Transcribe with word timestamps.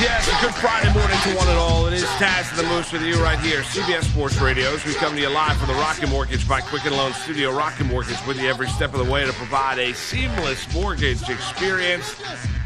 Yes, 0.00 0.26
yes, 0.26 0.26
yes. 0.26 0.42
A 0.42 0.44
good 0.46 0.54
Friday 0.56 0.92
morning 0.92 1.16
to 1.22 1.36
one 1.36 1.46
and 1.46 1.56
all. 1.56 1.86
It 1.86 1.92
is 1.92 2.04
Taz 2.18 2.50
and 2.50 2.58
the 2.58 2.64
Moose 2.64 2.90
with 2.92 3.02
you 3.02 3.14
right 3.22 3.38
here, 3.38 3.60
CBS 3.62 4.02
Sports 4.10 4.40
Radios. 4.40 4.84
We 4.84 4.92
come 4.94 5.14
to 5.14 5.20
you 5.20 5.28
live 5.28 5.56
from 5.56 5.68
the 5.68 5.74
Rocket 5.74 6.08
Mortgage 6.08 6.48
by 6.48 6.60
Quicken 6.62 6.92
Loan 6.92 7.12
Studio. 7.12 7.52
Rocket 7.56 7.84
Mortgage 7.84 8.16
with 8.26 8.40
you 8.40 8.48
every 8.48 8.68
step 8.68 8.92
of 8.92 9.04
the 9.04 9.10
way 9.10 9.24
to 9.24 9.32
provide 9.34 9.78
a 9.78 9.94
seamless 9.94 10.72
mortgage 10.74 11.28
experience. 11.28 12.20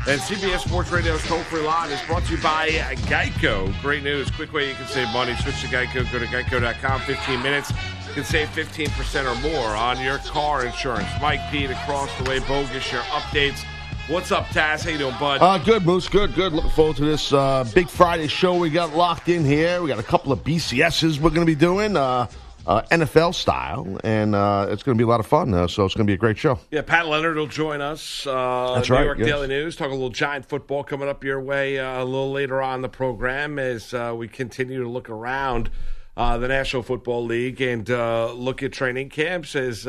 And 0.06 0.18
CBS 0.22 0.60
Sports 0.66 0.90
Radio's 0.90 1.22
toll 1.24 1.40
free 1.40 1.60
line 1.60 1.90
is 1.90 2.00
brought 2.06 2.24
to 2.24 2.34
you 2.34 2.42
by 2.42 2.70
Geico. 3.10 3.78
Great 3.82 4.02
news. 4.02 4.30
Quick 4.30 4.54
way 4.54 4.70
you 4.70 4.74
can 4.74 4.86
save 4.86 5.08
money. 5.12 5.34
Switch 5.36 5.60
to 5.60 5.66
Geico. 5.66 6.10
Go 6.10 6.18
to 6.18 6.26
geico.com. 6.26 7.00
15 7.02 7.42
minutes. 7.42 7.70
You 8.08 8.14
can 8.14 8.24
save 8.24 8.48
15% 8.48 9.24
or 9.26 9.38
more 9.42 9.76
on 9.76 10.00
your 10.02 10.16
car 10.18 10.64
insurance. 10.64 11.08
Mike 11.20 11.40
Pete 11.50 11.70
across 11.70 12.08
the 12.16 12.24
way. 12.24 12.38
Bogus, 12.38 12.90
your 12.90 13.02
updates. 13.02 13.64
What's 14.08 14.32
up, 14.32 14.46
Taz? 14.46 14.84
How 14.84 14.90
you 14.90 14.96
doing, 14.96 15.14
bud? 15.20 15.42
Uh, 15.42 15.58
good, 15.58 15.84
Moose. 15.84 16.08
Good, 16.08 16.34
good. 16.34 16.54
Looking 16.54 16.70
forward 16.70 16.96
to 16.96 17.04
this 17.04 17.30
uh, 17.30 17.70
big 17.74 17.90
Friday 17.90 18.26
show 18.26 18.56
we 18.56 18.70
got 18.70 18.94
locked 18.94 19.28
in 19.28 19.44
here. 19.44 19.82
We 19.82 19.88
got 19.88 19.98
a 19.98 20.02
couple 20.02 20.32
of 20.32 20.42
BCSs 20.42 21.18
we're 21.18 21.28
going 21.28 21.46
to 21.46 21.46
be 21.46 21.54
doing, 21.54 21.94
uh, 21.94 22.26
uh, 22.66 22.82
NFL 22.90 23.34
style, 23.34 23.98
and 24.04 24.34
uh, 24.34 24.68
it's 24.70 24.82
going 24.82 24.96
to 24.96 24.98
be 24.98 25.04
a 25.04 25.06
lot 25.06 25.20
of 25.20 25.26
fun. 25.26 25.52
Uh, 25.52 25.68
so 25.68 25.84
it's 25.84 25.94
going 25.94 26.06
to 26.06 26.10
be 26.10 26.14
a 26.14 26.18
great 26.18 26.38
show. 26.38 26.58
Yeah, 26.70 26.80
Pat 26.80 27.06
Leonard 27.06 27.36
will 27.36 27.48
join 27.48 27.82
us. 27.82 28.26
Uh, 28.26 28.76
That's 28.76 28.88
New 28.88 28.96
right, 28.96 29.04
York 29.04 29.18
yes. 29.18 29.26
Daily 29.26 29.46
News. 29.46 29.76
Talk 29.76 29.88
a 29.88 29.92
little 29.92 30.08
giant 30.08 30.46
football 30.46 30.84
coming 30.84 31.10
up 31.10 31.22
your 31.22 31.42
way 31.42 31.78
uh, 31.78 32.02
a 32.02 32.04
little 32.04 32.32
later 32.32 32.62
on 32.62 32.80
the 32.80 32.88
program 32.88 33.58
as 33.58 33.92
uh, 33.92 34.14
we 34.16 34.26
continue 34.26 34.82
to 34.82 34.88
look 34.88 35.10
around 35.10 35.68
uh, 36.16 36.38
the 36.38 36.48
National 36.48 36.82
Football 36.82 37.26
League 37.26 37.60
and 37.60 37.90
uh, 37.90 38.32
look 38.32 38.62
at 38.62 38.72
training 38.72 39.10
camps 39.10 39.54
as. 39.54 39.86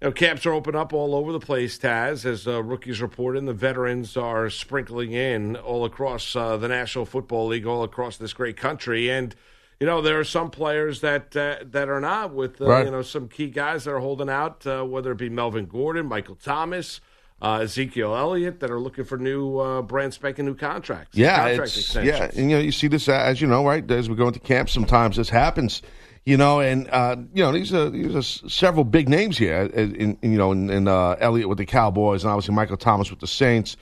You 0.00 0.08
know, 0.08 0.12
camps 0.12 0.46
are 0.46 0.52
open 0.54 0.74
up 0.74 0.94
all 0.94 1.14
over 1.14 1.30
the 1.30 1.40
place, 1.40 1.78
Taz. 1.78 2.24
As 2.24 2.48
uh, 2.48 2.62
rookies 2.62 3.02
report 3.02 3.36
in, 3.36 3.44
the 3.44 3.52
veterans 3.52 4.16
are 4.16 4.48
sprinkling 4.48 5.12
in 5.12 5.56
all 5.56 5.84
across 5.84 6.34
uh, 6.34 6.56
the 6.56 6.68
National 6.68 7.04
Football 7.04 7.48
League, 7.48 7.66
all 7.66 7.82
across 7.82 8.16
this 8.16 8.32
great 8.32 8.56
country. 8.56 9.10
And 9.10 9.34
you 9.78 9.86
know, 9.86 10.00
there 10.00 10.18
are 10.18 10.24
some 10.24 10.50
players 10.50 11.02
that 11.02 11.36
uh, 11.36 11.56
that 11.64 11.90
are 11.90 12.00
not 12.00 12.32
with 12.32 12.62
uh, 12.62 12.66
Right. 12.66 12.84
you 12.86 12.90
know 12.90 13.02
some 13.02 13.28
key 13.28 13.48
guys 13.48 13.84
that 13.84 13.92
are 13.92 13.98
holding 14.00 14.30
out, 14.30 14.66
uh, 14.66 14.84
whether 14.84 15.12
it 15.12 15.18
be 15.18 15.28
Melvin 15.28 15.66
Gordon, 15.66 16.06
Michael 16.06 16.36
Thomas, 16.36 17.02
uh, 17.42 17.60
Ezekiel 17.62 18.16
Elliott, 18.16 18.60
that 18.60 18.70
are 18.70 18.80
looking 18.80 19.04
for 19.04 19.18
new 19.18 19.58
uh, 19.58 19.82
brand 19.82 20.14
spanking 20.14 20.46
new 20.46 20.54
contracts. 20.54 21.14
Yeah, 21.14 21.56
contract 21.56 21.94
yeah, 22.02 22.30
and 22.34 22.50
you 22.50 22.56
know, 22.56 22.62
you 22.62 22.72
see 22.72 22.88
this 22.88 23.06
as 23.06 23.42
you 23.42 23.46
know, 23.46 23.66
right? 23.66 23.88
As 23.90 24.08
we 24.08 24.16
go 24.16 24.28
into 24.28 24.40
camp, 24.40 24.70
sometimes 24.70 25.16
this 25.16 25.28
happens. 25.28 25.82
You 26.26 26.36
know, 26.36 26.60
and 26.60 26.88
uh, 26.90 27.16
you 27.32 27.42
know 27.42 27.50
these 27.50 27.72
are 27.72 27.88
these 27.88 28.14
are 28.14 28.48
several 28.48 28.84
big 28.84 29.08
names 29.08 29.38
here. 29.38 29.70
uh, 29.74 29.80
In, 29.80 30.18
in 30.20 30.32
you 30.32 30.38
know, 30.38 30.52
in, 30.52 30.68
in 30.68 30.86
uh, 30.86 31.16
Elliott 31.18 31.48
with 31.48 31.58
the 31.58 31.64
Cowboys, 31.66 32.24
and 32.24 32.30
obviously 32.30 32.54
Michael 32.54 32.76
Thomas 32.76 33.10
with 33.10 33.20
the 33.20 33.26
Saints, 33.26 33.76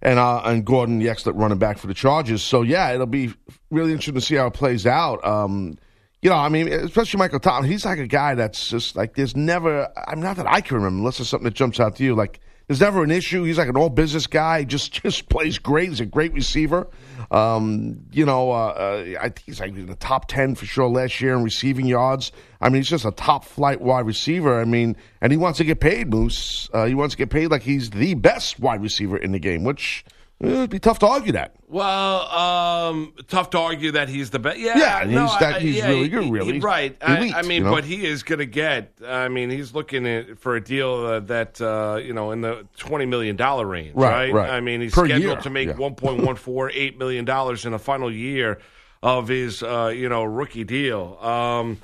and 0.00 0.18
uh, 0.18 0.40
and 0.44 0.64
Gordon, 0.64 0.98
the 0.98 1.10
excellent 1.10 1.38
running 1.38 1.58
back 1.58 1.76
for 1.78 1.86
the 1.88 1.94
Chargers. 1.94 2.42
So 2.42 2.62
yeah, 2.62 2.92
it'll 2.92 3.06
be 3.06 3.34
really 3.70 3.92
interesting 3.92 4.14
to 4.14 4.20
see 4.22 4.36
how 4.36 4.46
it 4.46 4.54
plays 4.54 4.86
out. 4.86 5.24
Um, 5.24 5.78
you 6.22 6.30
know, 6.30 6.36
I 6.36 6.48
mean, 6.48 6.68
especially 6.68 7.18
Michael 7.18 7.40
Thomas. 7.40 7.68
He's 7.68 7.84
like 7.84 7.98
a 7.98 8.06
guy 8.06 8.34
that's 8.36 8.70
just 8.70 8.96
like 8.96 9.14
there's 9.14 9.36
never. 9.36 9.88
I'm 10.08 10.20
not 10.20 10.36
that 10.36 10.46
I 10.46 10.62
can 10.62 10.76
remember, 10.76 10.98
unless 10.98 11.18
there's 11.18 11.28
something 11.28 11.44
that 11.44 11.54
jumps 11.54 11.78
out 11.78 11.96
to 11.96 12.04
you. 12.04 12.14
Like 12.14 12.40
there's 12.66 12.80
never 12.80 13.02
an 13.02 13.10
issue. 13.10 13.44
He's 13.44 13.58
like 13.58 13.68
an 13.68 13.76
all 13.76 13.90
business 13.90 14.26
guy. 14.26 14.64
Just 14.64 14.92
just 15.02 15.28
plays 15.28 15.58
great. 15.58 15.90
He's 15.90 16.00
a 16.00 16.06
great 16.06 16.32
receiver. 16.32 16.88
Um, 17.30 18.06
you 18.12 18.26
know, 18.26 18.50
uh, 18.50 18.54
uh, 18.54 19.04
I 19.20 19.22
think 19.24 19.42
he's 19.46 19.60
like 19.60 19.70
in 19.70 19.86
the 19.86 19.94
top 19.94 20.28
ten 20.28 20.54
for 20.54 20.66
sure 20.66 20.88
last 20.88 21.20
year 21.20 21.34
in 21.34 21.42
receiving 21.42 21.86
yards. 21.86 22.32
I 22.60 22.68
mean, 22.68 22.76
he's 22.76 22.88
just 22.88 23.04
a 23.04 23.10
top 23.10 23.44
flight 23.44 23.80
wide 23.80 24.06
receiver. 24.06 24.60
I 24.60 24.64
mean, 24.64 24.96
and 25.20 25.32
he 25.32 25.38
wants 25.38 25.58
to 25.58 25.64
get 25.64 25.80
paid, 25.80 26.08
Moose. 26.08 26.68
Uh, 26.72 26.86
he 26.86 26.94
wants 26.94 27.14
to 27.14 27.18
get 27.18 27.30
paid 27.30 27.50
like 27.50 27.62
he's 27.62 27.90
the 27.90 28.14
best 28.14 28.60
wide 28.60 28.82
receiver 28.82 29.16
in 29.16 29.32
the 29.32 29.38
game, 29.38 29.64
which 29.64 30.04
it'd 30.42 30.70
be 30.70 30.78
tough 30.78 30.98
to 31.00 31.06
argue 31.06 31.32
that. 31.32 31.54
Well, 31.68 32.28
um, 32.28 33.14
tough 33.28 33.50
to 33.50 33.58
argue 33.58 33.92
that 33.92 34.08
he's 34.08 34.30
the 34.30 34.38
best. 34.38 34.58
Yeah, 34.58 34.76
Yeah, 35.02 35.10
no, 35.10 35.26
he's 35.26 35.38
that- 35.38 35.54
I- 35.56 35.58
he's 35.60 35.76
yeah, 35.76 35.88
really 35.88 36.02
he- 36.02 36.08
good, 36.08 36.24
he- 36.24 36.30
really. 36.30 36.60
right. 36.60 36.96
I, 37.00 37.16
Elite, 37.18 37.34
I 37.34 37.42
mean, 37.42 37.50
you 37.52 37.64
know? 37.64 37.70
but 37.70 37.84
he 37.84 38.04
is 38.06 38.22
going 38.22 38.40
to 38.40 38.46
get. 38.46 38.92
I 39.06 39.28
mean, 39.28 39.48
he's 39.50 39.74
looking 39.74 40.06
at, 40.06 40.38
for 40.38 40.56
a 40.56 40.60
deal 40.62 40.94
uh, 41.06 41.20
that 41.20 41.60
uh, 41.60 41.98
you 42.02 42.12
know 42.12 42.30
in 42.32 42.40
the 42.42 42.66
twenty 42.76 43.06
million 43.06 43.36
dollar 43.36 43.66
range, 43.66 43.94
Right, 43.94 44.32
right. 44.32 44.50
I 44.50 44.60
mean, 44.60 44.80
he's 44.80 44.92
Per 44.92 45.06
scheduled 45.06 45.22
year, 45.22 45.36
to 45.36 45.50
make 45.50 45.68
yeah. 45.68 45.76
one 45.76 45.94
point 45.94 46.22
one 46.22 46.36
four 46.36 46.70
eight 46.74 46.98
million 46.98 47.24
dollars 47.24 47.64
in 47.64 47.72
the 47.72 47.78
final 47.78 48.12
year 48.12 48.58
of 49.02 49.28
his 49.28 49.62
uh, 49.62 49.92
you 49.94 50.08
know 50.08 50.24
rookie 50.24 50.64
deal. 50.64 51.18
Um, 51.22 51.78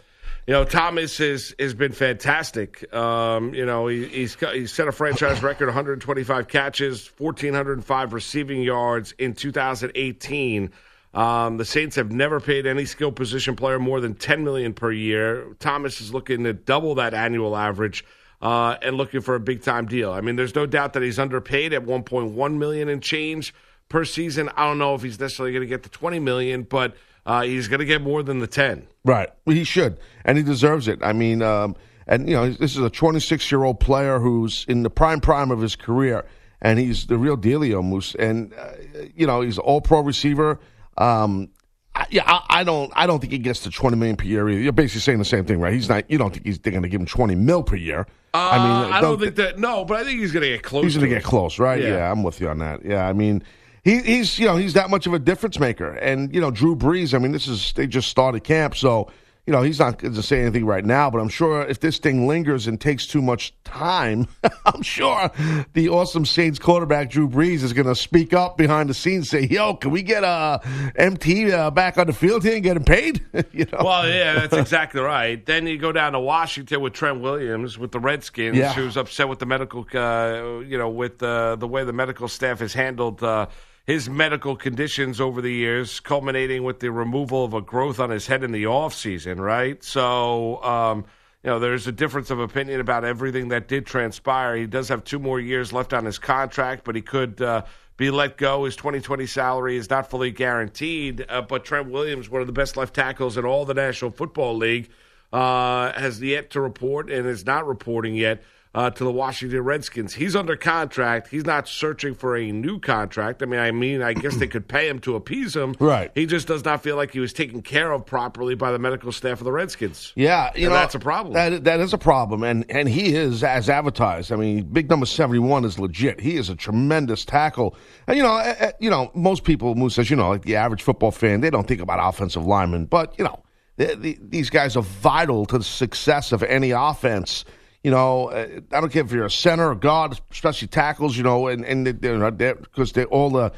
you 0.48 0.54
know, 0.54 0.64
Thomas 0.64 1.18
has 1.18 1.54
has 1.58 1.74
been 1.74 1.92
fantastic. 1.92 2.90
Um, 2.94 3.52
you 3.52 3.66
know, 3.66 3.86
he, 3.86 4.06
he's 4.06 4.34
he's 4.34 4.72
set 4.72 4.88
a 4.88 4.92
franchise 4.92 5.42
record: 5.42 5.66
125 5.66 6.48
catches, 6.48 7.12
1,405 7.18 8.14
receiving 8.14 8.62
yards 8.62 9.12
in 9.18 9.34
2018. 9.34 10.72
Um, 11.12 11.58
the 11.58 11.66
Saints 11.66 11.96
have 11.96 12.10
never 12.12 12.40
paid 12.40 12.66
any 12.66 12.86
skill 12.86 13.12
position 13.12 13.56
player 13.56 13.78
more 13.78 14.00
than 14.00 14.14
10 14.14 14.42
million 14.42 14.72
per 14.72 14.90
year. 14.90 15.54
Thomas 15.58 16.00
is 16.00 16.14
looking 16.14 16.44
to 16.44 16.54
double 16.54 16.94
that 16.94 17.12
annual 17.12 17.54
average. 17.54 18.04
Uh, 18.40 18.76
and 18.82 18.96
looking 18.96 19.20
for 19.20 19.34
a 19.34 19.40
big 19.40 19.64
time 19.64 19.84
deal. 19.86 20.12
I 20.12 20.20
mean, 20.20 20.36
there's 20.36 20.54
no 20.54 20.64
doubt 20.64 20.92
that 20.92 21.02
he's 21.02 21.18
underpaid 21.18 21.72
at 21.72 21.84
1.1 21.84 22.56
million 22.56 22.88
and 22.88 23.02
change 23.02 23.52
per 23.88 24.04
season. 24.04 24.48
I 24.56 24.64
don't 24.64 24.78
know 24.78 24.94
if 24.94 25.02
he's 25.02 25.18
necessarily 25.18 25.52
going 25.52 25.62
to 25.62 25.68
get 25.68 25.82
the 25.82 25.88
20 25.88 26.20
million, 26.20 26.62
but 26.62 26.94
uh, 27.28 27.42
he's 27.42 27.68
going 27.68 27.80
to 27.80 27.84
get 27.84 28.00
more 28.00 28.22
than 28.22 28.38
the 28.38 28.46
10. 28.46 28.86
Right. 29.04 29.28
He 29.44 29.62
should, 29.62 29.98
and 30.24 30.38
he 30.38 30.42
deserves 30.42 30.88
it. 30.88 30.98
I 31.02 31.12
mean, 31.12 31.42
um, 31.42 31.76
and 32.06 32.26
you 32.26 32.34
know, 32.34 32.50
this 32.50 32.72
is 32.74 32.78
a 32.78 32.88
26 32.88 33.52
year 33.52 33.64
old 33.64 33.80
player 33.80 34.18
who's 34.18 34.64
in 34.66 34.82
the 34.82 34.90
prime 34.90 35.20
prime 35.20 35.50
of 35.50 35.60
his 35.60 35.76
career, 35.76 36.24
and 36.62 36.78
he's 36.78 37.06
the 37.06 37.18
real 37.18 37.36
dealio 37.36 37.84
moose. 37.84 38.14
And 38.14 38.54
uh, 38.54 38.72
you 39.14 39.26
know, 39.26 39.42
he's 39.42 39.58
all 39.58 39.82
pro 39.82 40.00
receiver. 40.00 40.58
Um, 40.96 41.50
I, 41.94 42.06
yeah, 42.10 42.22
I, 42.26 42.60
I 42.60 42.64
don't, 42.64 42.90
I 42.96 43.06
don't 43.06 43.20
think 43.20 43.32
he 43.32 43.38
gets 43.38 43.60
to 43.60 43.70
20 43.70 43.96
million 43.96 44.16
per 44.16 44.24
year. 44.24 44.48
Either. 44.48 44.60
You're 44.60 44.72
basically 44.72 45.02
saying 45.02 45.18
the 45.18 45.24
same 45.26 45.44
thing, 45.44 45.60
right? 45.60 45.74
He's 45.74 45.88
not. 45.88 46.10
You 46.10 46.16
don't 46.16 46.32
think 46.32 46.46
he's 46.46 46.58
going 46.58 46.82
to 46.82 46.88
give 46.88 47.00
him 47.00 47.06
20 47.06 47.34
mil 47.34 47.62
per 47.62 47.76
year? 47.76 48.06
Uh, 48.32 48.50
I 48.52 48.56
mean, 48.58 48.92
I 48.94 49.00
don't 49.02 49.20
think 49.20 49.36
that. 49.36 49.58
No, 49.58 49.84
but 49.84 50.00
I 50.00 50.04
think 50.04 50.20
he's 50.20 50.32
going 50.32 50.44
to 50.44 50.48
get 50.48 50.62
close. 50.62 50.84
He's 50.84 50.96
going 50.96 51.10
to 51.10 51.14
to 51.14 51.20
get 51.20 51.24
close, 51.28 51.58
right? 51.58 51.80
Yeah. 51.82 51.88
Yeah. 51.96 52.10
I'm 52.10 52.22
with 52.22 52.40
you 52.40 52.48
on 52.48 52.58
that. 52.60 52.84
Yeah, 52.86 53.06
I 53.06 53.12
mean, 53.12 53.42
he, 53.88 53.98
he's 54.02 54.38
you 54.38 54.46
know 54.46 54.56
he's 54.56 54.74
that 54.74 54.90
much 54.90 55.06
of 55.06 55.14
a 55.14 55.18
difference 55.18 55.58
maker, 55.58 55.90
and 55.92 56.34
you 56.34 56.40
know 56.40 56.50
Drew 56.50 56.76
Brees. 56.76 57.14
I 57.14 57.18
mean, 57.18 57.32
this 57.32 57.46
is 57.48 57.72
they 57.74 57.86
just 57.86 58.08
started 58.08 58.44
camp, 58.44 58.76
so 58.76 59.10
you 59.46 59.52
know 59.52 59.62
he's 59.62 59.78
not 59.78 59.98
going 59.98 60.12
to 60.12 60.22
say 60.22 60.42
anything 60.42 60.66
right 60.66 60.84
now. 60.84 61.10
But 61.10 61.20
I'm 61.20 61.30
sure 61.30 61.62
if 61.62 61.80
this 61.80 61.98
thing 61.98 62.26
lingers 62.26 62.66
and 62.66 62.78
takes 62.78 63.06
too 63.06 63.22
much 63.22 63.54
time, 63.64 64.26
I'm 64.66 64.82
sure 64.82 65.30
the 65.72 65.88
awesome 65.88 66.26
Saints 66.26 66.58
quarterback 66.58 67.08
Drew 67.08 67.26
Brees 67.28 67.62
is 67.62 67.72
going 67.72 67.86
to 67.86 67.94
speak 67.94 68.34
up 68.34 68.58
behind 68.58 68.90
the 68.90 68.94
scenes, 68.94 69.30
say, 69.30 69.46
"Yo, 69.46 69.74
can 69.74 69.90
we 69.90 70.02
get 70.02 70.22
uh, 70.22 70.58
MT 70.96 71.50
uh, 71.52 71.70
back 71.70 71.96
on 71.96 72.08
the 72.08 72.12
field 72.12 72.42
here 72.44 72.54
and 72.56 72.62
get 72.62 72.76
him 72.76 72.84
paid?" 72.84 73.24
you 73.52 73.64
know. 73.72 73.80
Well, 73.82 74.06
yeah, 74.06 74.34
that's 74.34 74.52
exactly 74.66 75.00
right. 75.00 75.44
Then 75.46 75.66
you 75.66 75.78
go 75.78 75.92
down 75.92 76.12
to 76.12 76.20
Washington 76.20 76.82
with 76.82 76.92
Trent 76.92 77.20
Williams 77.22 77.78
with 77.78 77.92
the 77.92 78.00
Redskins, 78.00 78.56
Yeah. 78.56 78.74
who's 78.74 78.98
upset 78.98 79.28
with 79.30 79.38
the 79.38 79.46
medical, 79.46 79.86
uh, 79.94 80.60
you 80.60 80.76
know, 80.76 80.90
with 80.90 81.22
uh, 81.22 81.56
the 81.56 81.66
way 81.68 81.84
the 81.84 81.92
medical 81.94 82.28
staff 82.28 82.58
has 82.58 82.74
handled 82.74 83.22
uh, 83.22 83.46
his 83.88 84.06
medical 84.06 84.54
conditions 84.54 85.18
over 85.18 85.40
the 85.40 85.50
years, 85.50 85.98
culminating 85.98 86.62
with 86.62 86.78
the 86.78 86.92
removal 86.92 87.42
of 87.42 87.54
a 87.54 87.62
growth 87.62 87.98
on 87.98 88.10
his 88.10 88.26
head 88.26 88.44
in 88.44 88.52
the 88.52 88.66
off 88.66 88.94
season. 88.94 89.40
Right, 89.40 89.82
so. 89.82 90.62
Um, 90.62 91.06
you 91.44 91.50
know, 91.50 91.60
there's 91.60 91.86
a 91.86 91.92
difference 91.92 92.30
of 92.30 92.40
opinion 92.40 92.80
about 92.80 93.04
everything 93.04 93.48
that 93.50 93.68
did 93.68 93.86
transpire. 93.86 94.56
He 94.56 94.66
does 94.66 94.88
have 94.88 95.04
two 95.04 95.20
more 95.20 95.38
years 95.38 95.72
left 95.72 95.94
on 95.94 96.04
his 96.04 96.18
contract, 96.18 96.82
but 96.82 96.96
he 96.96 97.00
could 97.00 97.40
uh, 97.40 97.62
be 97.96 98.10
let 98.10 98.36
go. 98.36 98.64
His 98.64 98.74
2020 98.74 99.24
salary 99.26 99.76
is 99.76 99.88
not 99.88 100.10
fully 100.10 100.32
guaranteed. 100.32 101.24
Uh, 101.28 101.42
but 101.42 101.64
Trent 101.64 101.90
Williams, 101.90 102.28
one 102.28 102.40
of 102.40 102.48
the 102.48 102.52
best 102.52 102.76
left 102.76 102.92
tackles 102.92 103.38
in 103.38 103.44
all 103.44 103.64
the 103.64 103.72
National 103.72 104.10
Football 104.10 104.56
League, 104.56 104.90
uh, 105.32 105.92
has 105.92 106.20
yet 106.20 106.50
to 106.50 106.60
report 106.60 107.08
and 107.08 107.24
is 107.24 107.46
not 107.46 107.68
reporting 107.68 108.16
yet 108.16 108.42
uh, 108.74 108.90
to 108.90 109.04
the 109.04 109.10
Washington 109.10 109.60
Redskins. 109.62 110.14
He's 110.14 110.36
under 110.36 110.56
contract. 110.56 111.28
He's 111.28 111.44
not 111.44 111.66
searching 111.66 112.14
for 112.14 112.36
a 112.36 112.52
new 112.52 112.78
contract. 112.78 113.42
I 113.42 113.46
mean, 113.46 113.60
I 113.60 113.70
mean, 113.70 114.02
I 114.02 114.12
guess 114.12 114.36
they 114.36 114.46
could 114.46 114.68
pay 114.68 114.88
him 114.88 114.98
to 115.00 115.16
appease 115.16 115.56
him. 115.56 115.74
Right. 115.80 116.10
He 116.14 116.26
just 116.26 116.46
does 116.46 116.64
not 116.64 116.82
feel 116.82 116.96
like 116.96 117.12
he 117.12 117.20
was 117.20 117.32
taken 117.32 117.62
care 117.62 117.92
of 117.92 118.04
properly 118.04 118.54
by 118.54 118.70
the 118.70 118.78
medical 118.78 119.10
staff 119.12 119.40
of 119.40 119.44
the 119.44 119.52
Redskins. 119.52 120.12
Yeah, 120.16 120.50
you 120.54 120.66
And 120.66 120.74
know 120.74 120.80
that's 120.80 120.94
a 120.94 120.98
problem. 121.00 121.34
That 121.34 121.64
that 121.64 121.80
is 121.80 121.92
a 121.92 121.98
problem, 121.98 122.42
and 122.42 122.64
and 122.70 122.88
he 122.88 123.14
is 123.14 123.42
as 123.42 123.68
advertised. 123.68 124.32
I 124.32 124.36
mean, 124.36 124.64
big 124.64 124.90
number 124.90 125.06
seventy 125.06 125.38
one 125.40 125.64
is 125.64 125.78
legit. 125.78 126.20
He 126.20 126.36
is 126.36 126.48
a 126.48 126.54
tremendous 126.54 127.24
tackle, 127.24 127.74
and 128.06 128.16
you 128.16 128.22
know, 128.22 128.36
eh, 128.36 128.72
you 128.78 128.90
know, 128.90 129.10
most 129.14 129.44
people, 129.44 129.74
Moose, 129.74 129.98
as 129.98 130.10
you 130.10 130.16
know, 130.16 130.30
like 130.30 130.42
the 130.42 130.56
average 130.56 130.82
football 130.82 131.10
fan, 131.10 131.40
they 131.40 131.50
don't 131.50 131.66
think 131.66 131.80
about 131.80 131.98
offensive 132.06 132.46
linemen, 132.46 132.84
but 132.86 133.18
you 133.18 133.24
know, 133.24 133.42
the, 133.76 133.94
the, 133.96 134.18
these 134.20 134.50
guys 134.50 134.76
are 134.76 134.82
vital 134.82 135.46
to 135.46 135.58
the 135.58 135.64
success 135.64 136.32
of 136.32 136.42
any 136.42 136.70
offense. 136.72 137.44
You 137.82 137.90
know, 137.92 138.30
uh, 138.30 138.60
I 138.72 138.80
don't 138.80 138.92
care 138.92 139.04
if 139.04 139.12
you're 139.12 139.24
a 139.24 139.30
center 139.30 139.70
or 139.70 139.74
guard, 139.74 140.18
especially 140.30 140.68
tackles. 140.68 141.16
You 141.16 141.22
know, 141.22 141.46
and 141.48 141.64
and 141.64 141.84
because 142.00 142.92
they're 142.92 143.06
all 143.06 143.30
the 143.30 143.52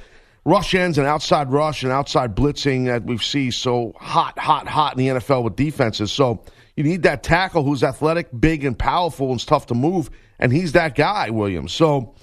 rush 0.44 0.74
ends 0.74 0.98
and 0.98 1.06
outside 1.06 1.52
rush 1.52 1.82
and 1.82 1.92
outside 1.92 2.34
blitzing 2.34 2.86
that 2.86 3.04
we 3.04 3.18
see 3.18 3.50
so 3.50 3.92
hot, 3.98 4.38
hot, 4.38 4.66
hot 4.66 4.98
in 4.98 4.98
the 4.98 5.20
NFL 5.20 5.44
with 5.44 5.56
defenses. 5.56 6.10
So 6.10 6.42
you 6.76 6.84
need 6.84 7.02
that 7.02 7.22
tackle 7.22 7.62
who's 7.62 7.82
athletic, 7.82 8.28
big, 8.38 8.64
and 8.64 8.78
powerful 8.78 9.30
and 9.30 9.46
tough 9.46 9.66
to 9.66 9.74
move, 9.74 10.10
and 10.38 10.52
he's 10.52 10.72
that 10.72 10.94
guy, 10.94 11.30
Williams. 11.30 11.72
So 11.72 12.14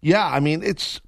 yeah, 0.00 0.26
I 0.26 0.40
mean 0.40 0.62
it's. 0.62 1.00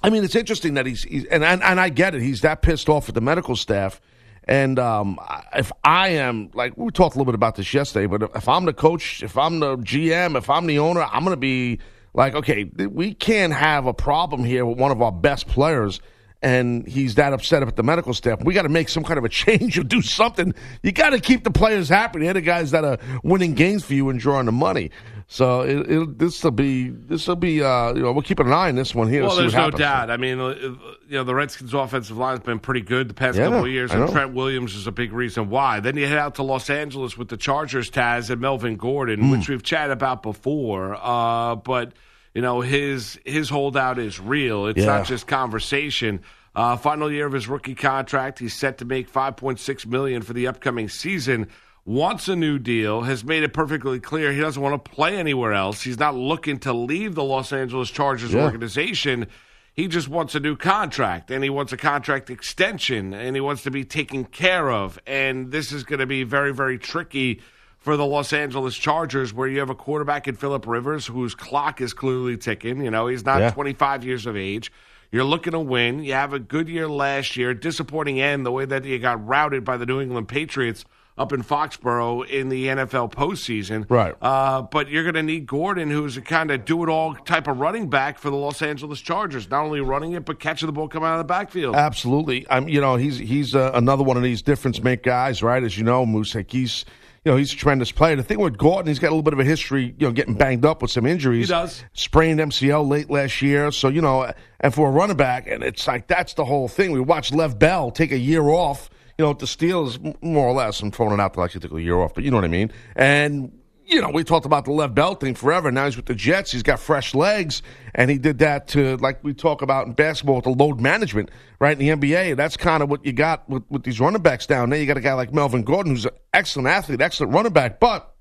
I 0.00 0.10
mean, 0.10 0.22
it's 0.22 0.36
interesting 0.36 0.74
that 0.74 0.86
he's, 0.86 1.02
he's 1.02 1.24
and, 1.24 1.42
and 1.42 1.60
and 1.60 1.80
I 1.80 1.88
get 1.88 2.14
it. 2.14 2.22
He's 2.22 2.42
that 2.42 2.62
pissed 2.62 2.88
off 2.88 3.08
with 3.08 3.16
the 3.16 3.20
medical 3.20 3.56
staff, 3.56 4.00
and 4.48 4.78
um, 4.78 5.20
if 5.54 5.70
I 5.84 6.08
am 6.08 6.50
like 6.54 6.76
we 6.76 6.90
talked 6.90 7.14
a 7.14 7.18
little 7.18 7.30
bit 7.30 7.34
about 7.34 7.56
this 7.56 7.72
yesterday, 7.74 8.06
but 8.06 8.30
if 8.34 8.48
I'm 8.48 8.64
the 8.64 8.72
coach, 8.72 9.22
if 9.22 9.36
I'm 9.36 9.60
the 9.60 9.76
GM, 9.76 10.36
if 10.38 10.48
I'm 10.48 10.66
the 10.66 10.78
owner, 10.78 11.02
I'm 11.02 11.22
going 11.22 11.34
to 11.34 11.36
be 11.36 11.80
like, 12.14 12.34
okay, 12.34 12.64
we 12.64 13.12
can't 13.12 13.52
have 13.52 13.84
a 13.84 13.92
problem 13.92 14.44
here 14.44 14.64
with 14.64 14.78
one 14.78 14.90
of 14.90 15.02
our 15.02 15.12
best 15.12 15.48
players, 15.48 16.00
and 16.40 16.88
he's 16.88 17.16
that 17.16 17.34
upset 17.34 17.62
at 17.62 17.76
the 17.76 17.82
medical 17.82 18.14
staff. 18.14 18.42
We 18.42 18.54
got 18.54 18.62
to 18.62 18.70
make 18.70 18.88
some 18.88 19.04
kind 19.04 19.18
of 19.18 19.24
a 19.24 19.28
change 19.28 19.78
or 19.78 19.84
do 19.84 20.00
something. 20.00 20.54
You 20.82 20.92
got 20.92 21.10
to 21.10 21.20
keep 21.20 21.44
the 21.44 21.50
players 21.50 21.90
happy. 21.90 22.20
They're 22.20 22.32
the 22.32 22.40
guys 22.40 22.70
that 22.70 22.84
are 22.84 22.98
winning 23.22 23.52
games 23.52 23.84
for 23.84 23.92
you 23.92 24.08
and 24.08 24.18
drawing 24.18 24.46
the 24.46 24.52
money. 24.52 24.90
So 25.30 25.60
it, 25.60 25.90
it, 25.90 26.18
this 26.18 26.42
will 26.42 26.52
be 26.52 26.88
this 26.88 27.28
will 27.28 27.36
be 27.36 27.62
uh, 27.62 27.92
you 27.92 28.00
know 28.00 28.12
we're 28.12 28.22
keeping 28.22 28.46
an 28.46 28.52
eye 28.54 28.68
on 28.70 28.76
this 28.76 28.94
one 28.94 29.08
here. 29.10 29.24
Well, 29.24 29.36
there's 29.36 29.52
no 29.52 29.64
happens. 29.64 29.78
doubt. 29.78 30.10
I 30.10 30.16
mean, 30.16 30.40
uh, 30.40 30.54
you 30.54 30.78
know, 31.10 31.24
the 31.24 31.34
Redskins' 31.34 31.74
offensive 31.74 32.16
line 32.16 32.30
has 32.38 32.40
been 32.40 32.58
pretty 32.58 32.80
good 32.80 33.08
the 33.08 33.14
past 33.14 33.36
Yeah, 33.36 33.44
couple 33.44 33.66
of 33.66 33.70
years, 33.70 33.92
and. 33.92 34.10
Trent 34.10 34.32
Williams 34.32 34.74
is 34.74 34.86
a 34.86 34.92
big 34.92 35.12
reason 35.12 35.50
why. 35.50 35.80
Then 35.80 35.98
you 35.98 36.06
head 36.06 36.16
out 36.16 36.36
to 36.36 36.42
Los 36.42 36.70
Angeles 36.70 37.18
with 37.18 37.28
the 37.28 37.36
Chargers, 37.36 37.90
Taz, 37.90 38.30
and 38.30 38.40
Melvin 38.40 38.76
Gordon, 38.76 39.20
Hmm. 39.20 39.30
which 39.32 39.50
we've 39.50 39.62
chatted 39.62 39.90
about 39.92 40.22
before. 40.22 40.96
Uh, 40.98 41.56
but 41.56 41.92
you 42.34 42.40
know, 42.40 42.62
his 42.62 43.18
his 43.26 43.50
holdout 43.50 43.98
is 43.98 44.18
real. 44.18 44.66
It's 44.66 44.78
Yeah. 44.80 44.86
not 44.86 45.06
just 45.06 45.26
conversation. 45.26 46.20
Uh, 46.56 46.76
final 46.78 47.12
year 47.12 47.26
of 47.26 47.34
his 47.34 47.48
rookie 47.48 47.74
contract, 47.74 48.38
he's 48.38 48.54
set 48.54 48.78
to 48.78 48.86
make 48.86 49.08
5.6 49.12 49.84
million 49.86 50.22
for 50.22 50.32
the 50.32 50.46
upcoming 50.46 50.88
season. 50.88 51.48
Wants 51.88 52.28
a 52.28 52.36
new 52.36 52.58
deal, 52.58 53.00
has 53.04 53.24
made 53.24 53.42
it 53.44 53.54
perfectly 53.54 53.98
clear 53.98 54.30
he 54.30 54.42
doesn't 54.42 54.60
want 54.62 54.84
to 54.84 54.90
play 54.90 55.16
anywhere 55.16 55.54
else. 55.54 55.80
He's 55.80 55.98
not 55.98 56.14
looking 56.14 56.58
to 56.58 56.72
leave 56.74 57.14
the 57.14 57.24
Los 57.24 57.50
Angeles 57.50 57.88
Chargers 57.90 58.34
Yeah. 58.34 58.42
organization. 58.44 59.26
He 59.72 59.88
just 59.88 60.06
wants 60.06 60.34
a 60.34 60.40
new 60.40 60.54
contract 60.54 61.30
and 61.30 61.42
he 61.42 61.48
wants 61.48 61.72
a 61.72 61.78
contract 61.78 62.28
extension 62.28 63.14
and 63.14 63.34
he 63.34 63.40
wants 63.40 63.62
to 63.62 63.70
be 63.70 63.84
taken 63.86 64.26
care 64.26 64.70
of. 64.70 64.98
And 65.06 65.50
this 65.50 65.72
is 65.72 65.82
going 65.82 66.00
to 66.00 66.06
be 66.06 66.24
very, 66.24 66.52
very 66.52 66.76
tricky 66.76 67.40
for 67.78 67.96
the 67.96 68.04
Los 68.04 68.34
Angeles 68.34 68.76
Chargers, 68.76 69.32
where 69.32 69.48
you 69.48 69.58
have 69.60 69.70
a 69.70 69.74
quarterback 69.74 70.28
in 70.28 70.34
Philip 70.34 70.66
Rivers 70.66 71.06
whose 71.06 71.34
clock 71.34 71.80
is 71.80 71.94
clearly 71.94 72.36
ticking. 72.36 72.82
You 72.84 72.90
know, 72.90 73.06
he's 73.06 73.24
not 73.24 73.40
Yeah. 73.40 73.50
25 73.52 74.04
years 74.04 74.26
of 74.26 74.36
age. 74.36 74.70
You're 75.10 75.24
looking 75.24 75.52
to 75.52 75.58
win. 75.60 76.04
You 76.04 76.12
have 76.12 76.34
a 76.34 76.38
good 76.38 76.68
year 76.68 76.86
last 76.86 77.34
year, 77.38 77.54
disappointing 77.54 78.20
end 78.20 78.44
the 78.44 78.52
way 78.52 78.66
that 78.66 78.84
you 78.84 78.98
got 78.98 79.26
routed 79.26 79.64
by 79.64 79.78
the 79.78 79.86
New 79.86 80.02
England 80.02 80.28
Patriots 80.28 80.84
up 81.18 81.32
in 81.32 81.42
Foxborough 81.42 82.28
in 82.28 82.48
the 82.48 82.66
NFL 82.66 83.12
postseason. 83.12 83.84
Right. 83.88 84.14
Uh, 84.20 84.62
but 84.62 84.88
you're 84.88 85.02
going 85.02 85.14
to 85.14 85.22
need 85.22 85.46
Gordon, 85.46 85.90
who's 85.90 86.16
a 86.16 86.22
kind 86.22 86.50
of 86.50 86.64
do 86.64 86.82
it 86.82 86.88
all 86.88 87.14
type 87.14 87.48
of 87.48 87.58
running 87.58 87.90
back 87.90 88.18
for 88.18 88.30
the 88.30 88.36
Los 88.36 88.62
Angeles 88.62 89.00
Chargers. 89.00 89.50
Not 89.50 89.64
only 89.64 89.80
running 89.80 90.12
it, 90.12 90.24
but 90.24 90.40
catching 90.40 90.66
the 90.66 90.72
ball 90.72 90.88
coming 90.88 91.08
out 91.08 91.14
of 91.14 91.18
the 91.18 91.24
backfield. 91.24 91.74
Absolutely. 91.74 92.46
I'm. 92.50 92.68
You 92.68 92.80
know, 92.80 92.96
he's 92.96 93.18
he's 93.18 93.54
uh, 93.54 93.72
another 93.74 94.04
one 94.04 94.16
of 94.16 94.22
these 94.22 94.42
difference 94.42 94.82
make 94.82 95.02
guys, 95.02 95.42
right? 95.42 95.62
As 95.62 95.76
you 95.76 95.84
know, 95.84 96.06
Moose, 96.06 96.36
he's. 96.48 96.84
You 97.24 97.32
know, 97.32 97.36
he's 97.36 97.52
a 97.52 97.56
tremendous 97.56 97.90
player. 97.90 98.14
The 98.14 98.22
thing 98.22 98.38
with 98.38 98.56
Gordon, 98.56 98.86
he's 98.86 99.00
got 99.00 99.08
a 99.08 99.10
little 99.10 99.24
bit 99.24 99.32
of 99.32 99.40
a 99.40 99.44
history, 99.44 99.94
you 99.98 100.06
know, 100.06 100.12
getting 100.12 100.34
banged 100.34 100.64
up 100.64 100.80
with 100.80 100.92
some 100.92 101.04
injuries. 101.04 101.48
He 101.48 101.52
does. 101.52 101.82
Sprained 101.92 102.38
MCL 102.38 102.88
late 102.88 103.10
last 103.10 103.42
year. 103.42 103.70
So, 103.72 103.88
you 103.88 104.00
know, 104.00 104.32
and 104.60 104.72
for 104.72 104.88
a 104.88 104.90
running 104.90 105.16
back, 105.16 105.46
and 105.48 105.62
it's 105.62 105.86
like 105.86 106.06
that's 106.06 106.34
the 106.34 106.44
whole 106.44 106.68
thing. 106.68 106.92
We 106.92 107.00
watched 107.00 107.32
Le'Veon 107.32 107.58
Bell 107.58 107.90
take 107.90 108.12
a 108.12 108.18
year 108.18 108.48
off, 108.48 108.88
you 109.18 109.24
know, 109.24 109.32
the 109.32 109.46
Steelers, 109.46 109.98
more 110.22 110.46
or 110.46 110.52
less. 110.52 110.80
I'm 110.80 110.92
throwing 110.92 111.14
it 111.14 111.20
out 111.20 111.34
to 111.34 111.42
actually 111.42 111.60
took 111.60 111.72
a 111.72 111.82
year 111.82 111.96
off, 111.96 112.14
but 112.14 112.22
you 112.22 112.30
know 112.30 112.36
what 112.36 112.44
I 112.44 112.48
mean. 112.48 112.70
And 112.94 113.52
you 113.84 114.02
know, 114.02 114.10
we 114.10 114.22
talked 114.22 114.44
about 114.44 114.66
the 114.66 114.70
Le'Veon 114.70 114.94
Bell 114.94 115.14
thing 115.14 115.34
forever. 115.34 115.72
Now 115.72 115.86
he's 115.86 115.96
with 115.96 116.06
the 116.06 116.14
Jets. 116.14 116.52
He's 116.52 116.62
got 116.62 116.78
fresh 116.78 117.14
legs, 117.14 117.62
and 117.94 118.10
he 118.10 118.18
did 118.18 118.38
that 118.38 118.68
to, 118.68 118.96
like 118.98 119.24
we 119.24 119.32
talk 119.32 119.62
about 119.62 119.86
in 119.86 119.94
basketball, 119.94 120.36
with 120.36 120.44
the 120.44 120.50
load 120.50 120.78
management, 120.78 121.30
right? 121.58 121.72
In 121.72 121.98
the 121.98 122.08
NBA, 122.08 122.36
that's 122.36 122.56
kind 122.56 122.82
of 122.82 122.90
what 122.90 123.04
you 123.04 123.12
got 123.12 123.48
with, 123.48 123.64
with 123.70 123.84
these 123.84 123.98
running 123.98 124.20
backs 124.22 124.46
down 124.46 124.70
there. 124.70 124.78
You 124.78 124.86
got 124.86 124.98
a 124.98 125.00
guy 125.00 125.14
like 125.14 125.32
Melvin 125.32 125.62
Gordon, 125.62 125.94
who's 125.94 126.04
an 126.04 126.12
excellent 126.34 126.68
athlete, 126.68 127.00
excellent 127.00 127.32
running 127.32 127.52
back, 127.52 127.80
but 127.80 128.14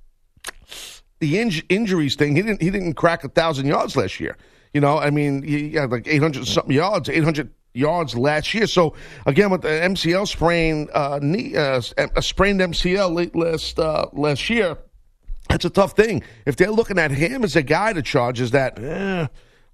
the 1.19 1.35
inj- 1.35 1.65
injuries 1.69 2.15
thing, 2.15 2.35
he 2.35 2.41
didn't 2.41 2.61
he 2.61 2.71
didn't 2.71 2.93
crack 2.93 3.23
a 3.23 3.29
thousand 3.29 3.67
yards 3.67 3.95
last 3.95 4.19
year. 4.19 4.37
You 4.73 4.81
know, 4.81 4.97
I 4.97 5.09
mean, 5.09 5.43
he 5.43 5.73
had 5.73 5.91
like 5.91 6.07
eight 6.07 6.21
hundred 6.21 6.47
something 6.47 6.75
yards, 6.75 7.09
eight 7.09 7.23
hundred 7.23 7.51
yards 7.77 8.15
last 8.15 8.53
year. 8.53 8.67
So 8.67 8.95
again, 9.25 9.49
with 9.49 9.61
the 9.61 9.69
MCL 9.69 10.27
sprain, 10.27 10.89
uh, 10.93 11.19
knee, 11.21 11.55
uh, 11.55 11.81
a 11.97 12.21
sprained 12.21 12.59
MCL 12.59 13.13
late 13.13 13.35
last 13.35 13.79
uh, 13.79 14.07
last 14.13 14.49
year, 14.49 14.77
that's 15.49 15.65
a 15.65 15.69
tough 15.69 15.93
thing. 15.93 16.23
If 16.45 16.55
they're 16.55 16.71
looking 16.71 16.99
at 16.99 17.11
him 17.11 17.43
as 17.43 17.55
a 17.55 17.63
guy 17.63 17.93
to 17.93 18.01
charge, 18.01 18.41
is 18.41 18.51
that 18.51 18.79
eh, 18.79 19.27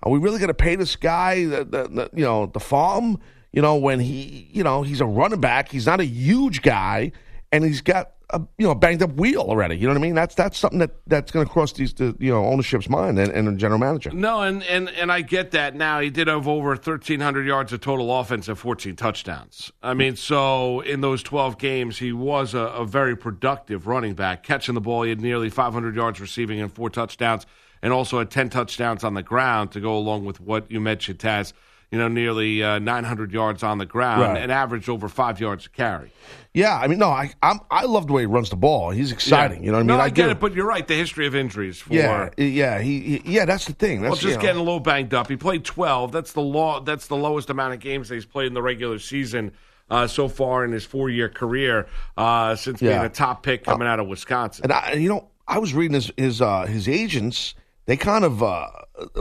are 0.04 0.12
we 0.12 0.20
really 0.20 0.40
going 0.40 0.50
to 0.50 0.54
pay 0.54 0.76
this 0.76 0.96
guy 0.96 1.46
the, 1.46 1.64
the, 1.64 1.84
the 1.88 2.10
you 2.14 2.24
know 2.24 2.46
the 2.46 2.60
farm? 2.60 3.20
You 3.52 3.62
know, 3.62 3.76
when 3.76 4.00
he 4.00 4.50
you 4.52 4.64
know 4.64 4.84
he's 4.84 5.02
a 5.02 5.06
running 5.06 5.42
back, 5.42 5.72
he's 5.72 5.86
not 5.86 6.00
a 6.00 6.06
huge 6.06 6.62
guy, 6.62 7.12
and 7.54 7.64
he's 7.64 7.82
got 7.82 8.14
a 8.32 8.42
you 8.58 8.66
know 8.66 8.74
banged 8.74 9.04
up 9.04 9.14
wheel 9.14 9.42
already. 9.42 9.78
You 9.78 9.84
know 9.84 9.94
what 9.94 10.00
I 10.00 10.02
mean? 10.02 10.16
That's 10.16 10.34
that's 10.34 10.58
something 10.58 10.80
that 10.80 10.92
that's 11.06 11.32
going 11.32 11.46
to 11.46 11.52
cross 11.52 11.72
these 11.72 11.94
the, 11.94 12.16
you 12.20 12.32
know 12.32 12.44
ownership's 12.46 12.90
mind 12.90 13.20
and, 13.20 13.32
and 13.32 13.60
general 13.60 13.80
manager. 13.80 14.10
No, 14.10 14.42
and, 14.42 14.64
and, 14.64 14.90
and 14.90 15.12
I 15.12 15.22
get 15.22 15.52
that 15.52 15.76
now. 15.76 16.00
He 16.00 16.10
did 16.10 16.28
have 16.28 16.48
over 16.48 16.70
1,300 16.70 17.46
yards 17.46 17.72
of 17.72 17.82
total 17.82 18.20
offense 18.20 18.48
and 18.48 18.58
14 18.58 18.96
touchdowns. 18.96 19.72
I 19.84 19.94
mean, 19.94 20.16
so 20.16 20.82
in 20.82 21.02
those 21.02 21.22
12 21.22 21.60
games, 21.60 22.00
he 22.00 22.12
was 22.12 22.56
a, 22.56 22.60
a 22.60 22.86
very 22.86 23.16
productive 23.16 23.86
running 23.86 24.16
back. 24.16 24.42
Catching 24.42 24.74
the 24.74 24.82
ball, 24.82 25.04
he 25.04 25.10
had 25.10 25.22
nearly 25.22 25.52
500 25.52 25.96
yards 25.96 26.20
receiving 26.20 26.60
and 26.60 26.74
four 26.74 26.90
touchdowns, 26.90 27.46
and 27.84 27.94
also 27.94 28.18
had 28.18 28.32
10 28.32 28.50
touchdowns 28.50 29.04
on 29.04 29.14
the 29.14 29.24
ground 29.24 29.72
to 29.74 29.80
go 29.80 29.95
along 29.95 30.26
with 30.26 30.40
what 30.40 30.72
you 30.72 30.81
mentioned, 30.81 31.19
Taz. 31.19 31.54
You 31.94 32.00
know, 32.00 32.07
nearly 32.07 32.64
uh, 32.64 32.80
900 32.80 33.31
yards 33.31 33.62
on 33.62 33.78
the 33.78 33.85
ground 33.85 34.23
Right. 34.23 34.42
and 34.42 34.52
averaged 34.52 34.90
over 34.90 35.07
five 35.07 35.40
yards 35.40 35.68
a 35.68 35.69
carry. 35.69 36.12
Yeah, 36.52 36.76
I 36.76 36.88
mean, 36.88 36.97
no, 36.97 37.09
I 37.09 37.31
I'm, 37.44 37.59
I 37.69 37.85
love 37.85 38.07
the 38.07 38.14
way 38.14 38.23
he 38.23 38.26
runs 38.26 38.50
the 38.50 38.56
ball. 38.56 38.90
He's 38.90 39.12
exciting. 39.12 39.64
You 39.64 39.68
know 39.71 39.78
what 39.78 39.81
I 39.81 39.88
mean? 39.88 39.97
No, 39.97 40.04
I, 40.04 40.09
get 40.09 40.26
do. 40.26 40.31
it, 40.31 40.40
but 40.40 40.56
you're 40.56 40.66
right. 40.66 40.88
The 40.88 40.95
history 40.95 41.28
of 41.28 41.35
injuries 41.35 41.78
for 41.78 41.94
yeah, 41.94 42.30
yeah, 42.35 42.80
he, 42.81 43.00
he 43.19 43.21
yeah. 43.35 43.45
That's 43.45 43.66
the 43.66 43.73
thing. 43.73 44.02
That's 44.02 44.09
Well, 44.09 44.16
just 44.16 44.26
you 44.26 44.35
know. 44.38 44.42
getting 44.42 44.57
a 44.62 44.64
little 44.64 44.80
banged 44.80 45.14
up. 45.14 45.28
He 45.30 45.35
played 45.35 45.66
12. 45.66 46.12
That's 46.12 46.33
the 46.33 46.42
law. 46.42 46.80
That's 46.80 47.06
the 47.06 47.16
lowest 47.16 47.52
amount 47.52 47.76
of 47.76 47.80
games 47.80 48.09
that 48.09 48.16
he's 48.16 48.26
played 48.26 48.47
in 48.47 48.56
the 48.56 48.64
regular 48.64 48.97
season 48.97 49.52
uh, 49.92 50.07
so 50.07 50.28
far 50.28 50.66
in 50.66 50.71
his 50.71 50.83
four-year 50.85 51.30
career 51.30 51.85
uh, 52.18 52.56
since 52.56 52.80
being 52.80 52.92
Yeah. 52.92 53.04
a 53.06 53.09
top 53.09 53.44
pick 53.44 53.66
coming 53.66 53.88
out 53.88 54.00
of 54.00 54.07
Wisconsin. 54.07 54.64
And 54.64 54.73
I, 54.73 54.94
you 54.94 55.09
know, 55.09 55.28
I 55.47 55.59
was 55.59 55.76
reading 55.76 55.94
his 55.94 56.12
his 56.18 56.42
uh, 56.42 56.66
his 56.66 56.88
agents. 56.90 57.54
They 57.85 57.97
kind 57.97 58.23
of 58.23 58.42
uh, 58.42 58.68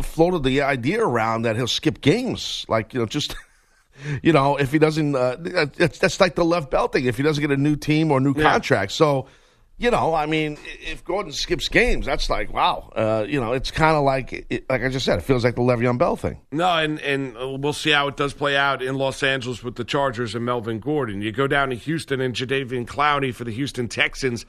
floated 0.03 0.45
the 0.45 0.63
idea 0.63 1.05
around 1.05 1.43
that 1.43 1.57
he'll 1.57 1.67
skip 1.67 2.01
games, 2.01 2.65
like 2.69 2.95
you 2.95 3.01
know, 3.01 3.07
just 3.07 3.35
you 4.23 4.33
know, 4.33 4.57
if 4.57 4.71
he 4.73 4.79
doesn't. 4.79 5.15
Uh, 5.17 5.37
that's 5.77 5.99
that's 5.99 6.21
like 6.21 6.35
the 6.37 6.45
left 6.45 6.71
belt 6.71 6.93
thing. 6.93 7.05
If 7.07 7.17
he 7.17 7.23
doesn't 7.23 7.41
get 7.41 7.51
a 7.51 7.57
new 7.57 7.77
team 7.77 8.11
or 8.13 8.21
new 8.21 8.35
Yeah. 8.37 8.51
contract, 8.53 8.93
so. 8.93 9.27
You 9.79 9.91
know, 9.91 10.15
I 10.15 10.27
mean, 10.27 10.59
if 10.83 11.03
Gordon 11.05 11.33
skips 11.33 11.69
games, 11.69 12.07
that's 12.07 12.31
like 12.31 12.53
wow. 12.53 12.93
Uh, 12.95 13.25
you 13.27 13.41
know, 13.41 13.53
it's 13.53 13.73
kind 13.73 13.97
of 13.97 14.05
like, 14.05 14.47
it, 14.49 14.71
like 14.71 14.85
I 14.85 14.89
just 14.89 15.05
said, 15.05 15.19
it 15.19 15.23
feels 15.23 15.43
like 15.43 15.57
the 15.57 15.63
Le'Veon 15.63 15.99
Bell 15.99 16.15
thing. 16.15 16.41
No, 16.53 16.69
and 16.69 17.01
and 17.01 17.35
we'll 17.61 17.73
see 17.73 17.91
how 17.91 18.07
it 18.07 18.17
does 18.17 18.33
play 18.33 18.57
out 18.57 18.81
in 18.81 18.95
Los 18.97 19.25
Angeles 19.25 19.65
with 19.65 19.75
the 19.75 19.83
Chargers 19.83 20.37
and 20.37 20.45
Melvin 20.45 20.79
Gordon. 20.79 21.21
You 21.21 21.33
go 21.33 21.49
down 21.49 21.71
to 21.71 21.75
Houston 21.75 22.21
and 22.21 22.33
Jadeveon 22.33 22.87
Clowney 22.87 23.35
for 23.35 23.43
the 23.43 23.51
Houston 23.51 23.89
Texans. 23.89 24.47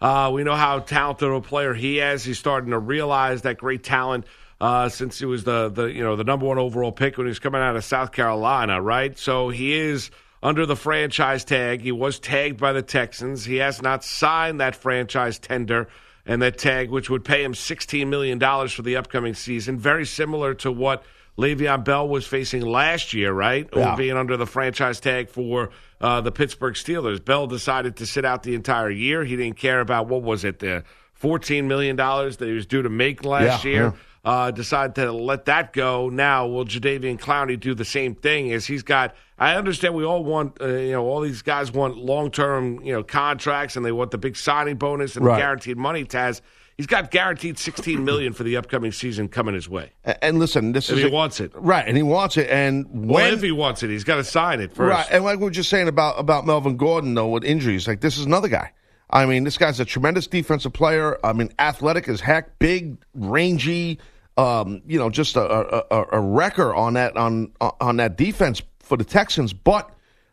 Uh, 0.00 0.30
we 0.32 0.44
know 0.44 0.54
how 0.54 0.80
talented 0.80 1.30
a 1.30 1.40
player 1.40 1.74
he 1.74 2.00
is. 2.00 2.24
He's 2.24 2.38
starting 2.38 2.70
to 2.70 2.78
realize 2.78 3.42
that 3.42 3.58
great 3.58 3.82
talent 3.82 4.26
uh, 4.60 4.88
since 4.88 5.18
he 5.18 5.26
was 5.26 5.44
the 5.44 5.68
the 5.68 5.86
you 5.86 6.02
know 6.02 6.16
the 6.16 6.24
number 6.24 6.46
one 6.46 6.58
overall 6.58 6.92
pick 6.92 7.16
when 7.16 7.26
he 7.26 7.30
was 7.30 7.38
coming 7.38 7.60
out 7.60 7.76
of 7.76 7.84
South 7.84 8.12
Carolina, 8.12 8.80
right? 8.80 9.18
So 9.18 9.48
he 9.48 9.74
is 9.74 10.10
under 10.42 10.66
the 10.66 10.76
franchise 10.76 11.44
tag. 11.44 11.80
He 11.80 11.92
was 11.92 12.18
tagged 12.18 12.60
by 12.60 12.72
the 12.72 12.82
Texans. 12.82 13.44
He 13.44 13.56
has 13.56 13.80
not 13.80 14.04
signed 14.04 14.60
that 14.60 14.76
franchise 14.76 15.38
tender 15.38 15.88
and 16.26 16.42
that 16.42 16.58
tag, 16.58 16.90
which 16.90 17.10
would 17.10 17.24
pay 17.24 17.42
him 17.42 17.52
$16 17.52 18.06
million 18.06 18.38
for 18.68 18.82
the 18.82 18.96
upcoming 18.96 19.34
season, 19.34 19.78
very 19.78 20.06
similar 20.06 20.54
to 20.54 20.70
what 20.70 21.02
Le'Veon 21.38 21.84
Bell 21.84 22.08
was 22.08 22.26
facing 22.26 22.62
last 22.62 23.12
year, 23.12 23.32
right? 23.32 23.68
Yeah. 23.74 23.96
Being 23.96 24.16
under 24.16 24.36
the 24.36 24.46
franchise 24.46 25.00
tag 25.00 25.28
for 25.30 25.70
uh, 26.00 26.20
the 26.20 26.30
Pittsburgh 26.30 26.74
Steelers. 26.74 27.24
Bell 27.24 27.46
decided 27.46 27.96
to 27.96 28.06
sit 28.06 28.24
out 28.24 28.42
the 28.44 28.54
entire 28.54 28.90
year. 28.90 29.24
He 29.24 29.36
didn't 29.36 29.56
care 29.56 29.80
about, 29.80 30.06
what 30.06 30.22
was 30.22 30.44
it, 30.44 30.60
the 30.60 30.84
$14 31.20 31.64
million 31.64 31.96
that 31.96 32.36
he 32.40 32.52
was 32.52 32.66
due 32.66 32.82
to 32.82 32.88
make 32.88 33.24
last 33.24 33.64
Yeah, 33.64 33.70
year. 33.70 33.82
yeah. 33.84 33.92
Uh, 34.26 34.50
decided 34.50 34.94
to 34.94 35.12
let 35.12 35.44
that 35.46 35.74
go. 35.74 36.08
Now, 36.08 36.46
will 36.46 36.64
Jadeveon 36.64 37.18
Clowney 37.20 37.60
do 37.60 37.74
the 37.74 37.84
same 37.84 38.14
thing? 38.14 38.52
As 38.54 38.64
he's 38.64 38.82
got, 38.82 39.14
I 39.38 39.54
understand 39.56 39.94
we 39.94 40.04
all 40.04 40.24
want, 40.24 40.62
uh, 40.62 40.66
you 40.68 40.92
know, 40.92 41.04
all 41.04 41.20
these 41.20 41.42
guys 41.42 41.70
want 41.70 41.98
long 41.98 42.30
term, 42.30 42.80
you 42.82 42.94
know, 42.94 43.02
contracts, 43.02 43.76
and 43.76 43.84
they 43.84 43.92
want 43.92 44.12
the 44.12 44.16
big 44.18 44.36
signing 44.36 44.76
bonus 44.76 45.16
and 45.16 45.26
Right. 45.26 45.34
the 45.36 45.40
guaranteed 45.42 45.76
money. 45.76 46.04
Taz, 46.06 46.40
he's 46.76 46.86
got 46.86 47.10
guaranteed 47.10 47.58
sixteen 47.58 48.04
million 48.04 48.32
for 48.32 48.42
the 48.42 48.56
upcoming 48.56 48.92
season 48.92 49.28
coming 49.28 49.54
his 49.54 49.68
way. 49.68 49.92
And 50.22 50.38
listen, 50.38 50.72
this 50.72 50.90
If 50.90 50.96
is 50.98 51.02
he 51.04 51.08
a- 51.08 51.12
wants 51.12 51.40
it. 51.40 51.52
right, 51.54 51.86
and 51.86 51.96
he 51.96 52.02
wants 52.02 52.36
it. 52.36 52.48
And 52.50 52.86
when 52.90 53.08
Well, 53.08 53.32
if 53.34 53.42
he 53.42 53.52
wants 53.52 53.82
it, 53.82 53.90
he's 53.90 54.04
got 54.04 54.16
to 54.16 54.24
sign 54.24 54.60
it 54.60 54.72
first. 54.74 54.90
Right, 54.90 55.06
and 55.10 55.24
like 55.24 55.38
we 55.38 55.44
were 55.44 55.50
just 55.50 55.70
saying 55.70 55.88
about 55.88 56.18
about 56.18 56.46
Melvin 56.46 56.76
Gordon 56.76 57.14
though 57.14 57.28
with 57.28 57.44
injuries, 57.44 57.86
like 57.88 58.00
this 58.00 58.18
is 58.18 58.24
another 58.26 58.48
guy. 58.48 58.72
I 59.10 59.26
mean, 59.26 59.44
this 59.44 59.58
guy's 59.58 59.78
a 59.80 59.84
tremendous 59.84 60.26
defensive 60.26 60.72
player. 60.72 61.18
I 61.22 61.32
mean, 61.34 61.52
athletic 61.58 62.08
as 62.08 62.20
heck, 62.20 62.58
big, 62.58 62.96
rangy. 63.14 63.98
Um, 64.36 64.82
you 64.86 64.98
know, 64.98 65.10
just 65.10 65.36
a, 65.36 65.42
a, 65.42 65.84
a- 65.90 66.06
a 66.12 66.20
wrecker 66.20 66.74
on 66.74 66.94
that 66.94 67.16
on 67.16 67.52
on 67.60 67.98
that 67.98 68.16
defense 68.16 68.62
for 68.80 68.96
the 68.96 69.04
Texans. 69.04 69.52
But 69.52 69.88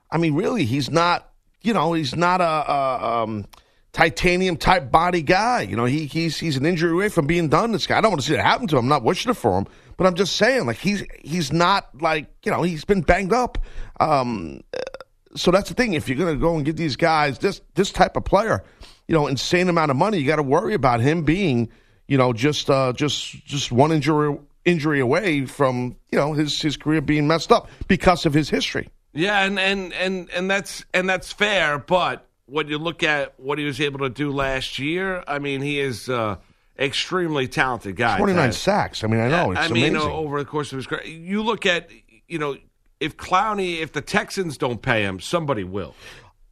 I 0.09 0.17
mean, 0.17 0.33
really, 0.33 0.65
he's 0.65 0.89
not. 0.89 1.27
You 1.63 1.75
know, 1.75 1.93
he's 1.93 2.15
not 2.15 2.41
a, 2.41 2.43
a 2.43 3.21
um, 3.23 3.45
titanium 3.93 4.57
type 4.57 4.91
body 4.91 5.21
guy. 5.21 5.61
You 5.61 5.75
know, 5.75 5.85
he 5.85 6.05
he's 6.05 6.37
he's 6.37 6.57
an 6.57 6.65
injury 6.65 6.91
away 6.91 7.09
from 7.09 7.27
being 7.27 7.49
done. 7.49 7.71
This 7.71 7.87
guy, 7.87 7.97
I 7.97 8.01
don't 8.01 8.11
want 8.11 8.21
to 8.21 8.27
see 8.27 8.33
it 8.33 8.39
happen 8.39 8.67
to 8.67 8.77
him. 8.77 8.85
I'm 8.85 8.89
not 8.89 9.03
wishing 9.03 9.29
it 9.29 9.35
for 9.35 9.57
him, 9.57 9.67
but 9.97 10.07
I'm 10.07 10.15
just 10.15 10.35
saying, 10.35 10.65
like 10.65 10.77
he's 10.77 11.03
he's 11.23 11.51
not 11.51 12.01
like 12.01 12.27
you 12.43 12.51
know 12.51 12.63
he's 12.63 12.85
been 12.85 13.01
banged 13.01 13.33
up. 13.33 13.57
Um, 13.99 14.61
so 15.35 15.51
that's 15.51 15.69
the 15.69 15.75
thing. 15.75 15.93
If 15.93 16.09
you're 16.09 16.17
going 16.17 16.33
to 16.33 16.39
go 16.39 16.55
and 16.55 16.65
get 16.65 16.77
these 16.77 16.95
guys 16.95 17.39
this 17.39 17.61
this 17.75 17.91
type 17.91 18.15
of 18.15 18.25
player, 18.25 18.63
you 19.07 19.15
know, 19.15 19.27
insane 19.27 19.69
amount 19.69 19.91
of 19.91 19.97
money, 19.97 20.17
you 20.17 20.27
got 20.27 20.37
to 20.37 20.43
worry 20.43 20.73
about 20.73 21.01
him 21.01 21.23
being, 21.23 21.69
you 22.07 22.17
know, 22.17 22.33
just 22.33 22.69
uh, 22.69 22.93
just 22.93 23.45
just 23.45 23.71
one 23.71 23.91
injury 23.91 24.37
injury 24.63 24.99
away 24.99 25.45
from 25.45 25.95
you 26.11 26.17
know 26.17 26.33
his 26.33 26.61
his 26.61 26.77
career 26.77 27.01
being 27.01 27.27
messed 27.27 27.51
up 27.51 27.69
because 27.87 28.25
of 28.25 28.33
his 28.33 28.49
history. 28.49 28.89
Yeah, 29.13 29.43
and, 29.43 29.59
and 29.59 29.91
and 29.93 30.29
and 30.29 30.49
that's 30.49 30.85
and 30.93 31.09
that's 31.09 31.31
fair. 31.33 31.77
But 31.77 32.25
when 32.51 32.67
you 32.67 32.77
look 32.77 33.01
at 33.01 33.39
what 33.39 33.57
he 33.57 33.65
was 33.65 33.79
able 33.79 33.99
to 33.99 34.09
do 34.09 34.31
last 34.31 34.77
year, 34.77 35.23
I 35.27 35.39
mean, 35.39 35.61
he 35.61 35.79
is 35.79 36.09
uh, 36.09 36.35
extremely 36.77 37.47
talented 37.47 37.95
guy. 37.95 38.17
Twenty 38.17 38.33
nine 38.33 38.51
sacks. 38.51 39.03
I 39.03 39.07
mean, 39.07 39.19
I 39.21 39.29
know 39.29 39.51
it's 39.51 39.61
I 39.61 39.67
mean, 39.69 39.95
amazing. 39.95 40.11
over 40.11 40.39
the 40.39 40.45
course 40.45 40.71
of 40.71 40.77
his 40.77 40.87
career, 40.87 41.05
you 41.05 41.41
look 41.43 41.65
at 41.65 41.89
you 42.27 42.39
know 42.39 42.57
if 42.99 43.17
Clowney, 43.17 43.81
if 43.81 43.93
the 43.93 44.01
Texans 44.01 44.57
don't 44.57 44.81
pay 44.81 45.03
him, 45.03 45.19
somebody 45.19 45.63
will. 45.63 45.95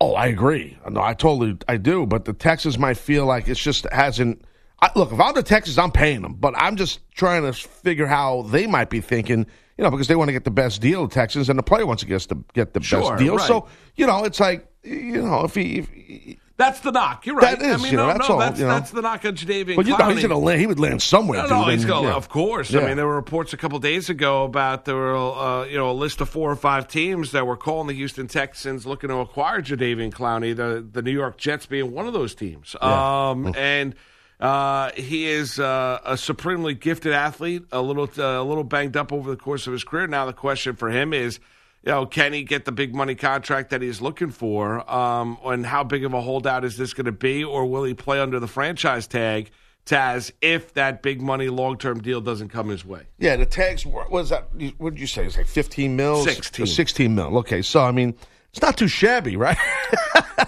Oh, 0.01 0.15
I 0.15 0.27
agree. 0.27 0.77
No, 0.89 1.01
I 1.01 1.13
totally, 1.13 1.57
I 1.67 1.75
do. 1.75 2.05
But 2.05 2.23
the 2.23 2.31
Texans 2.33 2.79
might 2.79 2.97
feel 2.97 3.25
like 3.25 3.47
it's 3.49 3.59
just 3.59 3.85
hasn't. 3.91 4.41
I, 4.81 4.89
look, 4.95 5.11
if 5.11 5.19
I'm 5.19 5.33
the 5.35 5.43
Texans, 5.43 5.77
I'm 5.77 5.91
paying 5.91 6.21
them. 6.21 6.35
But 6.35 6.53
I'm 6.57 6.77
just 6.77 7.01
trying 7.11 7.43
to 7.43 7.51
figure 7.51 8.07
how 8.07 8.43
they 8.43 8.65
might 8.65 8.89
be 8.89 9.01
thinking. 9.01 9.45
You 9.77 9.83
know, 9.83 9.91
because 9.91 10.07
they 10.07 10.15
want 10.15 10.27
to 10.29 10.33
get 10.33 10.43
the 10.45 10.51
best 10.51 10.81
deal. 10.81 11.07
The 11.07 11.13
Texans 11.13 11.49
and 11.49 11.57
the 11.59 11.63
player 11.63 11.85
wants 11.85 12.01
to 12.03 12.07
get 12.07 12.21
the 12.23 12.35
get 12.53 12.73
the 12.73 12.81
Sure, 12.81 13.01
best 13.11 13.17
deal. 13.23 13.35
right. 13.37 13.47
So 13.47 13.67
you 13.95 14.07
know, 14.07 14.23
it's 14.23 14.39
like 14.39 14.68
you 14.83 15.21
know, 15.21 15.43
if 15.43 15.55
he. 15.55 15.79
If, 15.79 15.89
he- 15.89 16.39
That's 16.57 16.81
the 16.81 16.91
knock. 16.91 17.25
You're 17.25 17.35
right. 17.37 17.57
That 17.57 17.65
is, 17.65 17.73
I 17.79 17.83
mean, 17.83 17.91
you 17.91 17.97
know, 17.97 18.07
no, 18.07 18.13
that's 18.13 18.27
no, 18.27 18.33
all, 18.35 18.39
that's 18.41 18.59
you 18.59 18.65
know. 18.65 18.73
that's 18.73 18.91
the 18.91 19.01
knock 19.01 19.23
on 19.23 19.35
Jadeveon 19.35 19.63
Clowney. 19.63 19.75
but 19.77 19.87
you 19.87 19.97
know, 19.97 20.09
he's 20.09 20.19
going 20.19 20.29
to 20.29 20.37
land. 20.37 20.59
He 20.59 20.67
would 20.67 20.79
land 20.79 21.01
somewhere. 21.01 21.47
No, 21.47 21.63
dude, 21.63 21.73
he's 21.73 21.83
and, 21.83 21.89
going. 21.89 22.03
yeah. 22.03 22.15
Of 22.15 22.27
course. 22.27 22.69
Yeah. 22.69 22.81
I 22.81 22.87
mean, 22.87 22.97
there 22.97 23.07
were 23.07 23.15
reports 23.15 23.53
a 23.53 23.57
couple 23.57 23.79
days 23.79 24.09
ago 24.09 24.43
about 24.43 24.83
there 24.83 24.95
were 24.95 25.15
uh, 25.15 25.63
you 25.65 25.77
know 25.77 25.89
a 25.89 25.93
list 25.93 26.19
of 26.19 26.27
four 26.27 26.51
or 26.51 26.57
five 26.57 26.89
teams 26.89 27.31
that 27.31 27.47
were 27.47 27.55
calling 27.55 27.87
the 27.87 27.93
Houston 27.93 28.27
Texans 28.27 28.85
looking 28.85 29.07
to 29.09 29.15
acquire 29.19 29.61
Jadeveon 29.61 30.11
Clowney. 30.11 30.53
The 30.53 30.85
the 30.91 31.01
New 31.01 31.13
York 31.13 31.37
Jets 31.37 31.65
being 31.65 31.93
one 31.93 32.07
of 32.07 32.11
those 32.11 32.35
teams. 32.35 32.75
Um, 32.81 33.53
and 33.57 33.95
uh, 34.41 34.91
he 34.95 35.27
is 35.27 35.59
uh, 35.59 35.99
a 36.03 36.17
supremely 36.17 36.73
gifted 36.73 37.13
athlete. 37.13 37.63
A 37.71 37.81
little 37.81 38.09
uh, 38.17 38.41
a 38.41 38.43
little 38.43 38.65
banged 38.65 38.97
up 38.97 39.13
over 39.13 39.29
the 39.29 39.37
course 39.37 39.65
of 39.65 39.71
his 39.71 39.85
career. 39.85 40.07
Now 40.07 40.25
the 40.25 40.33
question 40.33 40.75
for 40.75 40.89
him 40.89 41.13
is. 41.13 41.39
You 41.83 41.91
know, 41.91 42.05
can 42.05 42.33
he 42.33 42.43
get 42.43 42.65
the 42.65 42.71
big 42.71 42.93
money 42.93 43.15
contract 43.15 43.69
that 43.69 43.81
he's 43.81 44.01
looking 44.01 44.31
for? 44.31 44.89
Um, 44.91 45.37
and 45.45 45.65
how 45.65 45.83
big 45.83 46.03
of 46.03 46.13
a 46.13 46.21
holdout 46.21 46.65
is 46.65 46.77
this 46.77 46.93
going 46.93 47.05
to 47.05 47.11
be, 47.11 47.43
or 47.43 47.65
will 47.65 47.83
he 47.83 47.93
play 47.93 48.19
under 48.19 48.39
the 48.39 48.47
franchise 48.47 49.07
tag? 49.07 49.51
Taz, 49.85 50.31
if 50.41 50.73
that 50.75 51.01
big 51.01 51.21
money 51.21 51.47
long 51.47 51.77
term 51.77 52.01
deal 52.01 52.21
doesn't 52.21 52.49
come 52.49 52.69
his 52.69 52.85
way. 52.85 53.07
Yeah, 53.17 53.37
the 53.37 53.45
tags. 53.45 53.85
What 53.85 54.11
was 54.11 54.29
that? 54.29 54.49
What 54.77 54.93
did 54.93 54.99
you 54.99 55.07
say? 55.07 55.25
It's 55.25 55.37
like 55.37 55.47
fifteen 55.47 55.95
mil. 55.95 56.23
16. 56.23 56.67
Sixteen 56.67 57.15
mil. 57.15 57.37
Okay, 57.39 57.61
so 57.63 57.81
I 57.81 57.91
mean, 57.91 58.13
it's 58.51 58.61
not 58.61 58.77
too 58.77 58.87
shabby, 58.87 59.35
right? 59.35 59.57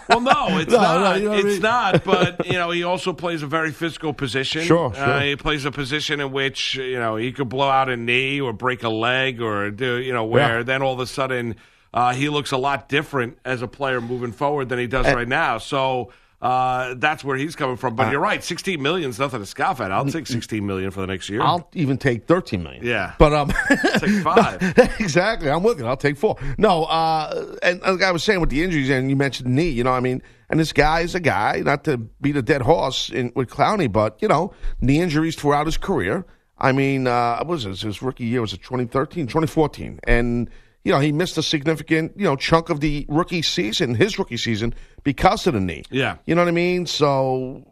Well, 0.10 0.22
no, 0.22 0.58
it's 0.58 0.72
No, 0.72 0.78
not. 0.82 1.02
no, 1.02 1.14
you 1.16 1.24
know 1.26 1.30
what 1.32 1.36
I 1.38 1.40
it's 1.40 1.54
mean? 1.54 1.62
not. 1.62 2.04
But 2.06 2.46
you 2.46 2.54
know, 2.54 2.72
he 2.72 2.84
also 2.84 3.14
plays 3.14 3.44
a 3.44 3.48
very 3.48 3.72
physical 3.72 4.14
position. 4.14 4.64
Sure, 4.64 4.94
sure. 4.94 5.04
Uh, 5.04 5.22
he 5.22 5.36
plays 5.38 5.64
a 5.66 5.72
position 5.72 6.20
in 6.20 6.32
which 6.32 6.76
you 6.76 6.98
know 7.00 7.16
he 7.16 7.32
could 7.32 7.48
blow 7.50 7.70
out 7.70 7.90
a 7.90 7.96
knee 7.98 8.42
or 8.42 8.52
break 8.54 8.84
a 8.84 8.90
leg 8.90 9.42
or 9.42 9.70
do 9.72 9.98
you 9.98 10.12
know 10.14 10.26
where 10.26 10.58
Yeah. 10.60 10.64
then 10.64 10.82
all 10.82 10.94
of 10.94 11.00
a 11.00 11.08
sudden 11.08 11.56
uh, 11.94 12.14
he 12.14 12.28
looks 12.30 12.52
a 12.52 12.58
lot 12.58 12.90
different 12.90 13.38
as 13.46 13.62
a 13.62 13.68
player 13.68 14.02
moving 14.02 14.32
forward 14.34 14.70
than 14.70 14.80
he 14.80 14.88
does 14.88 15.06
right 15.14 15.28
now. 15.28 15.58
So. 15.58 16.12
Uh, 16.42 16.96
that's 16.98 17.24
where 17.24 17.38
he's 17.38 17.56
coming 17.56 17.78
from, 17.78 17.96
but 17.96 18.12
you're 18.12 18.20
right. 18.20 18.44
Sixteen 18.44 18.82
million 18.82 19.12
is 19.12 19.20
nothing 19.20 19.42
to 19.42 19.46
scoff 19.46 19.80
at. 19.80 19.92
I'll 19.92 20.06
take 20.06 20.26
sixteen 20.26 20.66
million 20.66 20.90
for 20.90 21.02
the 21.02 21.08
next 21.08 21.30
year. 21.30 21.42
I'll 21.42 21.70
even 21.74 22.00
take 22.00 22.26
thirteen 22.26 22.64
million. 22.64 22.84
Yeah. 22.84 23.14
but 23.20 23.32
um, 23.32 23.50
take 24.00 24.10
five. 24.24 24.60
exactly. 25.00 25.52
I'm 25.52 25.62
with 25.62 25.80
it. 25.80 25.86
I'll 25.86 25.96
take 25.98 26.18
four. 26.18 26.38
No, 26.58 26.86
uh, 26.86 27.58
and 27.62 27.80
like 27.82 28.02
I 28.02 28.12
was 28.12 28.24
saying 28.24 28.40
with 28.40 28.50
the 28.50 28.64
injuries, 28.64 28.90
and 28.90 29.08
you 29.10 29.16
mentioned 29.16 29.54
knee. 29.54 29.70
You 29.70 29.84
know, 29.84 29.92
I 29.92 30.00
mean, 30.00 30.24
and 30.50 30.60
this 30.60 30.74
guy 30.74 31.02
is 31.02 31.14
a 31.14 31.20
guy 31.20 31.62
not 31.64 31.84
to 31.84 31.98
beat 31.98 32.36
a 32.36 32.42
dead 32.42 32.64
horse 32.64 33.10
in, 33.12 33.32
with 33.36 33.50
Clowney, 33.50 33.92
but 33.92 34.20
you 34.20 34.28
know, 34.28 34.52
knee 34.80 35.00
injuries 35.00 35.36
throughout 35.36 35.68
his 35.68 35.78
career. 35.78 36.26
I 36.58 36.72
mean, 36.72 37.06
uh, 37.06 37.38
what 37.38 37.48
was 37.48 37.64
his, 37.64 37.82
his 37.82 38.02
rookie 38.02 38.26
year 38.26 38.42
was 38.42 38.54
it 38.54 38.62
2013, 38.64 39.28
2014, 39.28 40.00
and 40.06 40.50
you 40.84 40.92
know 40.92 41.00
he 41.00 41.12
missed 41.12 41.38
a 41.38 41.44
significant 41.44 42.14
you 42.18 42.26
know 42.26 42.36
chunk 42.36 42.70
of 42.70 42.80
the 42.80 43.06
rookie 43.10 43.42
season, 43.42 43.96
his 43.96 44.18
rookie 44.18 44.38
season, 44.38 44.74
because 45.04 45.48
of 45.48 45.54
the 45.54 45.60
knee. 45.60 45.84
Yeah. 45.92 46.18
you 46.26 46.36
know 46.36 46.42
what 46.42 46.48
I 46.48 46.52
mean. 46.52 46.86
So, 46.86 47.66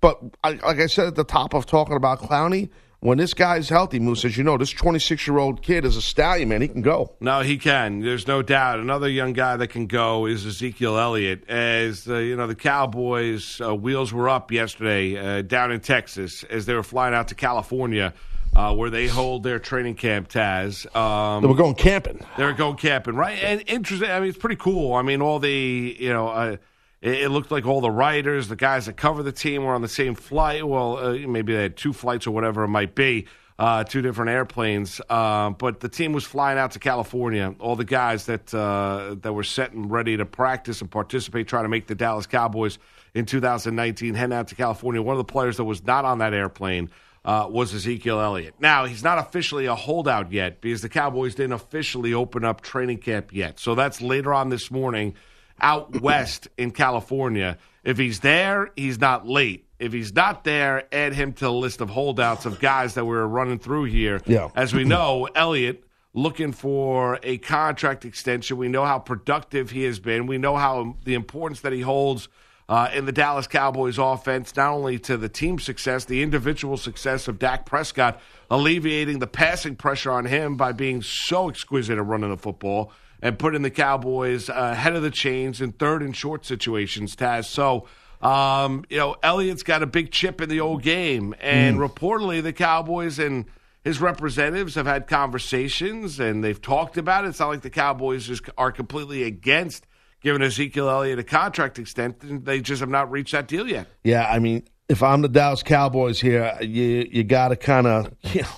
but 0.00 0.20
I, 0.42 0.50
like 0.52 0.78
I 0.80 0.86
said 0.86 1.08
at 1.08 1.14
the 1.14 1.24
top 1.24 1.54
of 1.54 1.66
talking 1.66 1.96
about 1.96 2.20
Clowney. 2.20 2.70
When 3.02 3.16
this 3.16 3.32
guy's 3.32 3.70
healthy, 3.70 3.98
Moose, 3.98 4.26
as 4.26 4.36
you 4.36 4.44
know, 4.44 4.58
this 4.58 4.72
26 4.72 5.26
year 5.26 5.38
old 5.38 5.62
kid 5.62 5.86
is 5.86 5.96
a 5.96 6.02
stallion, 6.02 6.50
man. 6.50 6.60
He 6.60 6.68
can 6.68 6.82
go. 6.82 7.14
No, 7.18 7.40
he 7.40 7.56
can. 7.56 8.00
There's 8.00 8.26
no 8.26 8.42
doubt. 8.42 8.78
Another 8.78 9.08
young 9.08 9.32
guy 9.32 9.56
that 9.56 9.68
can 9.68 9.86
go 9.86 10.26
is 10.26 10.44
Ezekiel 10.44 10.98
Elliott. 10.98 11.48
As 11.48 12.06
uh, 12.06 12.16
you 12.16 12.36
know, 12.36 12.46
the 12.46 12.54
Cowboys' 12.54 13.58
uh, 13.58 13.74
wheels 13.74 14.12
were 14.12 14.28
up 14.28 14.52
yesterday 14.52 15.16
uh, 15.16 15.40
down 15.40 15.72
in 15.72 15.80
Texas 15.80 16.44
as 16.44 16.66
they 16.66 16.74
were 16.74 16.82
flying 16.82 17.14
out 17.14 17.28
to 17.28 17.34
California, 17.34 18.12
uh, 18.54 18.74
where 18.74 18.90
they 18.90 19.06
hold 19.06 19.42
their 19.42 19.58
training 19.58 19.94
camp. 19.94 20.28
Taz, 20.28 20.84
um, 20.96 21.42
They 21.42 21.48
were 21.48 21.54
going 21.54 21.74
camping. 21.74 22.24
they 22.36 22.44
were 22.44 22.52
going 22.52 22.76
camping, 22.76 23.14
right? 23.14 23.38
And 23.42 23.62
interesting. 23.66 24.10
I 24.10 24.20
mean, 24.20 24.28
it's 24.28 24.38
pretty 24.38 24.56
cool. 24.56 24.94
I 24.94 25.02
mean, 25.02 25.22
all 25.22 25.38
the 25.38 25.96
you 25.98 26.12
know, 26.12 26.28
uh, 26.28 26.56
it, 27.00 27.22
it 27.22 27.28
looked 27.30 27.50
like 27.50 27.66
all 27.66 27.80
the 27.80 27.90
writers, 27.90 28.48
the 28.48 28.56
guys 28.56 28.86
that 28.86 28.96
cover 28.96 29.22
the 29.22 29.32
team, 29.32 29.64
were 29.64 29.74
on 29.74 29.82
the 29.82 29.88
same 29.88 30.14
flight. 30.14 30.66
Well, 30.66 30.96
uh, 30.98 31.12
maybe 31.26 31.54
they 31.54 31.62
had 31.62 31.76
two 31.76 31.92
flights 31.92 32.26
or 32.26 32.32
whatever 32.32 32.64
it 32.64 32.68
might 32.68 32.94
be, 32.94 33.26
uh, 33.58 33.84
two 33.84 34.02
different 34.02 34.30
airplanes. 34.30 35.00
Uh, 35.08 35.50
but 35.50 35.80
the 35.80 35.88
team 35.88 36.12
was 36.12 36.24
flying 36.24 36.58
out 36.58 36.72
to 36.72 36.78
California. 36.78 37.54
All 37.60 37.76
the 37.76 37.84
guys 37.84 38.26
that 38.26 38.52
uh, 38.52 39.14
that 39.22 39.32
were 39.32 39.44
set 39.44 39.72
and 39.72 39.90
ready 39.90 40.16
to 40.16 40.26
practice 40.26 40.80
and 40.80 40.90
participate, 40.90 41.46
trying 41.48 41.64
to 41.64 41.68
make 41.70 41.86
the 41.86 41.94
Dallas 41.94 42.26
Cowboys 42.26 42.78
in 43.14 43.26
2019, 43.26 44.14
heading 44.14 44.32
out 44.36 44.48
to 44.48 44.54
California. 44.54 45.00
One 45.02 45.14
of 45.14 45.18
the 45.26 45.32
players 45.32 45.56
that 45.56 45.64
was 45.64 45.84
not 45.84 46.04
on 46.04 46.18
that 46.18 46.32
airplane 46.34 46.90
uh, 47.24 47.46
was 47.50 47.74
Ezekiel 47.74 48.20
Elliott. 48.20 48.54
Now, 48.60 48.86
he's 48.86 49.02
not 49.02 49.18
officially 49.18 49.66
a 49.66 49.74
holdout 49.74 50.32
yet 50.32 50.60
because 50.60 50.80
the 50.80 50.88
Cowboys 50.88 51.34
didn't 51.34 51.52
officially 51.52 52.14
open 52.14 52.44
up 52.44 52.60
training 52.62 52.98
camp 52.98 53.32
yet. 53.32 53.60
So 53.60 53.74
that's 53.74 54.00
later 54.00 54.32
on 54.32 54.48
this 54.48 54.70
morning 54.70 55.14
out 55.60 56.00
west 56.00 56.48
in 56.56 56.70
California. 56.70 57.58
If 57.84 57.98
he's 57.98 58.20
there, 58.20 58.70
he's 58.76 59.00
not 59.00 59.26
late. 59.26 59.66
If 59.78 59.92
he's 59.92 60.14
not 60.14 60.44
there, 60.44 60.84
add 60.92 61.14
him 61.14 61.32
to 61.34 61.44
the 61.46 61.52
list 61.52 61.80
of 61.80 61.88
holdouts 61.90 62.44
of 62.44 62.60
guys 62.60 62.94
that 62.94 63.06
we're 63.06 63.24
running 63.24 63.58
through 63.58 63.84
here. 63.84 64.20
Yeah. 64.26 64.48
As 64.54 64.74
we 64.74 64.84
know, 64.84 65.28
Elliott 65.34 65.84
looking 66.12 66.52
for 66.52 67.18
a 67.22 67.38
contract 67.38 68.04
extension. 68.04 68.56
We 68.56 68.68
know 68.68 68.84
how 68.84 68.98
productive 68.98 69.70
he 69.70 69.84
has 69.84 70.00
been. 70.00 70.26
We 70.26 70.38
know 70.38 70.56
how 70.56 70.96
the 71.04 71.14
importance 71.14 71.60
that 71.60 71.72
he 71.72 71.80
holds 71.80 72.28
uh, 72.70 72.88
in 72.94 73.04
the 73.04 73.12
Dallas 73.12 73.46
Cowboys 73.48 73.98
offense, 73.98 74.54
not 74.56 74.72
only 74.72 74.98
to 75.00 75.16
the 75.16 75.28
team 75.28 75.58
success, 75.58 76.04
the 76.06 76.22
individual 76.22 76.76
success 76.76 77.26
of 77.28 77.38
Dak 77.38 77.66
Prescott, 77.66 78.20
alleviating 78.48 79.18
the 79.18 79.26
passing 79.26 79.74
pressure 79.74 80.12
on 80.12 80.24
him 80.24 80.56
by 80.56 80.70
being 80.72 81.02
so 81.02 81.48
exquisite 81.50 81.98
at 81.98 82.06
running 82.06 82.30
the 82.30 82.36
football 82.36 82.92
and 83.20 83.38
putting 83.38 83.62
the 83.62 83.70
Cowboys 83.70 84.48
uh, 84.48 84.52
ahead 84.72 84.94
of 84.94 85.02
the 85.02 85.10
chains 85.10 85.60
in 85.60 85.72
third 85.72 86.00
and 86.00 86.16
short 86.16 86.46
situations, 86.46 87.14
Taz. 87.16 87.44
So, 87.44 87.86
Um, 88.22 88.84
you 88.90 88.98
know, 88.98 89.16
Elliott's 89.22 89.62
got 89.62 89.82
a 89.82 89.86
big 89.86 90.10
chip 90.12 90.42
in 90.42 90.50
the 90.50 90.60
old 90.60 90.82
game, 90.82 91.34
and 91.40 91.78
Mm. 91.78 91.88
reportedly 91.88 92.42
the 92.42 92.52
Cowboys 92.52 93.18
and 93.18 93.46
his 93.82 93.98
representatives 93.98 94.74
have 94.74 94.84
had 94.86 95.06
conversations 95.06 96.20
and 96.20 96.44
they've 96.44 96.60
talked 96.60 96.98
about 96.98 97.24
it. 97.24 97.28
It's 97.28 97.40
not 97.40 97.48
like 97.48 97.62
the 97.62 97.70
Cowboys 97.70 98.26
just 98.26 98.42
are 98.58 98.72
completely 98.72 99.22
against 99.22 99.86
giving 100.20 100.42
Ezekiel 100.42 100.88
Elliott 100.88 101.18
a 101.18 101.24
contract 101.24 101.78
extension. 101.78 102.44
They 102.44 102.60
just 102.60 102.80
have 102.80 102.88
not 102.88 103.10
reached 103.10 103.32
that 103.32 103.48
deal 103.48 103.68
yet. 103.68 103.86
Yeah, 104.04 104.28
I 104.28 104.38
mean, 104.38 104.64
if 104.88 105.02
I'm 105.02 105.22
the 105.22 105.28
Dallas 105.28 105.62
Cowboys 105.62 106.20
here, 106.20 106.56
you 106.60 107.08
you 107.10 107.24
got 107.24 107.48
to 107.48 107.56
kind 107.56 107.86
of 107.86 108.12
you 108.22 108.42
know 108.42 108.48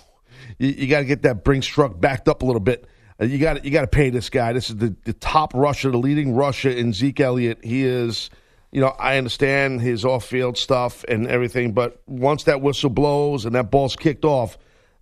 you, 0.58 0.68
you 0.70 0.86
got 0.88 1.00
to 1.00 1.04
get 1.04 1.22
that 1.22 1.44
Brinks 1.44 1.66
truck 1.66 2.00
backed 2.00 2.28
up 2.28 2.42
a 2.42 2.46
little 2.46 2.60
bit. 2.60 2.86
Uh, 3.20 3.24
You 3.24 3.38
got 3.38 3.64
you 3.64 3.70
got 3.70 3.82
to 3.82 3.86
pay 3.86 4.10
this 4.10 4.30
guy. 4.30 4.52
This 4.52 4.70
is 4.70 4.76
the, 4.76 4.94
the 5.04 5.12
top 5.12 5.52
rusher, 5.54 5.90
the 5.90 5.98
leading 5.98 6.34
rusher 6.34 6.70
in 6.70 6.92
Zeke 6.92 7.20
Elliott. 7.20 7.64
He 7.64 7.84
is, 7.84 8.30
you 8.70 8.80
know, 8.80 8.94
I 8.98 9.18
understand 9.18 9.80
his 9.80 10.04
off 10.04 10.24
field 10.24 10.56
stuff 10.56 11.04
and 11.08 11.26
everything, 11.26 11.72
but 11.72 12.02
once 12.06 12.44
that 12.44 12.60
whistle 12.62 12.90
blows 12.90 13.44
and 13.44 13.54
that 13.54 13.70
ball's 13.70 13.96
kicked 13.96 14.24
off, 14.24 14.56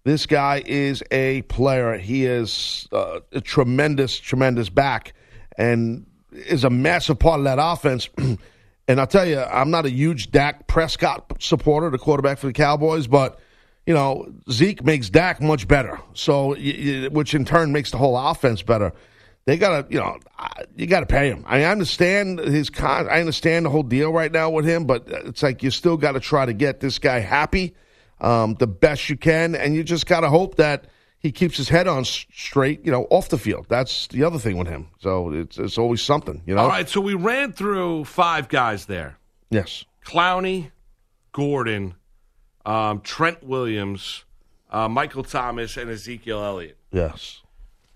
this 0.05 0.27
guy 0.27 0.63
is 0.67 1.03
a 1.11 1.43
player. 1.43 1.97
He 1.99 2.27
is 2.27 2.89
uh, 2.93 3.21
a 3.33 3.41
tremendous, 3.41 4.19
tremendous 4.19 4.69
back, 4.71 5.13
and 5.57 6.07
is 6.33 6.65
a 6.65 6.71
massive 6.71 7.19
part 7.19 7.41
of 7.41 7.45
that 7.45 7.59
offense. 7.61 8.09
and 8.89 9.01
I'll 9.01 9.07
tell 9.07 9.27
you, 9.27 9.41
I'm 9.41 9.71
not 9.71 9.87
a 9.87 9.91
huge 9.91 10.31
Dak 10.31 10.67
Prescott 10.67 11.33
supporter, 11.41 11.91
the 11.91 11.99
quarterback 11.99 12.39
for 12.39 12.47
the 12.47 12.53
Cowboys, 12.53 13.07
but 13.07 13.41
you 13.87 13.95
know 13.95 14.33
Zeke 14.51 14.85
makes 14.85 15.11
Dak 15.11 15.41
much 15.41 15.67
better. 15.67 16.01
So, 16.15 16.55
which 16.55 17.35
in 17.35 17.45
turn 17.45 17.73
makes 17.73 17.91
the 17.91 17.99
whole 17.99 18.17
offense 18.17 18.63
better. 18.63 18.93
They 19.47 19.57
gotta, 19.57 19.87
you 19.91 19.99
know, 19.99 20.19
you 20.77 20.87
gotta 20.87 21.07
pay 21.07 21.29
him. 21.29 21.45
I 21.47 21.65
understand 21.65 22.39
his 22.39 22.71
con. 22.71 23.09
I 23.09 23.21
understand 23.21 23.67
the 23.67 23.71
whole 23.71 23.83
deal 23.83 24.13
right 24.13 24.31
now 24.31 24.51
with 24.51 24.65
him, 24.65 24.87
but 24.87 25.05
it's 25.09 25.43
like 25.43 25.63
you 25.63 25.71
still 25.71 25.97
got 25.97 26.13
to 26.13 26.21
try 26.21 26.47
to 26.47 26.53
get 26.53 26.81
this 26.81 26.99
guy 26.99 27.21
happy 27.21 27.75
um, 28.21 28.55
the 28.55 28.67
best 28.67 29.09
you 29.09 29.17
can, 29.17 29.55
and 29.55 29.75
you 29.75 29.83
just 29.83 30.07
got 30.07 30.21
to 30.21 30.29
hope 30.29 30.57
that 30.57 30.87
he 31.21 31.31
keeps 31.31 31.57
his 31.59 31.69
head 31.69 31.87
on 31.87 32.05
straight, 32.05 32.85
you 32.85 32.91
know, 32.91 33.07
off 33.11 33.29
the 33.29 33.39
field. 33.39 33.67
That's 33.69 34.07
the 34.09 34.25
other 34.25 34.39
thing 34.39 34.57
with 34.57 34.67
him. 34.67 34.89
So 35.01 35.31
it's 35.33 35.59
it's 35.59 35.79
always 35.79 36.03
something, 36.03 36.43
you 36.47 36.55
know. 36.55 36.63
All 36.63 36.69
right, 36.69 36.89
so 36.89 37.01
we 37.01 37.15
ran 37.15 37.53
through 37.53 38.07
five 38.07 38.49
guys 38.49 38.87
there. 38.87 39.19
Yes. 39.51 39.85
Clowney, 40.05 40.71
Gordon, 41.33 41.95
um, 42.65 43.01
Trent 43.03 43.43
Williams, 43.45 44.25
uh, 44.71 44.89
Michael 44.89 45.23
Thomas, 45.23 45.77
and 45.77 45.91
Ezekiel 45.91 46.43
Elliott. 46.43 46.79
Yes. 46.91 47.43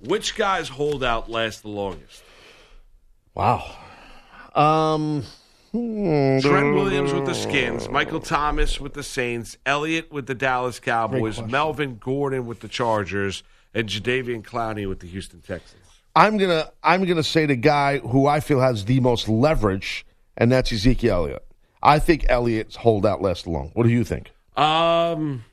Which 0.00 0.37
guys 0.37 0.69
hold 0.69 1.02
out 1.02 1.31
last 1.31 1.62
the 1.62 1.69
longest? 1.69 2.23
Wow. 3.35 3.75
Um. 4.54 5.25
Hmm, 5.75 6.38
Trent 6.38 6.73
Williams 6.73 7.12
with 7.12 7.26
the 7.26 7.35
Skins, 7.35 7.88
Michael 7.88 8.21
Thomas 8.21 8.81
with 8.81 8.95
the 8.95 9.02
Saints, 9.02 9.59
Elliott 9.66 10.12
with 10.12 10.28
the 10.28 10.35
Dallas 10.35 10.78
Cowboys, 10.78 11.43
Melvin 11.43 11.97
Gordon 11.97 12.47
with 12.47 12.61
the 12.61 12.69
Chargers, 12.69 13.43
and 13.75 13.88
Jadeveon 13.88 14.45
Clowney 14.45 14.88
with 14.88 15.00
the 15.00 15.09
Houston 15.09 15.40
Texans. 15.40 15.83
I'm 16.14 16.37
gonna 16.37 16.71
I'm 16.85 17.04
gonna 17.04 17.25
say 17.25 17.47
the 17.47 17.57
guy 17.57 17.99
who 17.99 18.28
I 18.28 18.38
feel 18.38 18.61
has 18.61 18.85
the 18.85 19.00
most 19.00 19.28
leverage, 19.28 20.07
and 20.37 20.52
that's 20.52 20.71
Ezekiel 20.71 21.25
Elliott. 21.25 21.45
I 21.83 21.99
think 21.99 22.25
Elliott's 22.28 22.76
holdout 22.76 23.21
lasts 23.21 23.49
long. 23.49 23.73
What 23.75 23.83
do 23.83 23.88
you 23.88 24.04
think? 24.04 24.31
Um, 24.57 25.45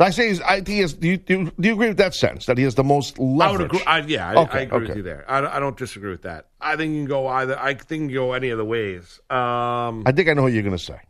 I 0.00 0.10
say 0.10 0.28
he's, 0.28 0.40
I 0.40 0.62
he 0.64 0.78
has, 0.78 0.94
do, 0.94 1.08
you, 1.08 1.16
do, 1.16 1.50
you, 1.58 1.72
agree 1.72 1.88
with 1.88 1.96
that 1.96 2.14
sense 2.14 2.46
that 2.46 2.56
he 2.56 2.62
has 2.64 2.76
the 2.76 2.84
most 2.84 3.18
leverage? 3.18 3.40
I 3.48 3.50
would 3.52 3.60
agree. 3.62 3.82
I, 3.86 3.98
yeah, 4.00 4.30
I, 4.30 4.34
Okay, 4.42 4.58
I 4.58 4.62
agree 4.62 4.76
okay. 4.78 4.86
with 4.88 4.96
you 4.98 5.02
there. 5.02 5.24
I, 5.28 5.40
don't- 5.40 5.50
I 5.52 5.58
don't 5.58 5.76
disagree 5.76 6.10
with 6.10 6.22
that. 6.22 6.46
I 6.60 6.76
think 6.76 6.92
you 6.94 7.00
can 7.00 7.06
go 7.08 7.26
either. 7.26 7.58
I 7.58 7.74
think 7.74 8.02
you 8.12 8.18
can 8.18 8.26
go 8.26 8.32
any 8.32 8.50
of 8.50 8.58
the 8.58 8.64
ways. 8.64 9.20
Um, 9.28 10.04
I 10.06 10.12
think 10.14 10.28
I 10.28 10.34
know 10.34 10.42
what 10.44 10.52
you're 10.52 10.62
gonna 10.62 10.78
say. 10.78 11.00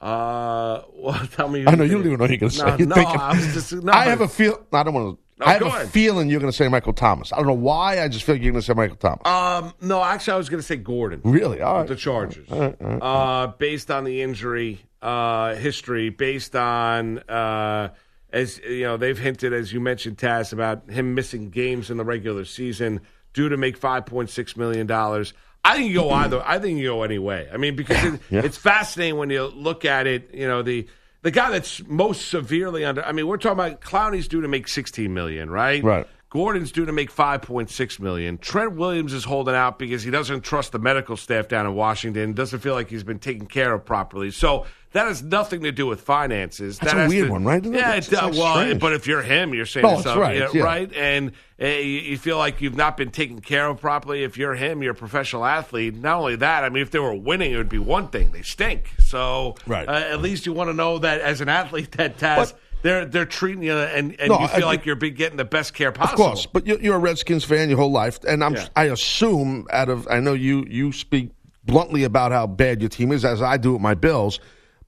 uh, 0.00 0.82
well, 0.94 1.26
tell 1.32 1.48
me. 1.48 1.64
I 1.66 1.74
know 1.74 1.84
you 1.84 1.92
don't 1.98 2.06
even 2.06 2.18
know 2.18 2.26
you're 2.26 2.36
gonna 2.38 2.50
say. 2.50 2.64
No, 2.64 2.76
no, 2.76 2.94
thinking- 2.94 3.20
I 3.20 3.32
was 3.34 3.52
just. 3.54 3.72
No, 3.72 3.92
I 3.92 4.04
have 4.04 4.20
a 4.22 4.28
feel. 4.28 4.66
I 4.72 4.82
don't 4.82 4.94
want 4.94 5.18
to. 5.18 5.22
No, 5.38 5.44
I 5.46 5.52
have 5.52 5.62
a 5.62 5.66
ahead. 5.66 5.90
feeling 5.90 6.30
you're 6.30 6.40
going 6.40 6.50
to 6.50 6.56
say 6.56 6.66
Michael 6.66 6.94
Thomas. 6.94 7.30
I 7.30 7.36
don't 7.36 7.46
know 7.46 7.52
why. 7.52 8.02
I 8.02 8.08
just 8.08 8.24
feel 8.24 8.36
like 8.36 8.42
you're 8.42 8.52
going 8.52 8.62
to 8.62 8.66
say 8.66 8.72
Michael 8.72 8.96
Thomas. 8.96 9.20
Um, 9.26 9.74
no, 9.86 10.02
actually, 10.02 10.32
I 10.32 10.36
was 10.38 10.48
going 10.48 10.60
to 10.62 10.66
say 10.66 10.76
Gordon. 10.76 11.20
really? 11.24 11.60
All 11.60 11.80
right. 11.80 11.86
the 11.86 11.94
Chargers, 11.94 12.50
uh, 12.50 13.48
based 13.58 13.90
on 13.90 14.04
the 14.04 14.22
injury 14.22 14.80
uh, 15.02 15.54
history, 15.56 16.08
based 16.08 16.56
on 16.56 17.18
uh, 17.28 17.90
as 18.36 18.58
you 18.58 18.84
know, 18.84 18.96
they've 18.96 19.18
hinted, 19.18 19.52
as 19.52 19.72
you 19.72 19.80
mentioned, 19.80 20.18
Taz, 20.18 20.52
about 20.52 20.88
him 20.90 21.14
missing 21.14 21.50
games 21.50 21.90
in 21.90 21.96
the 21.96 22.04
regular 22.04 22.44
season 22.44 23.00
due 23.32 23.48
to 23.48 23.56
make 23.56 23.76
five 23.76 24.06
point 24.06 24.30
six 24.30 24.56
million 24.56 24.86
dollars. 24.86 25.32
I 25.64 25.76
think 25.76 25.88
you 25.90 25.96
go 26.00 26.10
either. 26.22 26.42
I 26.44 26.58
think 26.58 26.78
you 26.78 26.88
go 26.88 27.02
any 27.02 27.18
way. 27.18 27.48
I 27.52 27.56
mean, 27.56 27.74
because 27.76 28.02
it, 28.04 28.20
Yeah. 28.30 28.42
it's 28.44 28.56
fascinating 28.56 29.16
when 29.18 29.30
you 29.30 29.44
look 29.46 29.84
at 29.84 30.06
it. 30.06 30.30
You 30.34 30.46
know 30.48 30.62
the. 30.62 30.86
The 31.22 31.30
guy 31.32 31.50
that's 31.50 31.82
most 31.88 32.28
severely 32.28 32.84
under 32.84 33.04
I 33.04 33.10
mean, 33.10 33.26
we're 33.26 33.38
talking 33.38 33.58
about 33.58 33.80
Clowney's 33.80 34.28
due 34.28 34.42
to 34.42 34.48
make 34.48 34.68
sixteen 34.68 35.12
million, 35.12 35.50
right? 35.50 35.82
Right. 35.82 36.06
Gordon's 36.28 36.72
due 36.72 36.84
to 36.84 36.92
make 36.92 37.12
5.6 37.14 38.00
million. 38.00 38.36
Trent 38.38 38.72
Williams 38.74 39.12
is 39.12 39.24
holding 39.24 39.54
out 39.54 39.78
because 39.78 40.02
he 40.02 40.10
doesn't 40.10 40.42
trust 40.42 40.72
the 40.72 40.78
medical 40.78 41.16
staff 41.16 41.46
down 41.48 41.66
in 41.66 41.74
Washington. 41.74 42.32
Doesn't 42.32 42.58
feel 42.60 42.74
like 42.74 42.90
he's 42.90 43.04
been 43.04 43.20
taken 43.20 43.46
care 43.46 43.72
of 43.72 43.84
properly. 43.84 44.32
So 44.32 44.66
that 44.92 45.06
has 45.06 45.22
nothing 45.22 45.62
to 45.62 45.70
do 45.72 45.86
with 45.86 46.00
finances. 46.00 46.78
That's 46.80 46.94
that 46.94 47.06
a 47.06 47.08
weird 47.08 47.26
to- 47.28 47.32
one, 47.32 47.44
right? 47.44 47.64
Yeah, 47.64 47.94
It's 47.94 48.08
it, 48.12 48.14
uh, 48.20 48.30
well, 48.34 48.56
strange. 48.56 48.80
but 48.80 48.92
if 48.92 49.06
you're 49.06 49.22
him, 49.22 49.54
you're 49.54 49.66
saying 49.66 49.86
it's 49.86 49.98
yourself, 49.98 50.18
right, 50.18 50.52
yeah, 50.52 50.62
right, 50.62 50.92
and 50.94 51.32
uh, 51.62 51.66
you, 51.66 52.18
feel 52.18 52.38
like 52.38 52.60
you've 52.60 52.76
not 52.76 52.96
been 52.96 53.10
taken 53.10 53.40
care 53.40 53.68
of 53.68 53.80
properly. 53.80 54.24
If 54.24 54.36
you're 54.36 54.54
him, 54.54 54.82
you're 54.82 54.92
a 54.92 54.96
professional 54.96 55.44
athlete. 55.44 55.94
Not 55.94 56.18
only 56.18 56.36
that, 56.36 56.64
I 56.64 56.70
mean, 56.70 56.82
if 56.82 56.90
they 56.90 56.98
were 56.98 57.14
winning, 57.14 57.52
it 57.52 57.56
would 57.56 57.68
be 57.68 57.78
one 57.78 58.08
thing. 58.08 58.32
They 58.32 58.42
stink. 58.42 58.90
So 58.98 59.54
Right. 59.66 59.88
uh, 59.88 59.92
at 59.92 60.20
least 60.20 60.44
you 60.44 60.52
want 60.52 60.70
to 60.70 60.74
know 60.74 60.98
that 60.98 61.20
as 61.20 61.40
an 61.40 61.48
athlete, 61.48 61.92
that 61.92 62.18
Taz. 62.18 62.36
But- 62.36 62.60
they're 62.82 63.04
they're 63.04 63.24
treating 63.26 63.62
you 63.62 63.72
and, 63.76 64.14
and 64.20 64.28
No, 64.30 64.40
you 64.40 64.48
feel 64.48 64.64
I- 64.64 64.68
like 64.68 64.86
you're 64.86 64.96
be 64.96 65.10
getting 65.10 65.36
the 65.36 65.44
best 65.44 65.74
care 65.74 65.92
possible. 65.92 66.24
Of 66.24 66.30
course, 66.30 66.46
but 66.46 66.66
you're, 66.66 66.80
you're 66.80 66.96
a 66.96 67.00
Redskins 67.00 67.44
fan 67.44 67.68
your 67.68 67.78
whole 67.78 67.90
life, 67.92 68.18
and 68.26 68.42
I'm 68.44 68.54
Yeah. 68.54 68.68
I 68.76 68.84
assume 68.84 69.66
out 69.70 69.88
of 69.88 70.06
I 70.10 70.20
know 70.20 70.34
you 70.34 70.64
you 70.68 70.92
speak 70.92 71.30
bluntly 71.64 72.04
about 72.04 72.32
how 72.32 72.46
bad 72.46 72.80
your 72.80 72.88
team 72.88 73.10
is, 73.12 73.24
as 73.24 73.42
I 73.42 73.56
do 73.56 73.72
with 73.72 73.82
my 73.82 73.94
Bills. 73.94 74.38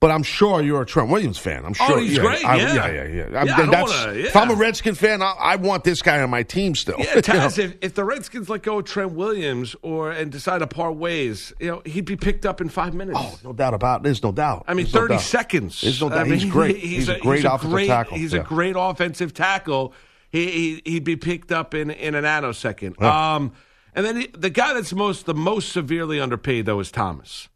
But 0.00 0.12
I'm 0.12 0.22
sure 0.22 0.62
you're 0.62 0.82
a 0.82 0.86
Trent 0.86 1.10
Williams 1.10 1.38
fan. 1.38 1.64
I'm 1.64 1.72
sure. 1.74 1.86
Oh, 1.86 1.88
sure 1.94 2.00
he's 2.00 2.16
yeah, 2.16 2.22
great, 2.22 2.44
I- 2.44 2.56
yeah. 2.56 2.74
yeah, 2.74 2.86
yeah, 2.86 3.02
yeah. 3.30 3.40
I, 3.40 3.44
yeah, 3.44 3.56
I 3.56 3.82
wanna, 3.82 4.14
yeah. 4.14 4.26
If 4.26 4.36
I'm 4.36 4.48
a 4.48 4.54
Redskin 4.54 4.94
fan, 4.94 5.22
I, 5.22 5.32
I 5.40 5.56
want 5.56 5.82
this 5.82 6.02
guy 6.02 6.22
on 6.22 6.30
my 6.30 6.44
team 6.44 6.76
still. 6.76 6.94
Yeah, 7.00 7.16
You 7.26 7.32
know? 7.34 7.46
If, 7.46 7.58
if 7.80 7.94
the 7.94 8.04
Redskins 8.04 8.48
let 8.48 8.62
go 8.62 8.78
of 8.78 8.84
Trent 8.84 9.12
Williams 9.14 9.74
or 9.82 10.12
and 10.12 10.30
decide 10.30 10.58
to 10.58 10.68
part 10.68 10.94
ways, 10.94 11.52
you 11.58 11.66
know, 11.66 11.82
he'd 11.84 12.04
be 12.04 12.14
picked 12.14 12.46
up 12.46 12.60
in 12.60 12.68
five 12.68 12.94
minutes. 12.94 13.18
Oh, 13.20 13.40
no 13.42 13.52
doubt 13.52 13.74
about 13.74 14.00
it. 14.00 14.02
There's 14.04 14.22
no 14.22 14.30
doubt. 14.30 14.66
I 14.68 14.74
mean, 14.74 14.84
There's 14.84 14.94
no 14.94 15.00
thirty 15.00 15.14
doubt. 15.14 15.22
seconds. 15.22 15.80
There's 15.80 16.00
no 16.00 16.06
I 16.10 16.14
doubt. 16.14 16.26
He's 16.28 16.44
mean, 16.44 16.52
great. 16.52 16.76
He's, 16.76 16.90
He's 16.90 17.08
a, 17.08 17.14
a 17.16 17.18
great 17.18 17.36
he's 17.38 17.44
offensive 17.44 17.70
great, 17.70 17.86
tackle. 17.88 18.16
He's 18.18 18.32
a 18.34 18.38
great 18.40 18.76
offensive 18.78 19.34
tackle. 19.34 19.94
He, 20.30 20.46
he 20.84 20.92
he'd 20.92 21.04
be 21.04 21.16
picked 21.16 21.50
up 21.50 21.74
in 21.74 21.90
in 21.90 22.14
a 22.14 22.22
nanosecond. 22.22 23.02
Um, 23.02 23.50
and 23.96 24.06
then 24.06 24.16
he, 24.20 24.26
the 24.28 24.50
guy 24.50 24.74
that's 24.74 24.92
most 24.92 25.26
the 25.26 25.34
most 25.34 25.72
severely 25.72 26.20
underpaid 26.20 26.66
though 26.66 26.78
is 26.78 26.92
Thomas. 26.92 27.48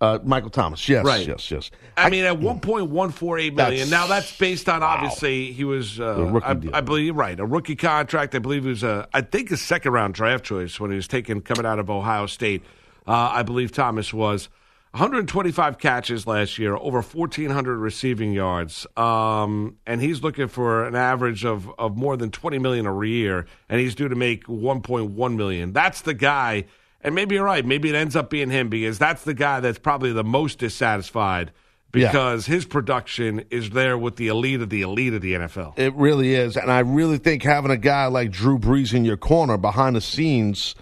Uh, 0.00 0.18
Michael 0.22 0.50
Thomas. 0.50 0.88
Yes, 0.88 1.04
Right. 1.04 1.26
yes, 1.26 1.50
yes. 1.50 1.70
I, 1.96 2.08
mean, 2.08 2.24
at 2.24 2.38
one 2.38 2.60
point 2.60 2.88
one 2.88 3.10
four 3.10 3.36
eight 3.36 3.54
million. 3.54 3.88
That's- 3.88 3.90
now 3.90 4.06
that's 4.06 4.36
based 4.38 4.68
on 4.68 4.82
obviously 4.84 5.50
he 5.52 5.64
was, 5.64 5.98
uh, 5.98 6.38
I. 6.44 6.50
I 6.72 6.80
believe, 6.80 7.16
right, 7.16 7.38
a 7.38 7.44
rookie 7.44 7.74
contract. 7.74 8.34
I 8.36 8.38
believe 8.38 8.62
he 8.62 8.68
was 8.70 8.84
a, 8.84 9.08
I 9.12 9.22
think 9.22 9.50
a 9.50 9.56
second 9.56 9.90
round 9.92 10.14
draft 10.14 10.44
choice 10.44 10.78
when 10.78 10.90
he 10.90 10.96
was 10.96 11.08
taken 11.08 11.40
coming 11.40 11.66
out 11.66 11.80
of 11.80 11.90
Ohio 11.90 12.26
State. 12.26 12.62
Uh, 13.08 13.30
I 13.32 13.42
believe 13.42 13.72
Thomas 13.72 14.14
was 14.14 14.48
125 14.92 15.78
catches 15.78 16.28
last 16.28 16.58
year, 16.58 16.76
over 16.76 17.02
1,400 17.02 17.76
receiving 17.78 18.32
yards, 18.32 18.86
um, 18.96 19.78
and 19.84 20.00
he's 20.00 20.22
looking 20.22 20.46
for 20.46 20.84
an 20.86 20.94
average 20.94 21.44
of 21.44 21.68
of 21.76 21.96
more 21.96 22.16
than 22.16 22.30
20 22.30 22.58
million 22.60 22.86
a 22.86 23.04
year, 23.04 23.46
and 23.68 23.80
he's 23.80 23.96
due 23.96 24.08
to 24.08 24.14
make 24.14 24.44
1.1 24.46 25.36
million. 25.36 25.72
That's 25.72 26.02
the 26.02 26.14
guy. 26.14 26.66
And 27.00 27.14
maybe 27.14 27.36
you're 27.36 27.44
right. 27.44 27.64
Maybe 27.64 27.88
it 27.88 27.94
ends 27.94 28.16
up 28.16 28.28
being 28.30 28.50
him 28.50 28.68
because 28.68 28.98
that's 28.98 29.22
the 29.24 29.34
guy 29.34 29.60
that's 29.60 29.78
probably 29.78 30.12
the 30.12 30.24
most 30.24 30.58
dissatisfied 30.58 31.52
Yeah. 31.94 32.08
because 32.08 32.46
his 32.46 32.64
production 32.64 33.44
is 33.50 33.70
there 33.70 33.96
with 33.96 34.16
the 34.16 34.28
elite 34.28 34.60
of 34.60 34.68
the 34.70 34.82
elite 34.82 35.14
of 35.14 35.20
the 35.22 35.34
NFL. 35.34 35.78
It 35.78 35.94
really 35.94 36.34
is, 36.34 36.56
and 36.56 36.70
I 36.72 36.80
really 36.80 37.18
think 37.18 37.42
having 37.44 37.70
a 37.70 37.76
guy 37.76 38.06
like 38.06 38.30
Drew 38.32 38.58
Brees 38.58 38.92
in 38.92 39.04
your 39.04 39.16
corner 39.16 39.56
behind 39.56 39.94
the 39.96 40.00
scenes 40.00 40.74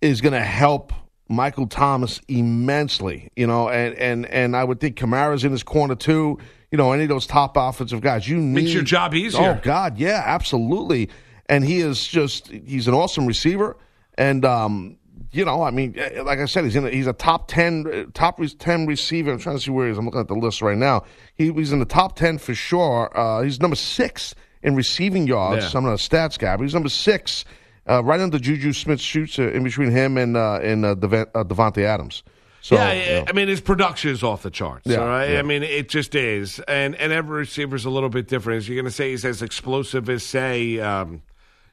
is 0.00 0.20
going 0.22 0.32
to 0.32 0.40
help 0.40 0.92
Michael 1.28 1.66
Thomas 1.66 2.20
immensely. 2.26 3.30
You 3.36 3.46
know, 3.46 3.68
and 3.68 3.94
and 3.96 4.26
and 4.26 4.56
I 4.56 4.64
would 4.64 4.80
think 4.80 4.96
Kamara's 4.96 5.44
in 5.44 5.52
his 5.52 5.62
corner 5.62 5.94
too. 5.94 6.38
You 6.70 6.78
know, 6.78 6.92
any 6.92 7.02
of 7.04 7.08
those 7.08 7.26
top 7.26 7.56
offensive 7.56 8.00
guys, 8.00 8.28
you 8.28 8.36
need 8.36 8.62
Makes 8.62 8.72
your 8.74 8.82
job 8.82 9.12
easier. 9.14 9.58
Oh 9.58 9.60
God, 9.62 9.98
yeah, 9.98 10.22
absolutely. 10.24 11.10
And 11.48 11.64
he 11.64 11.80
is 11.80 12.06
just—he's 12.06 12.86
an 12.86 12.94
awesome 12.94 13.26
receiver, 13.26 13.76
and 14.16 14.44
um, 14.44 14.96
you 15.32 15.44
know, 15.44 15.62
I 15.62 15.70
mean, 15.70 15.94
eh, 15.96 16.22
like 16.22 16.38
I 16.38 16.46
said, 16.46 16.64
he's 16.64 16.76
in. 16.76 16.86
A, 16.86 16.90
he's 16.90 17.06
a 17.06 17.12
top 17.12 17.48
ten, 17.48 17.86
uh, 17.86 18.10
top 18.14 18.40
ten 18.58 18.86
receiver. 18.86 19.32
I'm 19.32 19.38
trying 19.38 19.56
to 19.56 19.62
see 19.62 19.70
where 19.70 19.86
he 19.86 19.92
is. 19.92 19.98
I'm 19.98 20.04
looking 20.04 20.20
at 20.20 20.28
the 20.28 20.34
list 20.34 20.62
right 20.62 20.78
now. 20.78 21.04
He, 21.34 21.52
he's 21.52 21.72
in 21.72 21.78
the 21.78 21.84
top 21.84 22.16
ten 22.16 22.38
for 22.38 22.54
sure. 22.54 23.16
Uh, 23.16 23.42
he's 23.42 23.60
number 23.60 23.76
six 23.76 24.34
in 24.62 24.74
receiving 24.74 25.26
yards. 25.26 25.72
Yeah. 25.72 25.78
I'm 25.78 25.84
not 25.84 25.92
a 25.92 25.96
stats 25.96 26.38
guy, 26.38 26.56
but 26.56 26.64
he's 26.64 26.74
number 26.74 26.88
six, 26.88 27.44
uh, 27.88 28.02
right 28.04 28.20
under 28.20 28.38
Juju 28.38 28.72
Smith-Schuster 28.72 29.48
uh, 29.48 29.52
in 29.52 29.64
between 29.64 29.90
him 29.90 30.16
and 30.16 30.36
uh, 30.36 30.60
and 30.62 30.84
uh, 30.84 30.90
uh, 30.90 31.44
Davante 31.44 31.82
Adams. 31.82 32.22
So, 32.62 32.74
yeah, 32.74 32.92
you 32.92 33.12
know. 33.20 33.24
I 33.28 33.32
mean 33.32 33.48
his 33.48 33.60
production 33.62 34.10
is 34.10 34.22
off 34.22 34.42
the 34.42 34.50
charts. 34.50 34.86
Yeah, 34.86 34.98
all 34.98 35.06
right, 35.06 35.30
yeah. 35.30 35.38
I 35.38 35.42
mean 35.42 35.62
it 35.62 35.88
just 35.88 36.14
is, 36.14 36.60
and 36.68 36.94
and 36.96 37.10
every 37.10 37.38
receiver's 37.38 37.86
a 37.86 37.90
little 37.90 38.10
bit 38.10 38.28
different. 38.28 38.58
Is 38.58 38.68
you're 38.68 38.76
going 38.76 38.84
to 38.84 38.90
say 38.90 39.10
he's 39.10 39.24
as 39.24 39.40
explosive 39.40 40.10
as 40.10 40.24
say, 40.24 40.78
um, 40.78 41.22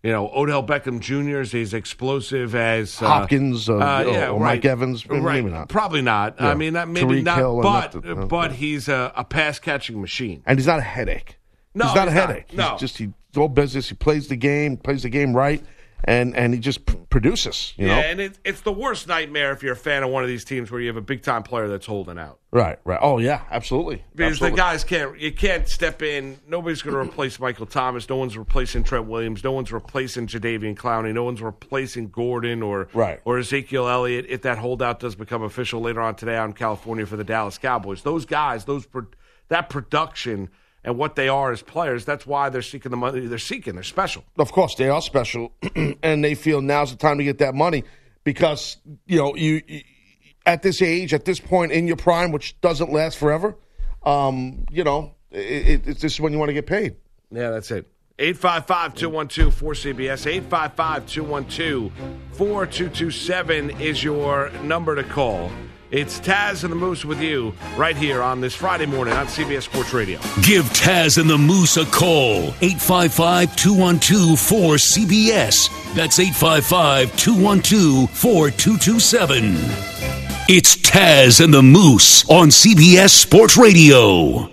you 0.04 0.12
know, 0.12 0.30
Odell 0.34 0.64
Beckham 0.64 1.00
Jr. 1.00 1.40
Is 1.42 1.54
as 1.54 1.74
explosive 1.74 2.54
as 2.56 3.02
uh, 3.02 3.08
Hopkins, 3.08 3.70
uh, 3.70 3.74
or- 4.06 4.28
or 4.36 4.40
Mike 4.40 4.64
Evans? 4.66 5.08
Maybe 5.10 5.22
right? 5.22 5.44
not. 5.46 5.70
Probably 5.70 6.02
not. 6.02 6.36
Yeah. 6.40 6.50
I 6.50 6.56
mean, 6.56 6.74
not, 6.74 6.88
maybe 6.88 7.22
Tyreek 7.22 7.24
not. 7.24 7.38
Hill 7.38 7.62
but 7.62 7.94
not 7.96 8.04
the- 8.04 8.16
no. 8.16 8.26
but 8.28 8.52
he's 8.54 8.88
a, 8.88 9.12
a 9.16 9.24
pass 9.24 9.60
catching 9.60 10.00
machine. 10.02 10.44
and 10.46 10.58
he's 10.60 10.68
not 10.68 10.80
a 10.80 10.84
headache. 10.84 11.38
No, 11.74 11.86
he's 11.86 11.96
not 11.96 12.08
he's 12.08 12.12
a 12.18 12.20
not. 12.20 12.30
headache. 12.30 12.54
No. 12.54 12.72
He's 12.72 12.80
just 12.80 12.98
he's 12.98 13.10
all 13.36 13.50
business. 13.50 13.90
He 13.90 13.96
plays 13.96 14.28
the 14.30 14.36
game, 14.36 14.78
plays 14.78 15.04
the 15.04 15.10
game 15.10 15.36
right, 15.36 15.64
and 16.04 16.36
and 16.36 16.54
he 16.54 16.60
just 16.60 16.86
p- 16.86 16.96
produces. 17.10 17.74
You 17.78 17.88
yeah, 17.88 17.96
know, 17.96 18.02
and 18.08 18.20
it, 18.20 18.40
it's 18.46 18.62
the 18.62 18.72
worst 18.72 19.08
nightmare 19.08 19.52
if 19.52 19.64
you're 19.64 19.74
a 19.74 19.76
fan 19.76 20.04
of 20.04 20.10
one 20.10 20.24
of 20.24 20.30
these 20.30 20.46
teams 20.46 20.70
where 20.72 20.80
you 20.80 20.88
have 20.88 20.98
a 20.98 21.02
big 21.02 21.24
time 21.24 21.44
player 21.44 21.68
that's 21.68 21.86
holding 21.86 22.18
out. 22.20 22.40
right, 22.52 22.80
right. 22.86 23.00
Oh 23.02 23.18
yeah, 23.18 23.42
absolutely. 23.50 24.04
Because 24.16 24.34
absolutely. 24.34 24.56
the 24.56 24.62
guys 24.62 24.84
can't, 24.84 25.20
you 25.20 25.32
can't 25.32 25.68
step 25.68 26.02
in. 26.02 26.40
Nobody's 26.48 26.82
going 26.82 26.94
to 26.96 27.00
replace 27.02 27.40
Michael 27.40 27.66
Thomas. 27.66 28.08
No 28.10 28.18
one's 28.18 28.38
replacing 28.38 28.84
Trent 28.84 29.06
Williams. 29.08 29.44
No 29.44 29.52
one's 29.52 29.72
replacing 29.72 30.28
Jadeveon 30.28 30.76
Clowney. 30.76 31.14
No 31.14 31.24
one's 31.24 31.42
replacing 31.42 32.10
Gordon 32.10 32.62
or 32.62 32.88
Right. 32.94 33.20
or 33.26 33.40
Ezekiel 33.40 33.88
Elliott. 33.88 34.26
If 34.30 34.44
that 34.44 34.58
holdout 34.60 35.00
does 35.00 35.16
become 35.16 35.42
official 35.44 35.82
later 35.82 36.02
on 36.02 36.16
today 36.16 36.36
out 36.36 36.46
in 36.46 36.54
California 36.54 37.06
for 37.06 37.18
the 37.18 37.24
Dallas 37.24 37.58
Cowboys, 37.58 38.04
those 38.04 38.26
guys, 38.26 38.66
those 38.66 38.86
pro- 38.86 39.08
that 39.50 39.70
production 39.70 40.50
and 40.88 40.98
what 40.98 41.18
they 41.18 41.28
are 41.28 41.52
as 41.52 41.62
players, 41.62 42.06
that's 42.06 42.26
why 42.26 42.48
they're 42.48 42.62
seeking 42.62 42.92
the 42.92 42.98
money 42.98 43.28
they're 43.28 43.38
seeking. 43.38 43.76
They're 43.76 43.84
special. 43.84 44.24
Of 44.40 44.54
course, 44.54 44.76
they 44.76 44.88
are 44.88 45.02
special, 45.02 45.52
and 46.02 46.24
they 46.24 46.34
feel 46.34 46.62
now's 46.62 46.92
the 46.92 46.98
time 46.98 47.18
to 47.18 47.26
get 47.26 47.40
that 47.40 47.54
money 47.54 47.84
because 48.24 48.78
you 49.06 49.18
know 49.18 49.36
you, 49.36 49.62
you 49.68 49.82
at 50.46 50.62
this 50.62 50.82
age, 50.82 51.14
at 51.14 51.26
this 51.26 51.42
point 51.42 51.74
in 51.74 51.88
your 51.88 51.98
prime, 51.98 52.32
which 52.32 52.60
doesn't 52.62 52.94
last 52.94 53.18
forever. 53.18 53.58
Um, 54.04 54.66
you 54.72 54.86
know, 54.86 55.14
it, 55.30 55.40
it, 55.40 55.88
it's 55.88 56.02
this 56.02 56.14
is 56.14 56.22
when 56.22 56.32
you 56.32 56.40
want 56.40 56.50
to 56.50 56.54
get 56.54 56.68
paid. 56.68 56.96
Yeah, 57.32 57.50
that's 57.50 57.70
it. 57.70 57.86
855 58.18 58.96
212 58.96 59.62
4CBS. 59.62 60.26
855 60.26 61.06
212 61.06 61.92
4227 62.32 63.72
is 63.82 64.02
your 64.02 64.52
number 64.64 64.96
to 64.96 65.04
call. 65.04 65.52
It's 65.90 66.20
Taz 66.20 66.66
and 66.66 66.72
the 66.74 66.76
Moose 66.76 67.06
with 67.06 67.22
you 67.22 67.54
right 67.78 67.96
here 67.96 68.22
on 68.22 68.42
this 68.42 68.54
Friday 68.54 68.86
morning 68.86 69.14
on 69.14 69.26
CBS 69.28 69.64
Sports 69.64 69.94
Radio. 69.94 70.20
Give 70.42 70.66
Taz 70.74 71.18
and 71.18 71.30
the 71.30 71.38
Moose 71.38 71.78
a 71.78 71.86
call. 71.86 72.54
855 72.60 73.56
212 73.56 74.38
4CBS. 74.38 75.96
That's 75.96 76.20
855 76.20 77.16
212 77.16 78.10
4227. 78.10 79.56
It's 80.50 80.76
Taz 80.76 81.42
and 81.42 81.54
the 81.54 81.64
Moose 81.64 82.30
on 82.30 82.50
CBS 82.50 83.12
Sports 83.12 83.56
Radio. 83.56 84.50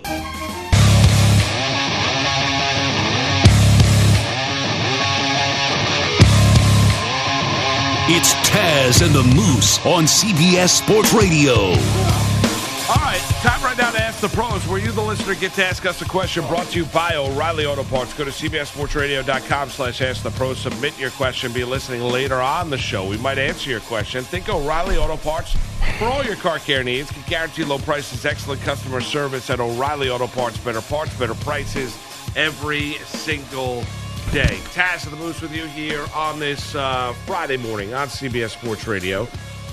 It's 8.07 8.35
Taz 8.49 8.64
and 8.85 9.15
the 9.15 9.23
Moose 9.23 9.79
on 9.87 10.05
CBS 10.05 10.69
Sports 10.69 11.15
Radio. 11.15 11.55
All 11.55 13.01
right, 13.01 13.19
time 13.41 13.63
right 13.63 13.79
now 13.79 13.91
to 13.91 13.99
ask 13.99 14.21
the 14.21 14.29
pros. 14.29 14.67
Where 14.69 14.79
you, 14.79 14.93
the 14.93 15.01
listener, 15.01 15.35
get 15.35 15.53
to 15.55 15.65
ask 15.65 15.87
us 15.87 16.03
a 16.03 16.05
question 16.05 16.47
brought 16.49 16.67
to 16.67 16.81
you 16.81 16.85
by 16.87 17.17
O'Reilly 17.17 17.65
Auto 17.65 17.85
Parts. 17.85 18.13
Go 18.13 18.25
to 18.25 18.31
cbssportsradio.com 18.31 19.71
slash 19.71 20.03
ask 20.03 20.23
the 20.23 20.31
pros. 20.33 20.59
Submit 20.59 20.99
your 20.99 21.11
question. 21.13 21.51
Be 21.51 21.65
listening 21.65 22.03
later 22.03 22.43
on 22.43 22.69
the 22.69 22.77
show. 22.77 23.09
We 23.09 23.17
might 23.17 23.39
answer 23.39 23.71
your 23.71 23.81
question. 23.81 24.23
Think 24.23 24.51
O'Reilly 24.51 24.99
Auto 24.99 25.17
Parts 25.17 25.57
for 25.99 26.05
all 26.05 26.23
your 26.23 26.37
car 26.37 26.59
care 26.59 26.85
needs. 26.85 27.11
Get 27.11 27.25
guaranteed 27.25 27.69
low 27.69 27.79
prices, 27.79 28.27
excellent 28.27 28.61
customer 28.61 29.01
service 29.01 29.49
at 29.49 29.61
O'Reilly 29.61 30.11
Auto 30.11 30.27
Parts. 30.27 30.59
Better 30.59 30.83
parts, 30.83 31.19
better 31.19 31.35
prices 31.37 31.97
every 32.37 32.93
single 33.07 33.83
day. 34.33 34.59
Taz 34.73 35.05
of 35.05 35.11
the 35.13 35.17
Moose 35.17 35.41
with 35.41 35.55
you 35.55 35.67
here 35.67 36.05
on 36.15 36.39
this 36.39 36.75
uh, 36.75 37.13
Friday 37.27 37.57
morning 37.57 37.95
on 37.95 38.09
CBS 38.09 38.51
Sports 38.51 38.87
Radio 38.87 39.29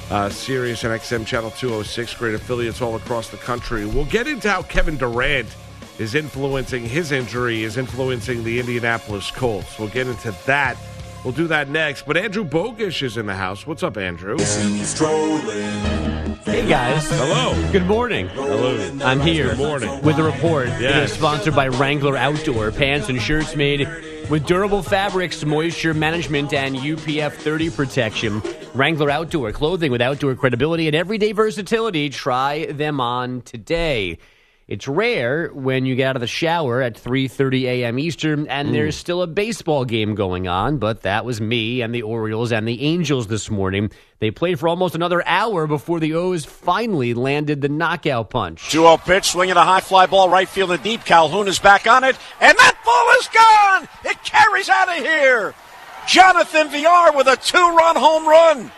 uh, 0.09 0.29
Sirius 0.29 0.83
and 0.83 0.93
XM 0.93 1.25
Channel 1.25 1.51
206, 1.51 2.13
great 2.15 2.35
affiliates 2.35 2.81
all 2.81 2.95
across 2.97 3.29
the 3.29 3.37
country. 3.37 3.85
We'll 3.85 4.05
get 4.05 4.27
into 4.27 4.49
how 4.49 4.61
Kevin 4.63 4.97
Durant 4.97 5.47
is 5.99 6.15
influencing 6.15 6.83
his 6.83 7.11
injury, 7.13 7.63
is 7.63 7.77
influencing 7.77 8.43
the 8.43 8.59
Indianapolis 8.59 9.31
Colts. 9.31 9.79
We'll 9.79 9.87
get 9.87 10.07
into 10.07 10.35
that. 10.47 10.75
We'll 11.23 11.31
do 11.33 11.47
that 11.47 11.69
next. 11.69 12.05
But 12.05 12.17
Andrew 12.17 12.43
Bogusch 12.43 13.01
is 13.03 13.15
in 13.15 13.25
the 13.25 13.35
house. 13.35 13.65
What's 13.65 13.83
up, 13.83 13.95
Andrew? 13.95 14.37
Hey 16.43 16.67
guys. 16.67 17.07
Hello. 17.09 17.71
Good 17.71 17.85
morning. 17.85 18.27
Hello. 18.29 18.77
I'm 19.05 19.21
here 19.21 19.49
Good 19.49 19.57
morning. 19.59 20.01
with 20.01 20.17
a 20.17 20.23
report. 20.23 20.67
It 20.67 20.81
Yes. 20.81 21.11
is 21.11 21.17
sponsored 21.17 21.55
by 21.55 21.67
Wrangler 21.69 22.17
Outdoor. 22.17 22.71
Pants 22.71 23.07
and 23.07 23.21
shirts 23.21 23.55
made 23.55 23.87
with 24.29 24.45
durable 24.45 24.83
fabrics, 24.83 25.43
moisture 25.43 25.93
management, 25.93 26.53
and 26.53 26.75
UPF 26.75 27.33
30 27.33 27.69
protection. 27.69 28.41
Wrangler 28.73 29.09
Outdoor 29.09 29.51
clothing 29.51 29.91
with 29.91 30.01
outdoor 30.01 30.35
credibility 30.35 30.87
and 30.87 30.95
everyday 30.95 31.31
versatility. 31.31 32.09
Try 32.09 32.65
them 32.67 32.99
on 33.01 33.41
today. 33.41 34.17
It's 34.71 34.87
rare 34.87 35.49
when 35.49 35.85
you 35.85 35.95
get 35.95 36.11
out 36.11 36.15
of 36.15 36.21
the 36.21 36.27
shower 36.27 36.81
at 36.81 36.93
3:30 36.95 37.63
a.m. 37.63 37.99
Eastern 37.99 38.47
and 38.47 38.69
hmm. 38.69 38.73
there's 38.73 38.95
still 38.95 39.21
a 39.21 39.27
baseball 39.27 39.83
game 39.83 40.15
going 40.15 40.47
on, 40.47 40.77
but 40.77 41.01
that 41.01 41.25
was 41.25 41.41
me 41.41 41.81
and 41.81 41.93
the 41.93 42.03
Orioles 42.03 42.53
and 42.53 42.65
the 42.65 42.81
Angels 42.81 43.27
this 43.27 43.51
morning. 43.51 43.91
They 44.19 44.31
played 44.31 44.61
for 44.61 44.69
almost 44.69 44.95
another 44.95 45.27
hour 45.27 45.67
before 45.67 45.99
the 45.99 46.13
O's 46.13 46.45
finally 46.45 47.13
landed 47.13 47.59
the 47.59 47.67
knockout 47.67 48.29
punch. 48.29 48.69
2 48.71 48.83
0 48.83 48.95
pitch, 48.95 49.25
swinging 49.25 49.57
a 49.57 49.65
high 49.65 49.81
fly 49.81 50.05
ball 50.05 50.29
right 50.29 50.47
field 50.47 50.71
and 50.71 50.81
deep. 50.81 51.03
Calhoun 51.03 51.49
is 51.49 51.59
back 51.59 51.85
on 51.85 52.05
it, 52.05 52.15
and 52.39 52.57
that 52.57 52.77
ball 52.85 53.19
is 53.19 53.27
gone! 53.27 54.09
It 54.09 54.23
carries 54.23 54.69
out 54.69 54.87
of 54.87 55.03
here! 55.03 55.53
Jonathan 56.07 56.69
Villar 56.69 57.11
with 57.11 57.27
a 57.27 57.35
two 57.35 57.75
run 57.75 57.97
home 57.97 58.25
run! 58.25 58.71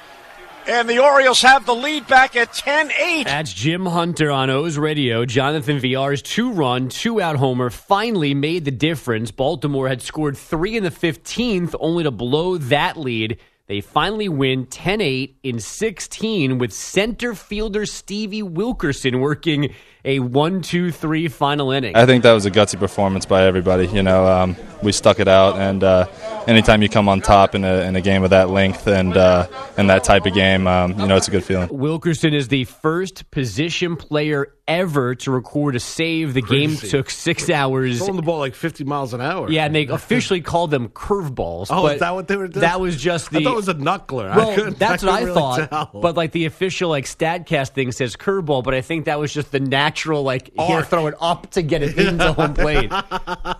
And 0.65 0.88
the 0.89 0.99
Orioles 0.99 1.41
have 1.41 1.65
the 1.65 1.76
lead 1.76 2.08
back 2.08 2.38
at 2.38 2.54
10 2.54 2.91
8. 2.97 3.23
That's 3.26 3.52
Jim 3.52 3.86
Hunter 3.86 4.32
on 4.32 4.49
O's 4.49 4.78
radio. 4.78 5.26
Jonathan 5.26 5.78
Villar's 5.78 6.21
two 6.21 6.52
run, 6.52 6.88
two 6.88 7.19
out 7.19 7.36
homer 7.36 7.69
finally 7.69 8.34
made 8.34 8.63
the 8.63 8.71
difference. 8.71 9.30
Baltimore 9.30 9.89
had 9.89 10.02
scored 10.02 10.38
three 10.38 10.78
in 10.78 10.84
the 10.84 10.89
15th, 10.89 11.76
only 11.82 12.04
to 12.04 12.12
blow 12.12 12.58
that 12.58 12.95
lead. 12.95 13.39
They 13.67 13.82
finally 13.82 14.30
win 14.30 14.65
10 14.65 15.02
8 15.02 15.38
in 15.43 15.60
16 15.60 16.58
with 16.60 16.71
center 16.71 17.36
fielder 17.36 17.86
Stevie 17.86 18.43
Wilkerson 18.43 19.19
working 19.19 19.73
a 20.05 20.19
one, 20.19 20.61
two, 20.61 20.91
three 20.91 21.27
final 21.27 21.71
inning. 21.71 21.95
I 21.95 22.05
think 22.05 22.23
that 22.23 22.33
was 22.33 22.45
a 22.45 22.51
gutsy 22.51 22.77
performance 22.79 23.25
by 23.25 23.43
everybody. 23.43 23.87
You 23.87 24.03
know, 24.03 24.27
um, 24.27 24.55
we 24.81 24.91
stuck 24.91 25.19
it 25.19 25.27
out, 25.27 25.57
and 25.57 25.83
uh, 25.83 26.07
anytime 26.47 26.81
you 26.81 26.89
come 26.89 27.07
on 27.07 27.21
top 27.21 27.55
in 27.55 27.63
a, 27.63 27.81
in 27.81 27.95
a 27.95 28.01
game 28.01 28.23
of 28.23 28.31
that 28.31 28.49
length 28.49 28.87
and 28.87 29.15
uh, 29.15 29.47
and 29.77 29.89
that 29.89 30.03
type 30.03 30.25
of 30.25 30.33
game, 30.33 30.67
um, 30.67 30.99
you 30.99 31.07
know, 31.07 31.15
it's 31.15 31.27
a 31.27 31.31
good 31.31 31.43
feeling. 31.43 31.69
Wilkerson 31.71 32.33
is 32.33 32.49
the 32.49 32.65
first 32.65 33.29
position 33.31 33.95
player 33.95 34.53
ever 34.67 35.13
to 35.13 35.29
record 35.31 35.75
a 35.75 35.79
save. 35.79 36.33
The 36.33 36.41
game 36.41 36.75
took 36.77 37.09
six 37.09 37.49
hours. 37.49 37.97
Throwing 37.97 38.15
the 38.15 38.21
ball 38.21 38.39
like 38.39 38.55
50 38.55 38.85
miles 38.85 39.13
an 39.13 39.19
hour. 39.19 39.49
Yeah, 39.51 39.65
and 39.65 39.75
they 39.75 39.87
officially 39.87 40.39
called 40.41 40.71
them 40.71 40.87
curveballs. 40.89 41.67
Oh, 41.69 41.87
is 41.87 41.99
that 41.99 42.13
what 42.13 42.27
they 42.29 42.37
were 42.37 42.47
doing? 42.47 42.61
That 42.61 42.79
was 42.79 42.95
just 43.01 43.29
the. 43.31 43.39
I 43.39 43.43
thought 43.43 43.53
it 43.53 43.55
was 43.57 43.67
a 43.69 43.73
knuckler. 43.73 44.29
I 44.29 44.37
Well, 44.37 44.55
couldn't- 44.55 44.79
that's 44.79 45.03
I 45.03 45.07
what 45.07 45.15
I 45.15 45.21
really 45.23 45.33
thought. 45.33 45.69
tell. 45.69 46.01
But 46.01 46.15
like 46.17 46.31
the 46.31 46.45
official 46.45 46.89
like 46.89 47.05
Statcast 47.05 47.69
thing 47.71 47.91
says 47.91 48.15
curveball, 48.15 48.63
but 48.63 48.73
I 48.73 48.81
think 48.81 49.05
that 49.05 49.19
was 49.19 49.33
just 49.33 49.51
the 49.51 49.59
natural 49.93 50.23
like 50.23 50.51
here 50.60 50.77
Arc. 50.77 50.88
throw 50.88 51.08
it 51.08 51.13
up 51.21 51.51
to 51.51 51.62
get 51.62 51.84
it 51.84 51.97
into 51.97 52.34
home 52.34 52.53
plate, 52.63 52.91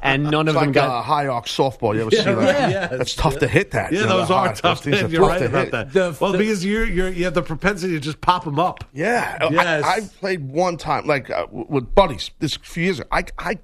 and 0.02 0.24
none 0.24 0.48
of 0.48 0.56
It's 0.56 0.62
them 0.62 0.68
like 0.68 0.74
got. 0.74 1.00
a 1.00 1.02
high 1.04 1.28
arc 1.28 1.46
softball. 1.46 1.94
You 1.96 2.02
ever 2.02 2.12
see 2.12 2.24
that? 2.24 2.70
yes, 2.72 2.92
That's 2.98 3.16
tough 3.16 3.38
to 3.40 3.48
hit 3.48 3.72
that. 3.72 3.92
Yeah, 3.92 4.02
you 4.02 4.06
know, 4.08 4.18
those 4.18 4.32
are 4.32 4.48
tough. 4.56 4.62
those 4.62 4.82
things 4.82 5.04
are 5.04 5.08
You're 5.08 5.22
tough 5.22 5.30
right 5.30 5.40
to 5.40 5.46
about 5.46 5.64
hit. 5.66 5.72
that. 5.72 5.94
The- 5.94 6.18
well, 6.20 6.32
the- 6.32 6.38
because 6.40 6.66
you're, 6.66 6.86
you're 6.86 7.10
you 7.10 7.26
have 7.26 7.34
the 7.36 7.42
propensity 7.44 7.94
to 7.94 8.00
just 8.00 8.20
pop 8.22 8.44
them 8.46 8.60
up. 8.60 8.84
Yeah, 8.94 9.38
Yes. 9.52 9.84
I, 9.84 9.96
I 9.98 10.00
played 10.20 10.50
one 10.50 10.78
time, 10.78 11.06
like 11.06 11.30
uh, 11.30 11.46
with 11.52 11.94
buddies, 11.94 12.32
this 12.40 12.56
few 12.58 12.84
years 12.86 13.00
ago. 13.00 13.08
I, 13.12 13.26
I 13.38 13.58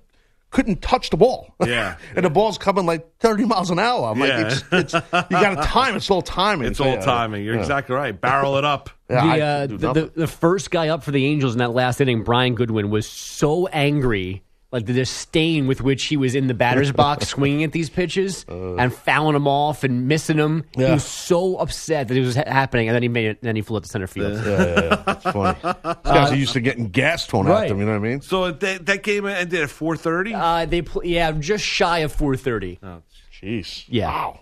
couldn't 0.51 0.81
touch 0.81 1.09
the 1.09 1.17
ball. 1.17 1.53
Yeah. 1.65 1.97
and 2.15 2.25
the 2.25 2.29
ball's 2.29 2.57
coming 2.57 2.85
like 2.85 3.17
thirty 3.19 3.45
miles 3.45 3.69
an 3.69 3.79
hour. 3.79 4.09
I'm 4.09 4.19
Yeah. 4.19 4.25
like, 4.37 4.45
it's, 4.47 4.63
it's 4.71 4.93
you 4.93 5.01
got 5.29 5.55
to 5.55 5.61
time. 5.67 5.95
It's 5.95 6.09
all 6.09 6.21
timing. 6.21 6.67
It's 6.67 6.79
all 6.79 6.87
yeah, 6.93 7.01
timing. 7.01 7.43
You're 7.43 7.55
yeah. 7.55 7.61
exactly 7.61 7.95
right. 7.95 8.19
Barrel 8.19 8.57
it 8.57 8.65
up. 8.65 8.89
Yeah, 9.11 9.65
the, 9.65 9.73
uh, 9.75 9.77
the, 9.93 9.93
the 9.93 10.11
the 10.15 10.27
first 10.27 10.69
guy 10.69 10.89
up 10.89 11.03
for 11.03 11.09
the 11.09 11.25
Angels 11.25 11.53
in 11.53 11.59
that 11.59 11.71
last 11.71 11.99
inning, 11.99 12.23
Brian 12.23 12.53
Goodwin, 12.53 12.91
was 12.91 13.07
so 13.07 13.65
angry, 13.67 14.43
like 14.71 14.85
the 14.85 14.93
disdain 14.93 15.67
with 15.67 15.81
which 15.81 16.05
he 16.05 16.17
was 16.17 16.35
in 16.35 16.47
the 16.47 16.53
batter's 16.53 16.91
box 16.91 17.27
swinging 17.29 17.63
at 17.63 17.71
these 17.71 17.89
pitches 17.89 18.45
and 18.47 18.93
fouling 18.93 19.33
them 19.33 19.47
off 19.47 19.83
and 19.83 20.07
missing 20.07 20.37
them. 20.37 20.63
He 20.75 20.83
was 20.83 21.03
so 21.03 21.57
upset 21.57 22.07
that 22.07 22.17
it 22.17 22.21
was 22.21 22.35
ha- 22.35 22.43
happening, 22.45 22.87
and 22.87 22.95
then 22.95 23.01
he 23.01 23.09
made 23.09 23.25
it. 23.25 23.41
Then 23.41 23.55
he 23.55 23.61
flew 23.61 23.77
out 23.77 23.83
to 23.83 23.89
center 23.89 24.07
field. 24.07 24.33
yeah, 24.33 24.43
yeah, 24.43 25.03
yeah. 25.07 25.13
It's 25.13 25.23
funny. 25.23 25.59
These 25.63 26.13
guys 26.13 26.31
are 26.31 26.35
used 26.35 26.53
to 26.53 26.61
getting 26.61 26.89
gas 26.89 27.25
thrown 27.25 27.47
right. 27.47 27.63
at 27.63 27.69
them. 27.69 27.79
You 27.79 27.85
know 27.85 27.91
what 27.91 28.05
I 28.05 28.09
mean? 28.09 28.21
So 28.21 28.51
that, 28.51 28.85
that 28.85 29.03
game 29.03 29.25
ended 29.25 29.61
at 29.61 29.69
4:30. 29.69 30.35
Uh, 30.35 30.65
they 30.65 30.81
pl- 30.81 31.05
yeah, 31.05 31.31
just 31.31 31.63
shy 31.63 31.99
of 31.99 32.15
4:30. 32.15 32.79
Oh, 32.83 33.01
Jeez. 33.41 33.85
Yeah. 33.87 34.07
Wow. 34.07 34.39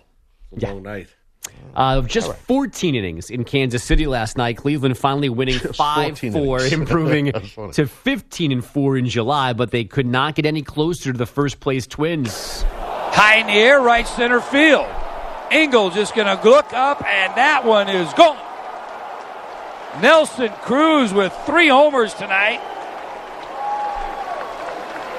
It's 0.52 0.64
a 0.64 0.66
long 0.66 0.82
night. 0.82 1.08
Uh, 1.74 2.02
just 2.02 2.34
14 2.34 2.94
innings 2.94 3.30
in 3.30 3.44
Kansas 3.44 3.84
City 3.84 4.06
last 4.06 4.36
night. 4.36 4.56
Cleveland 4.56 4.98
finally 4.98 5.28
winning 5.28 5.58
5 5.58 6.18
4, 6.18 6.60
improving 6.72 7.32
to 7.72 7.86
15 7.86 8.52
and 8.52 8.64
4 8.64 8.96
in 8.96 9.06
July, 9.06 9.52
but 9.52 9.70
they 9.70 9.84
could 9.84 10.06
not 10.06 10.34
get 10.34 10.46
any 10.46 10.62
closer 10.62 11.12
to 11.12 11.18
the 11.18 11.26
first 11.26 11.60
place 11.60 11.86
Twins. 11.86 12.62
High 12.62 13.36
in 13.36 13.46
the 13.46 13.52
air, 13.52 13.80
right 13.80 14.06
center 14.06 14.40
field. 14.40 14.86
Engel 15.50 15.90
just 15.90 16.14
going 16.14 16.26
to 16.26 16.42
look 16.48 16.72
up, 16.72 17.02
and 17.04 17.34
that 17.36 17.64
one 17.64 17.88
is 17.88 18.12
gone. 18.14 18.38
Nelson 20.02 20.50
Cruz 20.62 21.12
with 21.12 21.32
three 21.46 21.68
homers 21.68 22.14
tonight. 22.14 22.60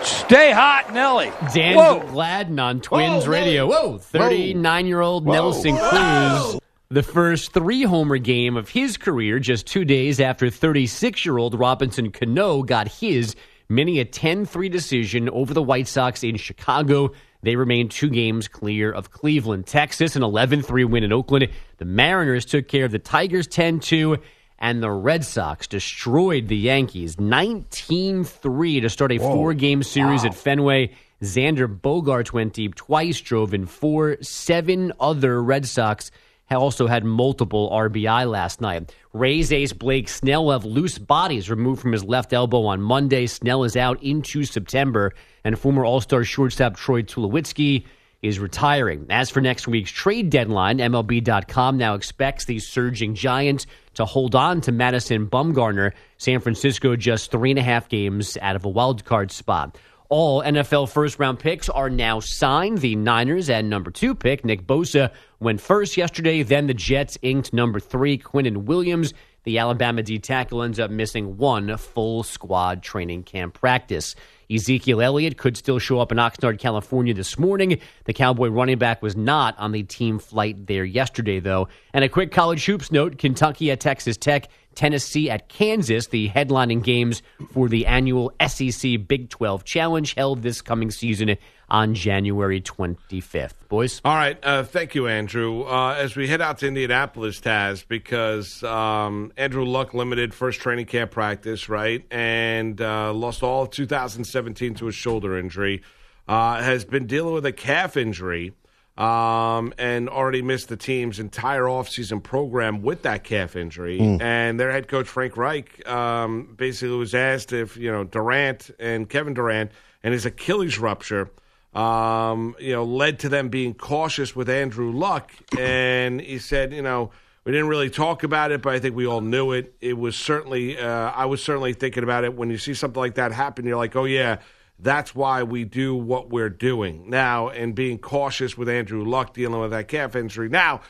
Stay 0.04 0.52
hot, 0.52 0.94
Nelly. 0.94 1.32
Dan 1.54 1.76
Whoa. 1.76 2.00
Gladden 2.12 2.60
on 2.60 2.82
Twins 2.82 3.26
Whoa, 3.26 3.32
Radio. 3.32 3.68
Whoa, 3.68 3.98
39 3.98 4.86
year 4.86 5.02
old 5.02 5.26
Nelson 5.26 5.78
Cruz. 5.78 6.60
The 6.90 7.04
first 7.04 7.54
three 7.54 7.84
homer 7.84 8.18
game 8.18 8.58
of 8.58 8.70
his 8.70 8.98
career, 8.98 9.40
just 9.40 9.68
two 9.68 9.86
days 9.86 10.20
after 10.20 10.50
36 10.50 11.26
year 11.26 11.38
old 11.38 11.60
Robinson 11.60 12.12
Cano 12.12 12.64
got 12.64 12.88
his, 12.88 13.36
many 13.68 14.00
a 14.00 14.06
10 14.06 14.46
3 14.46 14.70
decision 14.70 15.30
over 15.30 15.54
the 15.54 15.62
White 15.62 15.88
Sox 15.88 16.24
in 16.24 16.38
Chicago. 16.38 17.12
They 17.42 17.56
remain 17.56 17.90
two 17.90 18.10
games 18.10 18.48
clear 18.48 18.92
of 18.92 19.12
Cleveland. 19.12 19.68
Texas, 19.68 20.16
an 20.16 20.24
11 20.24 20.64
3 20.64 20.84
win 20.86 21.04
in 21.04 21.14
Oakland. 21.14 21.50
The 21.78 21.86
Mariners 21.86 22.46
took 22.46 22.68
care 22.68 22.86
of 22.86 22.92
the 22.92 23.00
Tigers 23.00 23.48
10 23.48 23.80
2 23.82 24.18
and 24.60 24.84
the 24.84 24.92
Red 24.92 25.26
Sox 25.26 25.66
destroyed 25.68 26.48
the 26.48 26.58
Yankees 26.58 27.20
19 27.20 28.26
3 28.26 28.80
to 28.82 28.90
start 28.90 29.14
a 29.14 29.18
four 29.18 29.54
game 29.54 29.82
series 29.82 30.26
at 30.26 30.36
Fenway. 30.36 30.92
Xander 31.24 31.68
Bogaerts 31.68 32.32
went 32.32 32.54
deep 32.54 32.76
twice, 32.76 33.20
drove 33.20 33.54
in 33.54 33.66
four. 33.66 34.18
Seven 34.22 34.94
other 35.00 35.42
Red 35.42 35.66
Sox 35.66 36.12
also 36.52 36.88
had 36.88 37.04
multiple 37.06 37.70
RBI 37.72 38.30
last 38.30 38.60
night. 38.60 38.94
Rays 39.14 39.52
ace 39.52 39.74
Blake 39.74 40.10
Snell 40.10 40.46
will 40.46 40.52
have 40.52 40.66
loose 40.66 40.98
bodies 40.98 41.50
removed 41.50 41.82
from 41.82 41.92
his 41.92 42.04
left 42.04 42.34
elbow 42.34 42.66
on 42.66 42.82
Monday. 42.82 43.28
Snell 43.28 43.64
is 43.64 43.78
out 43.78 44.02
into 44.04 44.44
September, 44.44 45.14
and 45.44 45.58
former 45.58 45.86
All 45.86 46.02
Star 46.02 46.24
shortstop 46.24 46.76
Troy 46.76 47.02
Tulowitzki 47.02 47.86
is 48.22 48.40
retiring. 48.40 49.06
As 49.10 49.30
for 49.30 49.42
next 49.42 49.68
week's 49.68 49.92
trade 49.92 50.30
deadline, 50.30 50.80
MLB.com 50.80 51.78
now 51.78 51.94
expects 51.94 52.46
the 52.46 52.60
surging 52.60 53.16
Giants 53.16 53.66
to 53.94 54.06
hold 54.06 54.36
on 54.36 54.62
to 54.62 54.72
Madison 54.72 55.28
Bumgarner. 55.28 55.94
San 56.18 56.40
Francisco 56.40 56.96
just 56.96 57.32
three 57.32 57.52
and 57.52 57.60
a 57.60 57.64
half 57.64 57.88
games 57.90 58.38
out 58.42 58.56
of 58.56 58.66
a 58.66 58.70
wild 58.70 59.06
card 59.06 59.32
spot. 59.32 59.78
All 60.10 60.42
NFL 60.42 60.90
first 60.90 61.20
round 61.20 61.38
picks 61.38 61.70
are 61.70 61.90
now 61.90 62.20
signed. 62.20 62.80
The 62.80 62.96
Niners 62.96 63.48
and 63.48 63.70
number 63.70 63.92
two 63.92 64.16
pick, 64.16 64.44
Nick 64.44 64.66
Bosa, 64.66 65.12
went 65.40 65.62
first 65.62 65.98
yesterday. 65.98 66.42
Then 66.42 66.66
the 66.66 66.74
Jets 66.74 67.18
inked 67.22 67.54
number 67.54 67.80
three, 67.80 68.18
Quinnen 68.18 68.64
Williams. 68.64 69.14
The 69.44 69.60
Alabama 69.60 70.02
D 70.02 70.18
tackle 70.18 70.64
ends 70.64 70.80
up 70.80 70.92
missing 70.92 71.38
one 71.38 71.78
full 71.78 72.24
squad 72.24 72.82
training 72.82 73.24
camp 73.24 73.54
practice. 73.54 74.16
Ezekiel 74.52 75.02
Elliott 75.02 75.38
could 75.38 75.56
still 75.56 75.78
show 75.78 76.00
up 76.00 76.12
in 76.12 76.18
Oxnard, 76.18 76.58
California 76.58 77.14
this 77.14 77.38
morning. 77.38 77.80
The 78.06 78.14
Cowboy 78.14 78.50
running 78.50 78.80
back 78.80 79.02
was 79.02 79.16
not 79.16 79.58
on 79.60 79.72
the 79.72 79.84
team 79.84 80.18
flight 80.18 80.66
there 80.66 80.84
yesterday, 80.84 81.40
though. 81.40 81.68
And 81.94 82.04
a 82.04 82.10
quick 82.10 82.32
college 82.32 82.66
hoops 82.66 82.92
note 82.92 83.20
Kentucky 83.20 83.70
at 83.70 83.80
Texas 83.80 84.18
Tech, 84.18 84.48
Tennessee 84.80 85.30
at 85.30 85.50
Kansas, 85.50 86.08
the 86.08 86.30
headlining 86.30 86.82
games 86.82 87.22
for 87.52 87.68
the 87.68 87.86
annual 87.86 88.32
SEC 88.48 89.06
Big 89.10 89.30
12 89.30 89.66
Challenge 89.66 90.14
held 90.14 90.42
this 90.42 90.62
coming 90.62 90.90
season 90.90 91.36
on 91.68 91.94
January 91.94 92.62
25th. 92.62 93.56
Boys? 93.68 94.00
All 94.06 94.16
right. 94.16 94.40
Uh, 94.42 94.64
thank 94.64 94.96
you, 94.96 95.06
Andrew. 95.10 95.64
Uh, 95.64 95.96
as 95.96 96.16
we 96.16 96.30
head 96.30 96.40
out 96.40 96.60
to 96.60 96.68
Indianapolis, 96.68 97.42
Taz, 97.42 97.86
because 97.86 98.64
um, 98.64 99.34
Andrew 99.36 99.66
Luck 99.66 99.94
limited 99.94 100.34
first 100.34 100.62
training 100.62 100.86
camp 100.86 101.12
practice, 101.12 101.68
right? 101.68 102.06
And 102.10 102.80
uh, 102.80 103.12
lost 103.12 103.44
all 103.44 103.64
of 103.64 103.72
2017 103.72 104.76
to 104.76 104.88
a 104.88 104.94
shoulder 104.94 105.38
injury. 105.38 105.82
Uh, 106.26 106.62
has 106.62 106.86
been 106.86 107.06
dealing 107.06 107.34
with 107.34 107.46
a 107.46 107.52
calf 107.52 107.98
injury 107.98 108.54
um, 109.00 109.74
and 109.78 110.10
already 110.10 110.42
missed 110.42 110.70
the 110.70 110.78
team's 110.78 111.20
entire 111.20 111.64
offseason 111.64 112.22
program 112.22 112.84
with 112.84 113.02
that 113.04 113.24
calf 113.24 113.56
injury. 113.56 114.00
And 114.22 114.60
their 114.60 114.72
head 114.72 114.88
coach, 114.88 115.08
Frank 115.08 115.38
Reich, 115.38 115.88
um, 115.88 116.54
basically 116.56 116.98
was 116.98 117.16
asked 117.16 117.54
if, 117.54 117.78
you 117.78 117.92
know, 117.92 118.04
Durant 118.04 118.70
and 118.80 119.10
Kevin 119.10 119.34
Durant 119.34 119.72
and 120.04 120.14
his 120.14 120.26
Achilles 120.26 120.78
rupture 120.78 121.32
um, 121.74 122.56
you 122.60 122.74
know, 122.74 122.84
led 122.84 123.20
to 123.20 123.30
them 123.30 123.50
being 123.50 123.74
cautious 123.74 124.36
with 124.36 124.50
Andrew 124.50 124.92
Luck. 124.92 125.32
And 125.58 126.20
he 126.20 126.40
said, 126.40 126.74
you 126.74 126.82
know, 126.82 127.12
we 127.44 127.52
didn't 127.52 127.68
really 127.68 127.90
talk 127.90 128.24
about 128.24 128.52
it, 128.52 128.62
but 128.62 128.74
I 128.74 128.80
think 128.80 128.96
we 128.96 129.06
all 129.08 129.22
knew 129.22 129.52
it. 129.52 129.76
It 129.80 129.98
was 129.98 130.16
certainly, 130.16 130.78
uh, 130.78 131.12
I 131.12 131.26
was 131.26 131.44
certainly 131.44 131.74
thinking 131.74 132.04
about 132.04 132.24
it. 132.24 132.36
When 132.36 132.50
you 132.50 132.58
see 132.58 132.74
something 132.74 133.00
like 133.00 133.16
that 133.16 133.32
happen, 133.32 133.66
you're 133.66 133.78
like, 133.78 133.96
oh, 133.96 134.06
yeah, 134.06 134.38
that's 134.82 135.14
why 135.14 135.44
we 135.44 135.64
do 135.66 135.96
what 135.96 136.30
we're 136.30 136.50
doing 136.50 137.10
now. 137.10 137.50
And 137.50 137.76
being 137.76 137.98
cautious 137.98 138.58
with 138.58 138.70
Andrew 138.70 139.04
Luck 139.04 139.34
dealing 139.34 139.60
with 139.62 139.72
that 139.72 139.88
calf 139.88 140.16
injury. 140.16 140.50
Now, 140.50 140.82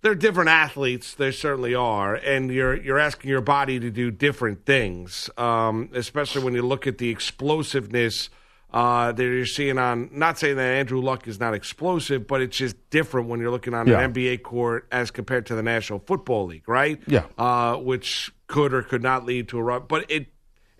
they're 0.00 0.14
different 0.16 0.50
athletes. 0.50 1.14
They 1.14 1.30
certainly 1.30 1.74
are, 1.76 2.14
and 2.16 2.50
you're 2.50 2.74
you're 2.76 2.98
asking 2.98 3.30
your 3.30 3.40
body 3.40 3.78
to 3.78 3.90
do 3.90 4.10
different 4.10 4.66
things, 4.66 5.30
um, 5.36 5.90
especially 5.94 6.42
when 6.42 6.54
you 6.54 6.62
look 6.62 6.86
at 6.88 6.98
the 6.98 7.08
explosiveness 7.10 8.28
uh, 8.72 9.12
that 9.12 9.22
you're 9.22 9.46
seeing 9.46 9.78
on. 9.78 10.08
Not 10.12 10.38
saying 10.38 10.56
that 10.56 10.66
Andrew 10.66 11.00
Luck 11.00 11.28
is 11.28 11.38
not 11.38 11.54
explosive, 11.54 12.26
but 12.26 12.40
it's 12.40 12.56
just 12.56 12.74
different 12.90 13.28
when 13.28 13.38
you're 13.38 13.50
looking 13.50 13.74
on 13.74 13.86
Yeah. 13.86 14.00
an 14.00 14.12
NBA 14.12 14.38
court 14.42 14.88
as 14.90 15.10
compared 15.10 15.46
to 15.46 15.54
the 15.54 15.62
National 15.62 15.98
Football 16.00 16.46
League, 16.46 16.68
right? 16.68 17.00
Yeah. 17.06 17.24
uh, 17.38 17.76
which 17.76 18.32
could 18.48 18.72
or 18.74 18.82
could 18.82 19.02
not 19.02 19.24
lead 19.24 19.48
to 19.48 19.58
a 19.58 19.62
run, 19.62 19.82
but 19.88 20.10
it 20.10 20.26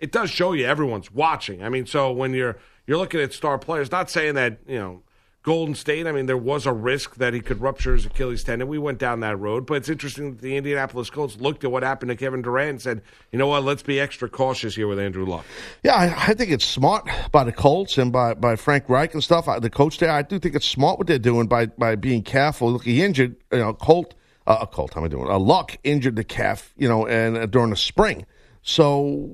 it 0.03 0.13
does 0.13 0.31
show 0.31 0.53
you 0.53 0.67
everyone's 0.67 1.11
watching. 1.11 1.63
I 1.63 1.71
mean, 1.71 1.87
so 1.87 2.13
when 2.13 2.35
you're 2.35 2.59
you're 2.87 2.99
looking 2.99 3.21
at 3.21 3.33
star 3.33 3.59
players, 3.59 3.91
not 3.91 4.11
saying 4.11 4.35
that 4.35 4.59
you 4.67 4.79
know. 4.79 5.03
Golden 5.45 5.75
State, 5.75 6.07
I 6.07 6.13
mean, 6.13 6.27
there 6.27 6.37
was 6.37 6.67
a 6.67 6.73
risk 6.73 7.17
that 7.17 7.35
he 7.35 7.41
could 7.41 7.61
rupture 7.61 7.95
his 7.95 8.07
Achilles 8.07 8.45
tendon. 8.45 8.69
We 8.69 8.79
went 8.79 8.99
down 8.99 9.19
that 9.21 9.37
road, 9.41 9.67
but 9.67 9.75
it's 9.75 9.89
interesting 9.89 10.37
that 10.37 10.41
the 10.41 10.57
Indianapolis 10.57 11.11
Colts 11.11 11.37
looked 11.41 11.65
at 11.65 11.73
what 11.73 11.83
happened 11.83 12.11
to 12.11 12.15
Kevin 12.15 12.43
Durant 12.43 12.71
and 12.71 12.81
said, 12.81 13.03
you 13.33 13.41
know 13.41 13.49
what, 13.49 13.65
let's 13.65 13.83
be 13.83 13.99
extra 13.99 14.29
cautious 14.29 14.77
here 14.77 14.87
with 14.87 15.01
Andrew 15.01 15.27
Luck. 15.27 15.45
Yeah, 15.83 15.95
I, 15.95 16.29
I 16.29 16.35
think 16.35 16.53
it's 16.53 16.65
smart 16.65 17.09
by 17.33 17.43
the 17.43 17.51
Colts 17.51 17.99
and 17.99 18.13
by, 18.13 18.35
by 18.35 18.55
Frank 18.55 18.89
Reich 18.89 19.15
and 19.15 19.25
stuff. 19.25 19.49
I, 19.49 19.59
the 19.59 19.69
coach 19.69 19.99
there, 19.99 20.13
I 20.13 20.23
do 20.23 20.39
think 20.39 20.55
it's 20.55 20.65
smart 20.65 20.99
what 20.99 21.09
they're 21.09 21.19
doing 21.19 21.49
by 21.49 21.67
by 21.67 21.97
being 21.97 22.23
careful. 22.23 22.71
Look, 22.71 22.85
he 22.85 23.03
injured, 23.03 23.35
you 23.51 23.59
know, 23.59 23.75
Colt, 23.75 24.15
uh, 24.47 24.59
a 24.61 24.67
Colt, 24.69 24.95
how 24.95 25.01
am 25.01 25.07
I 25.07 25.09
doing? 25.09 25.29
Uh, 25.29 25.41
Luck 25.41 25.77
injured 25.83 26.15
the 26.15 26.23
calf, 26.23 26.73
you 26.77 26.89
know, 26.89 27.05
and 27.05 27.37
uh, 27.37 27.47
during 27.47 27.71
the 27.71 27.77
spring. 27.77 28.27
So, 28.63 29.29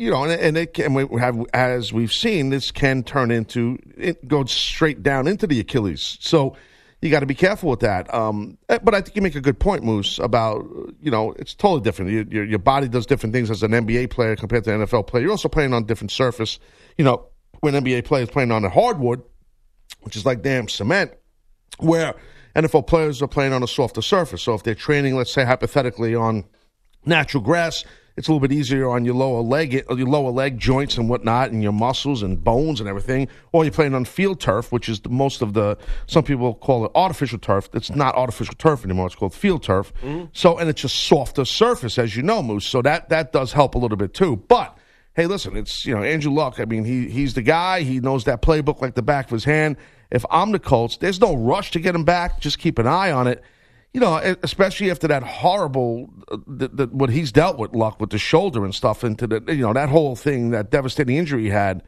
you 0.00 0.10
know, 0.10 0.24
and, 0.24 0.32
and 0.32 0.56
it 0.56 0.72
can, 0.72 0.94
we 0.94 1.20
have, 1.20 1.38
as 1.52 1.92
we've 1.92 2.12
seen, 2.12 2.48
this 2.48 2.70
can 2.70 3.02
turn 3.02 3.30
into, 3.30 3.78
it 3.98 4.26
goes 4.26 4.50
straight 4.50 5.02
down 5.02 5.26
into 5.26 5.46
the 5.46 5.60
Achilles. 5.60 6.16
So, 6.20 6.56
you 7.02 7.10
got 7.10 7.20
to 7.20 7.26
be 7.26 7.34
careful 7.34 7.68
with 7.68 7.80
that. 7.80 8.12
Um, 8.12 8.56
eh, 8.70 8.78
but 8.82 8.94
I 8.94 9.02
think 9.02 9.16
you 9.16 9.22
make 9.22 9.34
a 9.34 9.40
good 9.40 9.58
point, 9.58 9.84
Moose, 9.84 10.18
about 10.18 10.66
you 11.00 11.10
know 11.10 11.32
it's 11.32 11.54
totally 11.54 11.80
different. 11.80 12.10
Your, 12.10 12.24
your, 12.24 12.44
your 12.44 12.58
body 12.58 12.88
does 12.88 13.06
different 13.06 13.34
things 13.34 13.50
as 13.50 13.62
an 13.62 13.70
NBA 13.70 14.10
player 14.10 14.36
compared 14.36 14.64
to 14.64 14.74
an 14.74 14.86
NFL 14.86 15.06
player. 15.06 15.22
You're 15.22 15.30
also 15.30 15.48
playing 15.48 15.72
on 15.72 15.84
different 15.84 16.10
surface. 16.10 16.58
You 16.98 17.06
know, 17.06 17.26
when 17.60 17.72
NBA 17.72 18.04
players 18.04 18.28
playing 18.28 18.52
on 18.52 18.66
a 18.66 18.68
hardwood, 18.68 19.22
which 20.00 20.14
is 20.14 20.26
like 20.26 20.42
damn 20.42 20.68
cement, 20.68 21.12
where 21.78 22.14
NFL 22.54 22.86
players 22.86 23.22
are 23.22 23.28
playing 23.28 23.54
on 23.54 23.62
a 23.62 23.68
softer 23.68 24.02
surface. 24.02 24.42
So 24.42 24.52
if 24.52 24.62
they're 24.62 24.74
training, 24.74 25.16
let's 25.16 25.32
say 25.32 25.44
hypothetically 25.44 26.14
on 26.14 26.44
natural 27.06 27.42
grass, 27.42 27.84
it's 28.20 28.28
a 28.28 28.32
little 28.32 28.46
bit 28.46 28.52
easier 28.52 28.86
on 28.86 29.06
your 29.06 29.14
lower 29.14 29.40
leg, 29.40 29.82
uh, 29.90 29.94
your 29.94 30.06
lower 30.06 30.30
leg 30.30 30.58
joints 30.58 30.98
and 30.98 31.08
whatnot, 31.08 31.52
and 31.52 31.62
your 31.62 31.72
muscles 31.72 32.22
and 32.22 32.44
bones 32.44 32.78
and 32.78 32.86
everything. 32.86 33.28
Or 33.52 33.64
you're 33.64 33.72
playing 33.72 33.94
on 33.94 34.04
field 34.04 34.40
turf, 34.40 34.70
which 34.70 34.90
is 34.90 35.00
the, 35.00 35.08
most 35.08 35.40
of 35.40 35.54
the. 35.54 35.78
Some 36.06 36.22
people 36.22 36.52
call 36.54 36.84
it 36.84 36.92
artificial 36.94 37.38
turf. 37.38 37.70
It's 37.72 37.88
not 37.88 38.14
artificial 38.16 38.54
turf 38.58 38.84
anymore. 38.84 39.06
It's 39.06 39.14
called 39.14 39.32
field 39.32 39.62
turf. 39.62 39.94
Mm-hmm. 40.02 40.26
So 40.34 40.58
and 40.58 40.68
it's 40.68 40.84
a 40.84 40.88
softer 40.90 41.46
surface, 41.46 41.96
as 41.98 42.14
you 42.14 42.22
know, 42.22 42.42
Moose. 42.42 42.66
So 42.66 42.82
that 42.82 43.08
that 43.08 43.32
does 43.32 43.54
help 43.54 43.74
a 43.74 43.78
little 43.78 43.96
bit 43.96 44.12
too. 44.12 44.36
But 44.36 44.76
hey, 45.14 45.26
listen, 45.26 45.56
it's 45.56 45.86
you 45.86 45.94
know 45.94 46.02
Andrew 46.02 46.30
Luck. 46.30 46.60
I 46.60 46.66
mean, 46.66 46.84
he 46.84 47.08
he's 47.08 47.32
the 47.32 47.42
guy. 47.42 47.80
He 47.80 48.00
knows 48.00 48.24
that 48.24 48.42
playbook 48.42 48.82
like 48.82 48.96
the 48.96 49.02
back 49.02 49.24
of 49.24 49.30
his 49.30 49.44
hand. 49.44 49.78
If 50.10 50.26
I'm 50.30 50.52
the 50.52 50.58
Colts, 50.58 50.98
there's 50.98 51.22
no 51.22 51.34
rush 51.36 51.70
to 51.70 51.80
get 51.80 51.94
him 51.94 52.04
back. 52.04 52.38
Just 52.38 52.58
keep 52.58 52.78
an 52.78 52.86
eye 52.86 53.12
on 53.12 53.28
it. 53.28 53.42
You 53.92 54.00
know, 54.00 54.36
especially 54.44 54.90
after 54.90 55.08
that 55.08 55.24
horrible, 55.24 56.10
uh, 56.30 56.36
what 56.92 57.10
he's 57.10 57.32
dealt 57.32 57.58
with, 57.58 57.74
Luck, 57.74 58.00
with 58.00 58.10
the 58.10 58.18
shoulder 58.18 58.64
and 58.64 58.72
stuff, 58.72 59.02
into 59.02 59.26
the, 59.26 59.42
you 59.48 59.62
know, 59.62 59.72
that 59.72 59.88
whole 59.88 60.14
thing, 60.14 60.50
that 60.50 60.70
devastating 60.70 61.16
injury 61.16 61.42
he 61.44 61.48
had. 61.50 61.82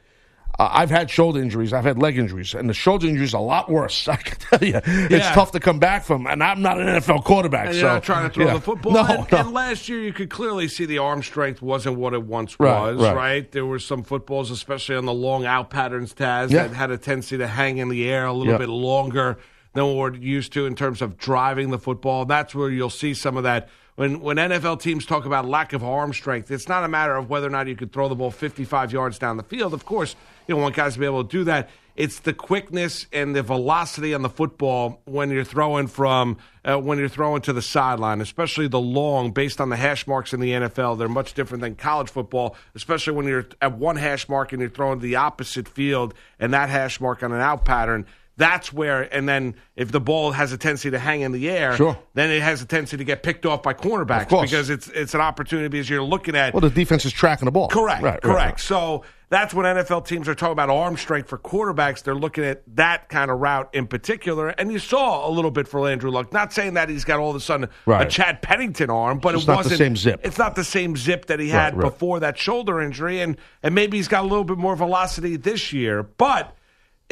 Uh, 0.59 0.69
I've 0.71 0.91
had 0.91 1.09
shoulder 1.11 1.41
injuries, 1.41 1.73
I've 1.73 1.85
had 1.85 2.03
leg 2.03 2.19
injuries, 2.19 2.55
and 2.55 2.69
the 2.69 2.75
shoulder 2.75 3.07
injuries 3.07 3.33
are 3.35 3.39
a 3.41 3.45
lot 3.45 3.71
worse. 3.71 4.07
I 4.09 4.17
can 4.17 4.37
tell 4.37 4.69
you, 4.69 4.81
it's 4.85 5.11
Yeah. 5.13 5.33
tough 5.33 5.53
to 5.53 5.61
come 5.61 5.79
back 5.79 6.03
from. 6.05 6.27
And 6.27 6.43
I'm 6.43 6.61
not 6.61 6.81
an 6.81 6.89
NFL 6.89 7.23
quarterback, 7.25 7.67
And 7.69 7.75
so 7.77 7.81
you're 7.83 7.89
not 7.91 8.03
trying 8.03 8.29
to 8.29 8.35
throw 8.35 8.47
yeah. 8.47 8.55
the 8.55 8.61
football. 8.61 8.93
No, 8.95 9.05
and, 9.07 9.31
no. 9.33 9.39
and 9.39 9.53
last 9.53 9.89
year, 9.89 10.01
you 10.03 10.13
could 10.13 10.29
clearly 10.29 10.67
see 10.67 10.85
the 10.85 10.99
arm 10.99 11.23
strength 11.23 11.63
wasn't 11.63 11.97
what 11.99 12.13
it 12.15 12.25
once 12.25 12.59
Right, 12.59 12.95
was. 12.95 13.01
right. 13.01 13.15
Right. 13.17 13.53
There 13.53 13.65
were 13.65 13.79
some 13.79 14.03
footballs, 14.03 14.51
especially 14.51 14.97
on 14.97 15.07
the 15.07 15.15
long 15.15 15.47
out 15.47 15.71
patterns, 15.71 16.13
Taz, 16.13 16.51
Yeah. 16.51 16.67
that 16.67 16.75
had 16.75 16.91
a 16.91 16.99
tendency 16.99 17.39
to 17.39 17.47
hang 17.47 17.79
in 17.79 17.89
the 17.89 18.11
air 18.11 18.27
a 18.27 18.33
little 18.33 18.59
bit 18.59 18.69
longer 18.69 19.39
than 19.73 19.87
what 19.87 19.97
we're 19.97 20.15
used 20.15 20.53
to 20.55 20.67
in 20.67 20.75
terms 20.75 21.03
of 21.03 21.17
driving 21.17 21.71
the 21.71 21.79
football. 21.79 22.25
That's 22.25 22.55
where 22.55 22.71
you'll 22.71 22.91
see 22.91 23.15
some 23.15 23.37
of 23.37 23.43
that. 23.45 23.69
When 23.95 24.21
when 24.21 24.37
NFL 24.39 24.81
teams 24.81 25.05
talk 25.05 25.27
about 25.27 25.47
lack 25.47 25.73
of 25.73 25.85
arm 25.85 26.13
strength, 26.13 26.51
it's 26.51 26.69
not 26.69 26.83
a 26.83 26.89
matter 26.89 27.15
of 27.15 27.29
whether 27.29 27.47
or 27.47 27.51
not 27.51 27.67
you 27.67 27.77
could 27.77 27.93
throw 27.93 28.09
the 28.09 28.15
ball 28.15 28.31
55 28.31 28.93
yards 28.93 29.19
down 29.19 29.37
the 29.37 29.43
field. 29.43 29.75
Of 29.75 29.85
course, 29.85 30.17
you 30.47 30.55
don't 30.55 30.63
want 30.63 30.75
guys 30.75 30.95
to 30.95 31.01
be 31.01 31.07
able 31.07 31.25
to 31.25 31.31
do 31.31 31.45
that. 31.45 31.69
It's 31.95 32.21
the 32.21 32.33
quickness 32.33 33.07
and 33.13 33.37
the 33.37 33.43
velocity 33.43 34.15
on 34.15 34.23
the 34.23 34.31
football 34.31 35.03
when 35.05 35.29
you're 35.29 35.45
throwing 35.45 35.89
from 35.89 36.39
uh, 36.65 36.79
when 36.79 36.99
you're 36.99 37.09
throwing 37.09 37.43
to 37.43 37.53
the 37.53 37.61
sideline, 37.61 38.23
especially 38.23 38.67
the 38.67 38.81
long. 38.81 39.31
Based 39.31 39.61
on 39.61 39.69
the 39.69 39.77
hash 39.77 40.07
marks 40.07 40.33
in 40.33 40.41
the 40.41 40.53
NFL, 40.53 40.97
they're 40.99 41.09
much 41.09 41.35
different 41.35 41.61
than 41.61 41.75
college 41.75 42.09
football, 42.09 42.57
especially 42.75 43.13
when 43.13 43.27
you're 43.27 43.47
at 43.61 43.77
one 43.77 43.97
hash 43.97 44.27
mark 44.27 44.53
and 44.53 44.61
you're 44.61 44.71
throwing 44.71 45.01
to 45.01 45.03
the 45.03 45.17
opposite 45.17 45.69
field 45.69 46.15
and 46.41 46.55
that 46.55 46.71
hash 46.71 46.99
mark 46.99 47.23
on 47.23 47.31
an 47.31 47.43
out 47.43 47.67
pattern. 47.67 48.07
That's 48.39 48.73
where, 48.73 49.03
and 49.15 49.29
then 49.29 49.57
if 49.77 49.93
the 49.93 50.01
ball 50.01 50.33
has 50.33 50.53
a 50.53 50.59
tendency 50.59 50.91
to 50.91 50.99
hang 50.99 51.21
in 51.21 51.33
the 51.33 51.51
air, 51.51 51.77
Sure. 51.77 51.99
then 52.15 52.31
it 52.31 52.41
has 52.43 52.63
a 52.63 52.67
tendency 52.67 52.97
to 52.97 53.05
get 53.05 53.23
picked 53.23 53.45
off 53.45 53.63
by 53.63 53.75
cornerbacks 53.75 54.33
Of 54.33 54.43
because 54.43 54.71
it's 54.71 54.89
it's 54.89 55.13
an 55.15 55.21
opportunity 55.21 55.69
because 55.69 55.89
you're 55.91 56.03
looking 56.03 56.35
at 56.35 56.55
Well, 56.55 56.63
the 56.63 56.71
defense 56.71 57.05
is 57.05 57.13
tracking 57.13 57.45
the 57.45 57.53
ball. 57.53 57.69
Correct. 57.69 58.03
Right, 58.03 58.13
right, 58.15 58.23
correct. 58.23 58.39
right. 58.39 58.61
So 58.61 59.05
that's 59.29 59.53
when 59.53 59.67
NFL 59.67 60.07
teams 60.07 60.29
are 60.29 60.35
talking 60.35 60.53
about 60.53 60.71
arm 60.71 60.97
strength 60.97 61.29
for 61.29 61.37
quarterbacks. 61.39 62.03
They're 62.03 62.15
looking 62.15 62.45
at 62.45 62.63
that 62.77 63.09
kind 63.11 63.31
of 63.31 63.39
route 63.41 63.69
in 63.75 63.87
particular. 63.87 64.49
And 64.49 64.73
you 64.73 64.79
saw 64.79 65.29
a 65.29 65.31
little 65.31 65.51
bit 65.51 65.69
for 65.69 65.87
Andrew 65.89 66.11
Luck. 66.11 66.33
Not 66.33 66.53
saying 66.55 66.75
that 66.75 66.89
he's 66.89 67.05
got 67.05 67.19
all 67.21 67.31
of 67.31 67.37
a 67.37 67.41
sudden 67.41 67.69
a 67.87 68.07
Chad 68.07 68.41
Pennington 68.41 68.89
arm, 68.91 69.19
but 69.19 69.35
It's 69.35 69.45
it 69.45 69.47
not 69.49 69.53
the 69.55 69.57
wasn't 69.71 69.79
same 69.79 69.97
zip. 69.97 70.21
It's 70.25 70.39
not 70.39 70.55
the 70.55 70.65
same 70.65 70.97
zip 70.97 71.27
that 71.27 71.39
he 71.39 71.51
had 71.51 71.75
Right, 71.77 71.85
right. 71.85 71.91
before 71.93 72.21
that 72.21 72.39
shoulder 72.39 72.81
injury, 72.81 73.21
and 73.21 73.37
and 73.63 73.75
maybe 73.75 73.99
he's 73.99 74.09
got 74.09 74.21
a 74.25 74.27
little 74.27 74.45
bit 74.45 74.57
more 74.59 74.75
velocity 74.75 75.37
this 75.37 75.71
year, 75.75 76.03
but. 76.03 76.57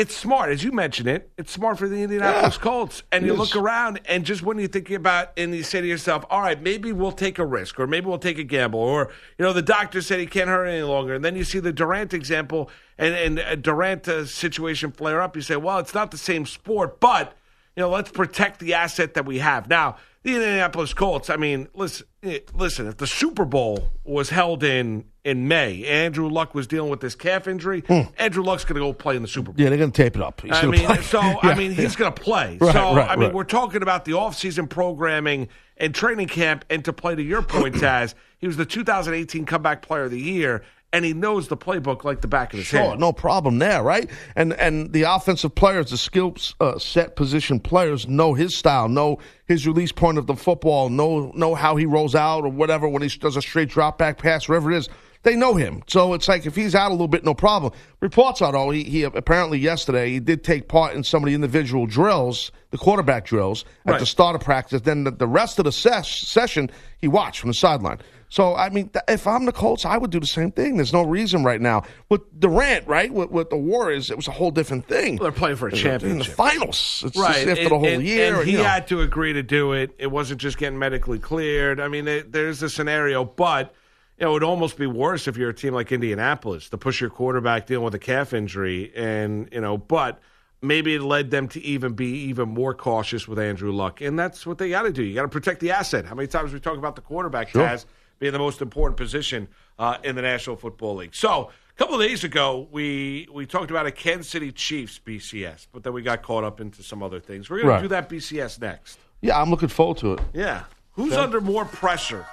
It's 0.01 0.17
smart, 0.17 0.49
as 0.49 0.65
you 0.65 0.73
mentioned 0.73 1.09
it. 1.09 1.31
It's 1.37 1.53
smart 1.53 1.79
for 1.79 1.87
the 1.87 2.03
Indianapolis 2.03 2.55
Yeah, 2.57 2.63
Colts, 2.63 3.03
and 3.13 3.27
you 3.27 3.35
is. 3.35 3.39
look 3.39 3.55
around, 3.55 4.01
and 4.07 4.25
just 4.25 4.43
when 4.43 4.59
you're 4.59 4.67
thinking 4.67 4.97
about, 4.97 5.33
and 5.37 5.55
you 5.55 5.63
say 5.63 5.83
to 5.83 5.87
yourself, 5.87 6.25
"All 6.31 6.41
right, 6.41 6.59
maybe 6.59 6.91
we'll 6.91 7.13
take 7.13 7.39
a 7.39 7.45
risk, 7.45 7.79
or 7.79 7.87
maybe 7.87 8.07
we'll 8.07 8.17
take 8.17 8.39
a 8.39 8.43
gamble, 8.43 8.81
or 8.81 9.11
you 9.39 9.45
know, 9.45 9.53
the 9.53 9.61
doctor 9.61 10.01
said 10.01 10.19
he 10.19 10.25
can't 10.25 10.49
hurt 10.49 10.65
any 10.65 10.81
longer." 10.83 11.13
And 11.13 11.23
then 11.23 11.37
you 11.37 11.45
see 11.45 11.59
the 11.59 11.71
Durant 11.71 12.15
example, 12.15 12.71
and 12.97 13.39
and 13.39 13.63
Durant 13.63 14.09
uh, 14.09 14.25
situation 14.25 14.91
flare 14.91 15.21
up. 15.21 15.37
You 15.37 15.43
say, 15.43 15.57
"Well, 15.57 15.79
it's 15.79 15.93
not 15.93 16.13
the 16.13 16.19
same 16.19 16.47
sport, 16.47 16.99
but 16.99 17.37
you 17.77 17.83
know, 17.83 17.91
let's 17.91 18.11
protect 18.11 18.59
the 18.59 18.73
asset 18.73 19.13
that 19.13 19.27
we 19.27 19.41
have." 19.41 19.69
Now, 19.69 19.97
the 20.23 20.35
Indianapolis 20.35 20.93
Colts. 20.93 21.31
I 21.31 21.37
mean, 21.37 21.69
listen, 21.75 22.07
eh, 22.23 22.41
listen. 22.55 22.87
If 22.87 22.99
the 22.99 23.07
Super 23.07 23.45
Bowl 23.45 23.91
was 24.05 24.31
held 24.31 24.63
in 24.63 25.05
in 25.25 25.49
May, 25.49 25.85
Andrew 25.85 26.29
Luck 26.29 26.55
was 26.55 26.67
dealing 26.67 26.91
with 26.91 27.01
this 27.01 27.15
calf 27.15 27.47
injury. 27.47 27.83
Andrew 28.19 28.43
Luck's 28.43 28.65
going 28.65 28.77
to 28.77 28.81
go 28.81 28.93
play 28.93 29.17
in 29.17 29.23
the 29.23 29.29
Super 29.29 29.53
Bowl. 29.53 29.55
Yeah, 29.59 29.69
they're 29.69 29.79
going 29.79 29.93
to 29.93 30.03
tape 30.03 30.17
it 30.17 30.23
up. 30.23 30.41
He's 30.41 30.53
I 30.53 30.67
mean, 30.67 30.87
play. 30.87 31.03
so 31.03 31.21
Yeah, 31.23 31.39
I 31.43 31.55
mean, 31.55 31.73
he's 31.73 31.93
yeah. 31.93 31.99
going 31.99 32.13
to 32.13 32.23
play. 32.23 32.59
Right, 32.61 32.73
so 32.73 32.95
right, 32.95 33.11
I 33.11 33.17
mean, 33.17 33.27
right. 33.27 33.35
we're 33.35 33.45
talking 33.45 33.83
about 33.83 34.05
the 34.05 34.15
off-season 34.15 34.67
programming 34.69 35.49
and 35.77 35.95
training 35.95 36.29
camp, 36.29 36.65
and 36.71 36.85
to 36.85 36.93
play 36.93 37.15
to 37.15 37.23
your 37.23 37.43
point, 37.43 37.75
Taz, 37.77 38.15
he 38.39 38.47
was 38.47 38.57
the 38.57 38.67
2018 38.67 39.47
Comeback 39.47 39.83
Player 39.83 40.05
of 40.05 40.11
the 40.11 40.21
Year, 40.21 40.63
and 40.93 41.05
he 41.05 41.13
knows 41.13 41.47
the 41.49 41.57
playbook 41.57 42.03
like 42.05 42.21
the 42.21 42.27
back 42.29 42.53
of 42.53 42.59
his 42.59 42.67
Sure, 42.67 42.81
hand. 42.81 43.01
no 43.01 43.13
problem 43.13 43.59
there, 43.59 43.83
right? 43.83 44.11
And 44.35 44.53
and 44.55 44.93
the 44.93 45.03
offensive 45.03 45.55
players, 45.55 45.91
the 45.91 45.97
skill 45.97 46.35
uh, 46.61 46.79
set 46.79 47.15
position 47.17 47.61
players 47.61 48.09
know 48.09 48.35
his 48.35 48.55
style, 48.57 48.89
know 48.89 49.19
his 49.47 49.67
release 49.67 49.93
point 49.93 50.19
of 50.19 50.27
the 50.27 50.35
football, 50.35 50.89
know 50.89 51.31
know 51.35 51.55
how 51.55 51.77
he 51.77 51.87
rolls 51.87 52.15
out 52.15 52.45
or 52.45 52.49
whatever 52.51 52.89
when 52.89 53.03
he 53.03 53.09
does 53.09 53.37
a 53.37 53.43
straight 53.43 53.69
drop 53.69 53.99
back 53.99 54.19
pass, 54.19 54.49
whatever 54.49 54.73
it 54.73 54.79
is. 54.79 54.89
They 55.23 55.37
know 55.37 55.55
him, 55.55 55.83
so 55.87 56.15
it's 56.15 56.29
like 56.29 56.47
if 56.47 56.57
he's 56.57 56.75
out 56.75 56.89
a 56.89 56.95
little 56.95 57.07
bit, 57.07 57.25
no 57.27 57.35
problem. 57.35 57.75
Reports 58.01 58.41
are 58.41 58.53
though 58.53 58.71
he, 58.71 58.85
he 58.85 59.03
apparently 59.03 59.59
yesterday 59.59 60.09
he 60.13 60.19
did 60.19 60.43
take 60.43 60.67
part 60.67 60.95
in 60.95 61.05
some 61.05 61.23
of 61.23 61.27
the 61.29 61.35
individual 61.35 61.85
drills, 61.87 62.51
the 62.71 62.79
quarterback 62.79 63.27
drills 63.27 63.67
at 63.85 63.91
Right. 63.93 64.01
the 64.01 64.07
start 64.07 64.35
of 64.35 64.41
practice. 64.41 64.81
Then 64.81 65.05
the, 65.05 65.11
the 65.11 65.27
rest 65.27 65.59
of 65.59 65.67
the 65.67 65.73
ses- 65.73 66.09
session 66.09 66.71
he 66.99 67.07
watched 67.07 67.41
from 67.41 67.49
the 67.51 67.55
sideline. 67.55 67.99
So 68.31 68.55
I 68.55 68.71
mean, 68.71 68.89
th- 68.89 69.05
if 69.09 69.27
I'm 69.27 69.45
the 69.45 69.53
Colts, 69.53 69.85
I 69.85 69.99
would 69.99 70.11
do 70.11 70.21
the 70.21 70.27
same 70.27 70.53
thing. 70.53 70.77
There's 70.77 70.93
no 70.93 71.03
reason 71.03 71.43
right 71.45 71.61
now 71.61 71.83
with 72.09 72.23
Durant, 72.41 72.87
right? 72.87 73.13
With, 73.13 73.31
with 73.31 73.51
the 73.51 73.57
Warriors, 73.57 74.09
it 74.11 74.17
was 74.17 74.29
a 74.29 74.31
whole 74.31 74.51
different 74.53 74.87
thing. 74.87 75.17
They're 75.17 75.33
playing 75.33 75.57
for 75.57 75.67
a 75.69 75.73
championship. 75.73 76.11
in 76.13 76.19
the 76.19 76.25
finals. 76.25 77.03
It's 77.07 77.17
Right, 77.19 77.35
just 77.35 77.49
after 77.49 77.63
and, 77.63 77.71
the 77.73 77.79
whole 77.79 77.89
and- 77.89 78.03
year. 78.05 78.37
and 78.37 78.45
he 78.47 78.53
you 78.53 78.59
know. 78.59 78.65
had 78.65 78.87
to 78.89 79.01
agree 79.03 79.33
to 79.33 79.43
do 79.43 79.73
it. 79.73 79.95
It 79.99 80.07
wasn't 80.13 80.41
just 80.41 80.59
getting 80.59 80.79
medically 80.79 81.19
cleared. 81.19 81.81
I 81.81 81.89
mean, 81.89 82.07
it, 82.09 82.31
there's 82.33 82.63
a 82.63 82.71
scenario, 82.71 83.25
but 83.25 83.75
you 84.19 84.25
know, 84.27 84.31
it 84.31 84.35
would 84.35 84.45
almost 84.45 84.79
be 84.79 84.87
worse 84.87 85.27
if 85.27 85.37
you're 85.37 85.51
a 85.51 85.55
team 85.55 85.75
like 85.75 85.91
Indianapolis 85.91 86.69
to 86.69 86.79
push 86.79 87.01
your 87.01 87.11
quarterback 87.11 87.67
dealing 87.67 87.85
with 87.85 87.95
a 87.95 87.99
calf 87.99 88.33
injury, 88.33 88.93
and 88.95 89.49
you 89.51 89.61
know, 89.61 89.77
but 89.77 90.21
maybe 90.63 90.95
it 90.95 91.03
led 91.03 91.31
them 91.33 91.49
to 91.49 91.61
even 91.63 91.95
be 91.95 92.07
even 92.29 92.49
more 92.49 92.75
cautious 92.75 93.27
with 93.27 93.39
Andrew 93.41 93.73
Luck, 93.73 94.01
and 94.03 94.17
that's 94.17 94.47
what 94.47 94.59
they 94.59 94.69
got 94.71 94.83
to 94.83 94.93
do. 94.93 95.03
You 95.03 95.15
got 95.15 95.23
to 95.23 95.29
protect 95.29 95.59
the 95.61 95.73
asset. 95.73 96.05
How 96.05 96.15
many 96.15 96.29
times 96.29 96.53
we 96.53 96.61
talk 96.61 96.77
about 96.79 96.95
the 96.95 97.03
quarterback, 97.03 97.49
Sure. 97.49 97.67
Taz, 97.67 97.87
being 98.21 98.33
the 98.33 98.39
most 98.39 98.63
important 98.63 98.97
position 98.97 99.49
uh, 99.81 99.97
in 100.05 100.15
the 100.15 100.23
National 100.23 100.55
Football 100.55 100.97
League? 100.97 101.15
So. 101.17 101.51
A 101.73 101.83
couple 101.83 101.99
of 101.99 102.07
days 102.07 102.25
ago, 102.25 102.69
we 102.71 103.27
we 103.33 103.47
talked 103.47 103.71
about 103.71 103.87
a 103.87 103.91
Kansas 103.91 104.29
City 104.29 104.53
Chiefs 104.53 105.01
BCS, 105.03 105.67
but 105.73 105.83
then 105.83 105.95
we 105.95 106.03
got 106.03 106.21
caught 106.21 106.45
up 106.45 106.61
into 106.61 106.83
some 106.83 107.03
other 107.03 107.21
things. 107.21 107.49
We're 107.49 107.57
going 107.63 107.69
Right. 107.69 107.77
to 107.79 107.83
do 107.85 107.89
that 107.89 108.07
BCS 108.11 108.61
next. 108.61 108.99
Yeah, 109.23 109.41
I'm 109.41 109.49
looking 109.49 109.71
forward 109.71 109.97
to 109.99 110.13
it. 110.13 110.21
Yeah. 110.35 110.65
Who's 110.93 111.15
under 111.15 111.41
more 111.41 111.65
pressure 111.65 112.27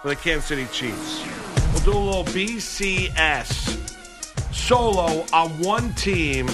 for 0.00 0.08
the 0.08 0.16
Kansas 0.16 0.46
City 0.46 0.64
Chiefs? 0.72 1.22
We'll 1.74 1.82
do 1.92 1.98
a 1.98 2.00
little 2.00 2.24
BCS 2.32 3.76
solo 4.54 5.26
on 5.34 5.50
one 5.60 5.92
team. 5.94 6.46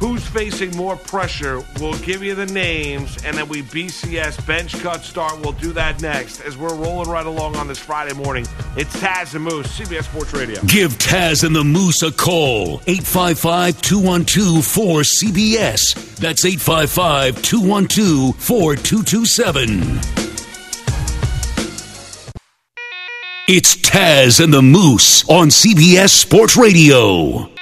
Who's 0.00 0.24
facing 0.24 0.76
more 0.76 0.94
pressure? 0.96 1.60
We'll 1.80 1.98
give 1.98 2.22
you 2.22 2.36
the 2.36 2.46
names, 2.46 3.18
and 3.24 3.36
then 3.36 3.48
we 3.48 3.62
BCS 3.62 4.46
bench 4.46 4.80
cut 4.80 5.02
start. 5.02 5.40
We'll 5.40 5.52
do 5.52 5.72
that 5.72 6.00
next 6.00 6.40
as 6.40 6.56
we're 6.56 6.74
rolling 6.74 7.10
right 7.10 7.26
along 7.26 7.56
on 7.56 7.66
this 7.66 7.80
Friday 7.80 8.14
morning. 8.14 8.46
It's 8.76 8.94
Taz 8.98 9.34
and 9.34 9.44
the 9.44 9.50
Moose, 9.50 9.66
CBS 9.76 10.04
Sports 10.04 10.32
Radio. 10.32 10.62
Give 10.66 10.92
Taz 10.98 11.42
and 11.42 11.54
the 11.54 11.64
Moose 11.64 12.02
a 12.02 12.12
call. 12.12 12.80
855 12.86 13.82
212 13.82 14.64
4CBS. 14.64 16.16
That's 16.16 16.44
855 16.44 17.42
212 17.42 18.36
4227. 18.36 20.28
It's 23.48 23.76
Taz 23.76 24.44
and 24.44 24.54
the 24.54 24.62
Moose 24.62 25.28
on 25.28 25.48
CBS 25.48 26.10
Sports 26.10 26.56
Radio. 26.56 27.57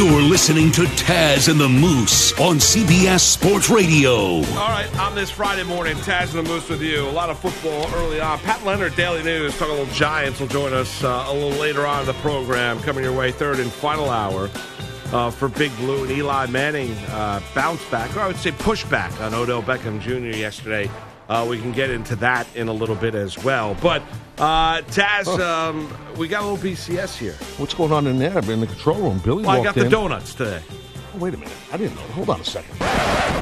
You're 0.00 0.22
listening 0.22 0.72
to 0.72 0.84
Taz 0.96 1.50
and 1.50 1.60
the 1.60 1.68
Moose 1.68 2.32
on 2.40 2.56
CBS 2.56 3.20
Sports 3.20 3.68
Radio. 3.68 4.36
All 4.36 4.70
right, 4.70 4.88
on 4.98 5.14
this 5.14 5.30
Friday 5.30 5.62
morning, 5.62 5.94
Taz 5.96 6.34
and 6.34 6.38
the 6.46 6.50
Moose 6.50 6.70
with 6.70 6.80
you. 6.80 7.06
A 7.06 7.10
lot 7.10 7.28
of 7.28 7.38
football 7.38 7.86
early 7.96 8.18
on. 8.18 8.38
Pat 8.38 8.64
Leonard, 8.64 8.96
Daily 8.96 9.22
News, 9.22 9.52
talking 9.58 9.74
a 9.74 9.76
little 9.76 9.92
Giants, 9.92 10.40
will 10.40 10.46
join 10.46 10.72
us 10.72 11.04
uh, 11.04 11.26
a 11.28 11.34
little 11.34 11.50
later 11.60 11.86
on 11.86 12.00
in 12.00 12.06
the 12.06 12.14
program. 12.14 12.80
Coming 12.80 13.04
your 13.04 13.12
way, 13.12 13.30
third 13.30 13.60
and 13.60 13.70
final 13.70 14.08
hour 14.08 14.48
uh, 15.12 15.30
for 15.30 15.50
Big 15.50 15.76
Blue 15.76 16.04
and 16.04 16.10
Eli 16.10 16.46
Manning 16.46 16.92
uh, 17.10 17.42
bounce 17.54 17.84
back, 17.90 18.16
or 18.16 18.20
I 18.20 18.26
would 18.26 18.38
say 18.38 18.52
pushback 18.52 19.20
on 19.20 19.34
Odell 19.34 19.62
Beckham 19.62 20.00
Jr. 20.00 20.34
yesterday. 20.34 20.90
Uh, 21.30 21.46
we 21.48 21.60
can 21.60 21.70
get 21.70 21.90
into 21.90 22.16
that 22.16 22.44
in 22.56 22.66
a 22.66 22.72
little 22.72 22.96
bit 22.96 23.14
as 23.14 23.38
well. 23.44 23.76
But 23.80 24.02
uh, 24.36 24.82
Taz, 24.82 25.28
um, 25.38 25.88
we 26.16 26.26
got 26.26 26.42
a 26.42 26.46
little 26.48 26.70
BCS 26.70 27.16
here. 27.16 27.34
What's 27.56 27.72
going 27.72 27.92
on 27.92 28.08
in 28.08 28.18
there? 28.18 28.36
I've 28.36 28.46
been 28.46 28.54
in 28.54 28.60
the 28.62 28.66
control 28.66 28.96
room, 29.00 29.20
Billy 29.24 29.44
Well, 29.44 29.60
I 29.60 29.62
got 29.62 29.76
the 29.76 29.88
donuts 29.88 30.34
today. 30.34 30.60
Oh, 31.14 31.18
wait 31.18 31.32
a 31.34 31.36
minute, 31.36 31.54
I 31.72 31.76
didn't 31.76 31.94
know. 31.94 32.02
Hold 32.02 32.30
on 32.30 32.40
a 32.40 32.44
second. 32.44 32.74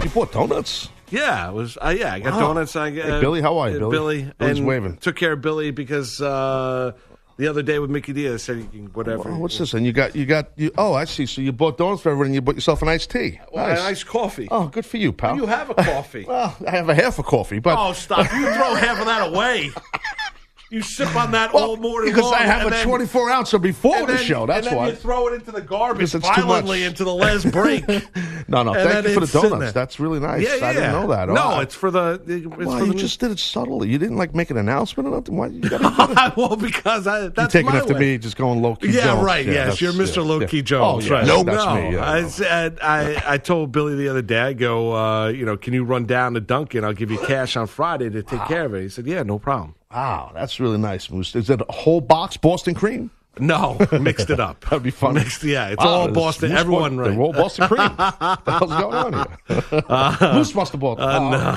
You 0.04 0.10
bought 0.10 0.32
donuts? 0.32 0.90
Yeah, 1.10 1.48
it 1.48 1.54
was. 1.54 1.78
Uh, 1.78 1.94
yeah, 1.98 2.12
I 2.12 2.20
got 2.20 2.34
Wow. 2.34 2.48
donuts. 2.48 2.76
I, 2.76 2.88
uh, 2.88 2.90
Hey, 2.90 3.20
Billy, 3.22 3.40
how 3.40 3.56
are 3.56 3.70
you, 3.70 3.76
uh, 3.76 3.78
Billy? 3.78 3.90
Billy, 4.22 4.32
Billy's 4.36 4.58
and 4.58 4.66
waving. 4.66 4.96
Took 4.98 5.16
care 5.16 5.32
of 5.32 5.40
Billy 5.40 5.70
because 5.70 6.20
uh, 6.20 6.92
the 7.38 7.46
other 7.46 7.62
day 7.62 7.78
with 7.78 7.88
Mickey 7.88 8.12
Diaz 8.12 8.42
said 8.42 8.58
you 8.58 8.64
can 8.64 8.86
whatever. 8.88 9.30
Oh, 9.30 9.38
what's 9.38 9.56
this? 9.58 9.72
And 9.72 9.86
you 9.86 9.92
got 9.92 10.14
you 10.14 10.26
got 10.26 10.50
you. 10.56 10.72
Oh, 10.76 10.92
I 10.92 11.04
see. 11.04 11.24
So 11.24 11.40
you 11.40 11.52
bought 11.52 11.78
donuts 11.78 12.02
for 12.02 12.10
everyone. 12.10 12.26
and 12.26 12.34
You 12.34 12.40
bought 12.42 12.56
yourself 12.56 12.82
an 12.82 12.88
iced 12.88 13.10
tea. 13.10 13.40
Well, 13.52 13.66
nice. 13.66 13.78
a 13.78 13.82
nice 13.84 14.04
coffee. 14.04 14.48
Oh, 14.50 14.66
good 14.66 14.84
for 14.84 14.96
you, 14.96 15.12
pal. 15.12 15.36
You 15.36 15.46
have 15.46 15.70
a 15.70 15.74
coffee. 15.74 16.26
Well, 16.28 16.54
I 16.66 16.70
have 16.72 16.88
a 16.88 16.94
half 16.94 17.18
a 17.18 17.22
coffee, 17.22 17.58
but 17.58 17.78
oh, 17.78 17.92
stop! 17.92 18.18
You 18.32 18.52
throw 18.52 18.74
half 18.74 18.98
of 18.98 19.06
that 19.06 19.32
away. 19.32 19.70
You 20.70 20.82
sip 20.82 21.16
on 21.16 21.30
that 21.30 21.54
Well, 21.54 21.70
all 21.70 21.76
morning 21.78 22.10
because 22.12 22.24
long, 22.30 22.34
I 22.34 22.42
have 22.42 22.66
a 22.66 22.70
then- 22.70 22.86
24 22.86 23.30
ouncer 23.30 23.58
before 23.58 24.00
the 24.06 24.14
then- 24.14 24.22
show. 24.22 24.44
That's 24.44 24.66
and 24.66 24.72
then 24.72 24.76
why. 24.76 24.88
you 24.90 24.94
throw 24.96 25.28
it 25.28 25.32
into 25.34 25.50
the 25.50 25.62
garbage 25.62 26.12
Because 26.12 26.14
it's 26.16 26.28
too 26.36 26.42
violently 26.42 26.84
into 26.84 27.04
the 27.04 27.14
last 27.14 27.50
break. 27.52 27.88
No, 28.48 28.62
no. 28.62 28.74
And 28.74 28.90
Thank 28.90 29.06
you 29.08 29.14
for 29.14 29.20
the 29.20 29.48
donuts. 29.48 29.72
That's 29.72 29.98
really 29.98 30.20
nice. 30.20 30.42
Yeah, 30.42 30.56
yeah. 30.56 30.66
I 30.66 30.72
didn't 30.74 30.92
know 30.92 31.06
that. 31.08 31.28
No, 31.28 31.36
Oh, 31.54 31.60
it's 31.60 31.74
for 31.74 31.90
the. 31.90 32.20
It's 32.26 32.44
Well, 32.46 32.78
for 32.78 32.84
you 32.84 32.92
the 32.92 32.98
just 32.98 33.18
did 33.18 33.30
it 33.30 33.38
subtly. 33.38 33.88
You 33.88 33.96
didn't 33.96 34.18
like 34.18 34.34
make 34.34 34.50
an 34.50 34.58
announcement 34.58 35.08
or 35.08 35.12
nothing. 35.12 35.36
Why 35.38 35.46
you 35.46 35.60
gotta 35.70 36.34
well, 36.36 36.54
because 36.56 37.06
I, 37.06 37.22
you 37.24 37.28
that's 37.30 37.50
taking 37.52 37.70
my 37.70 37.78
after 37.78 37.94
way. 37.94 38.00
me, 38.00 38.18
just 38.18 38.36
going 38.36 38.60
low 38.60 38.76
key. 38.76 38.88
Yeah, 38.90 39.04
Jones. 39.04 39.24
right. 39.24 39.46
yes, 39.46 39.80
you're 39.80 39.92
Mr. 39.94 40.16
yeah, 40.16 40.22
Low 40.22 40.40
yeah. 40.40 40.46
Key 40.48 40.60
Jones. 40.62 41.06
Oh, 41.06 41.08
yeah, 41.08 41.14
right? 41.14 41.46
That's 41.46 41.64
no, 41.64 41.74
me. 41.90 41.96
I 41.96 42.20
no. 42.20 42.28
said 42.28 42.78
I, 42.82 43.22
I 43.26 43.38
told 43.38 43.72
Billy 43.72 43.94
the 43.94 44.08
other 44.10 44.22
day. 44.22 44.38
I 44.40 44.52
go, 44.52 44.94
uh, 44.94 45.28
you 45.28 45.46
know, 45.46 45.56
can 45.56 45.72
you 45.72 45.84
run 45.84 46.04
down 46.04 46.34
to 46.34 46.40
Dunkin'? 46.40 46.84
I'll 46.84 46.92
give 46.92 47.10
you 47.10 47.18
cash 47.20 47.56
on 47.56 47.66
Friday 47.68 48.10
to 48.10 48.22
take 48.22 48.44
care 48.44 48.66
of 48.66 48.74
it. 48.74 48.82
He 48.82 48.88
said, 48.90 49.06
yeah, 49.06 49.22
no 49.22 49.38
problem. 49.38 49.74
Wow, 49.90 50.32
that's 50.34 50.60
really 50.60 50.76
nice, 50.76 51.10
Moose. 51.10 51.34
Is 51.34 51.48
it 51.48 51.62
a 51.66 51.72
whole 51.72 52.02
box 52.02 52.36
Boston 52.36 52.74
cream? 52.74 53.10
No, 53.40 53.78
mixed 54.00 54.30
it 54.30 54.40
up. 54.40 54.60
That'd 54.62 54.82
be 54.82 54.90
fun. 54.90 55.14
Mixed, 55.14 55.42
yeah, 55.44 55.68
it's 55.68 55.82
Wow, 55.84 55.90
all 55.90 56.08
Boston. 56.08 56.52
Everyone, 56.52 56.96
right? 56.98 57.10
They're 57.10 57.20
all 57.20 57.32
Boston 57.32 57.68
cream. 57.68 57.90
what 57.96 58.44
the 58.44 58.52
hell's 58.58 58.70
going 58.70 58.94
on 58.94 59.12
here? 59.12 60.32
Moose 60.34 60.54
must 60.54 60.72
have 60.72 60.80
bought. 60.80 60.98
Uh, 61.00 61.56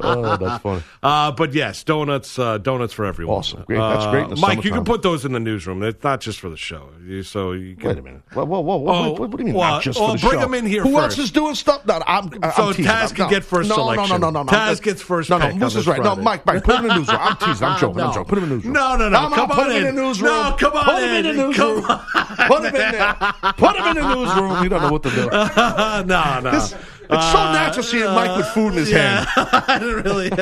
oh, 0.00 0.36
that's 0.36 0.62
funny. 0.62 0.82
Uh, 1.02 1.32
but 1.32 1.52
yes, 1.52 1.82
donuts, 1.84 2.38
uh, 2.38 2.58
donuts 2.58 2.92
for 2.92 3.04
everyone. 3.04 3.36
Awesome. 3.38 3.62
Great. 3.66 3.78
That's 3.78 4.06
great 4.06 4.24
Uh, 4.32 4.36
Mike, 4.36 4.64
you 4.64 4.70
can 4.72 4.84
put 4.84 5.02
those 5.02 5.24
in 5.24 5.32
the 5.32 5.40
newsroom. 5.40 5.82
It's 5.82 6.02
not 6.02 6.20
just 6.20 6.40
for 6.40 6.48
the 6.50 6.56
show. 6.56 6.88
You, 7.04 7.22
so 7.22 7.52
you 7.52 7.76
can, 7.76 7.88
Wait 7.88 7.98
a 7.98 8.02
minute. 8.02 8.22
Whoa, 8.32 8.44
whoa, 8.44 8.60
whoa. 8.60 8.76
Oh, 8.94 9.10
what, 9.12 9.20
what 9.20 9.30
do 9.32 9.38
you 9.38 9.44
mean? 9.46 9.54
well, 9.54 9.72
not 9.72 9.82
just 9.82 9.98
well, 9.98 10.10
for 10.12 10.16
the 10.18 10.20
bring 10.28 10.32
show? 10.34 10.40
them 10.40 10.54
in 10.54 10.66
here 10.66 10.82
Who 10.82 10.92
first. 10.94 11.18
else 11.18 11.26
is 11.26 11.30
doing 11.30 11.54
stuff? 11.54 11.84
No, 11.86 12.02
I'm, 12.06 12.30
I'm 12.42 12.52
So 12.52 12.72
teasing. 12.72 12.84
Taz 12.90 12.94
I'm- 12.94 13.08
can 13.14 13.24
no. 13.26 13.30
get 13.30 13.44
first 13.44 13.68
no, 13.68 13.74
selection. 13.76 14.20
No, 14.20 14.30
no, 14.30 14.42
no, 14.42 14.42
no, 14.42 14.50
no. 14.50 14.58
Taz 14.58 14.82
gets 14.82 15.02
first 15.02 15.30
No, 15.30 15.38
no. 15.38 15.52
Moose 15.54 15.76
is 15.76 15.86
right. 15.86 16.02
No, 16.02 16.16
Mike, 16.16 16.44
Mike, 16.46 16.64
put 16.64 16.76
him 16.76 16.82
in 16.82 16.88
the 16.88 16.96
newsroom. 16.98 17.18
I'm 17.20 17.36
teasing. 17.36 17.66
I'm 17.66 17.78
joking. 17.78 17.96
No. 17.98 18.06
I'm 18.08 18.14
joking. 18.14 18.28
Put 18.28 18.38
him 18.38 18.44
in 18.44 18.50
the 18.50 18.54
newsroom. 18.56 18.72
No, 18.74 18.96
no, 18.96 19.08
no. 19.08 19.18
Come, 19.18 19.32
on, 19.32 19.40
on 19.40 19.48
put 19.50 19.72
him 19.72 19.86
in 19.86 19.93
newsroom. 19.94 20.30
No, 20.32 20.56
come 20.58 20.72
on 20.74 20.84
Put 20.84 21.02
him 21.02 21.10
in 21.10 21.22
the 21.24 21.30
in. 21.30 21.36
newsroom. 21.36 21.82
Come 21.82 22.00
Put 22.48 22.58
him 22.64 22.66
in 22.66 22.72
there. 22.92 23.14
Put 23.56 23.76
him 23.76 23.86
in 23.86 23.94
the 23.96 24.14
newsroom. 24.14 24.62
You 24.62 24.68
don't 24.68 24.82
know 24.82 24.92
what 24.92 25.02
to 25.04 25.10
do. 25.10 25.26
no, 26.06 26.40
no. 26.40 26.50
This, 26.50 26.74
it's 27.10 27.32
so 27.32 27.52
natural 27.52 27.82
seeing 27.82 28.04
Mike 28.06 28.36
with 28.36 28.46
food 28.48 28.68
in 28.72 28.78
his 28.78 28.90
hand. 28.90 29.26
I 29.36 29.78
didn't 29.78 30.02
really. 30.04 30.30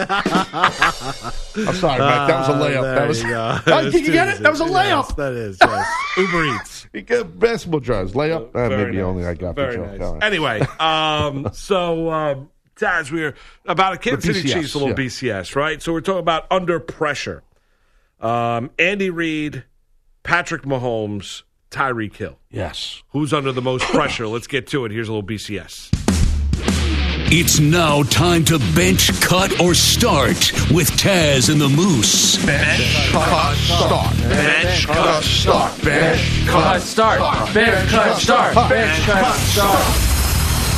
I'm 1.67 1.75
sorry, 1.75 1.99
Mike. 1.99 2.29
That 2.29 2.39
was 2.41 2.49
a 2.49 2.53
layup. 2.53 2.83
There 2.83 2.95
that 2.95 3.09
was. 3.09 3.25
Oh, 3.67 3.91
did 3.91 4.07
you 4.07 4.13
get 4.13 4.29
it? 4.29 4.43
That 4.43 4.51
was 4.53 4.61
a 4.61 4.65
Yes, 4.65 4.73
layup. 4.73 5.17
that 5.17 5.33
is. 5.33 5.59
Yes. 5.61 5.87
Uber 6.17 6.45
Eats. 6.57 6.87
You 6.93 7.03
get 7.03 7.39
basketball 7.39 7.81
drives. 7.81 8.13
Layup. 8.13 8.55
Uh, 8.55 8.69
Very 8.69 8.85
maybe 8.87 8.97
nice. 8.99 9.05
only 9.05 9.27
I 9.27 9.35
got 9.35 9.55
Very 9.57 9.77
the 9.77 9.83
joke. 9.83 9.99
nice. 9.99 10.13
Right. 10.13 10.23
Anyway, 10.23 10.61
um, 10.79 11.49
so 11.53 12.11
um, 12.11 12.49
Taz, 12.77 13.11
we're 13.11 13.35
about 13.67 13.95
a 13.95 13.99
Kansas 13.99 14.25
The 14.25 14.35
City 14.35 14.49
Chiefs, 14.53 14.75
a 14.75 14.79
little 14.79 14.91
yeah. 14.91 15.07
BCS, 15.41 15.57
right? 15.57 15.83
So 15.83 15.93
we're 15.93 16.01
talking 16.01 16.21
about 16.21 16.47
under 16.51 16.79
pressure. 16.81 17.43
Um, 18.23 18.71
Andy 18.79 19.11
Reid, 19.11 19.65
Patrick 20.23 20.63
Mahomes, 20.63 21.43
Tyreek 21.71 22.15
Hill. 22.17 22.39
Yes. 22.51 23.03
Who's 23.11 23.33
under 23.33 23.51
the 23.53 23.63
most 23.63 23.85
pressure? 23.87 24.29
Let's 24.29 24.47
get 24.47 24.69
to 24.69 24.85
it. 24.85 24.93
Here's 24.93 25.09
a 25.09 25.13
little 25.13 25.27
BCS. 25.27 25.91
It's 27.35 27.59
now 27.59 28.03
time 28.05 28.45
to 28.45 28.59
bench, 28.77 29.11
cut, 29.23 29.59
or 29.59 29.75
start 29.75 30.37
with 30.71 30.91
Taz 30.93 31.51
and 31.51 31.59
the 31.59 31.69
Moose. 31.69 32.45
Bench, 32.45 33.09
cut, 33.11 33.57
start. 33.57 34.17
Bench, 34.19 34.87
Cut, 34.87 35.23
start. 35.25 35.83
Bench, 35.83 36.47
Cut, 36.47 36.83
start. 36.83 37.55
Bench, 37.55 37.89
cut, 37.91 38.19
start. 38.19 38.55
Bench, 38.69 39.03
cut, 39.07 39.35
start. 39.37 39.69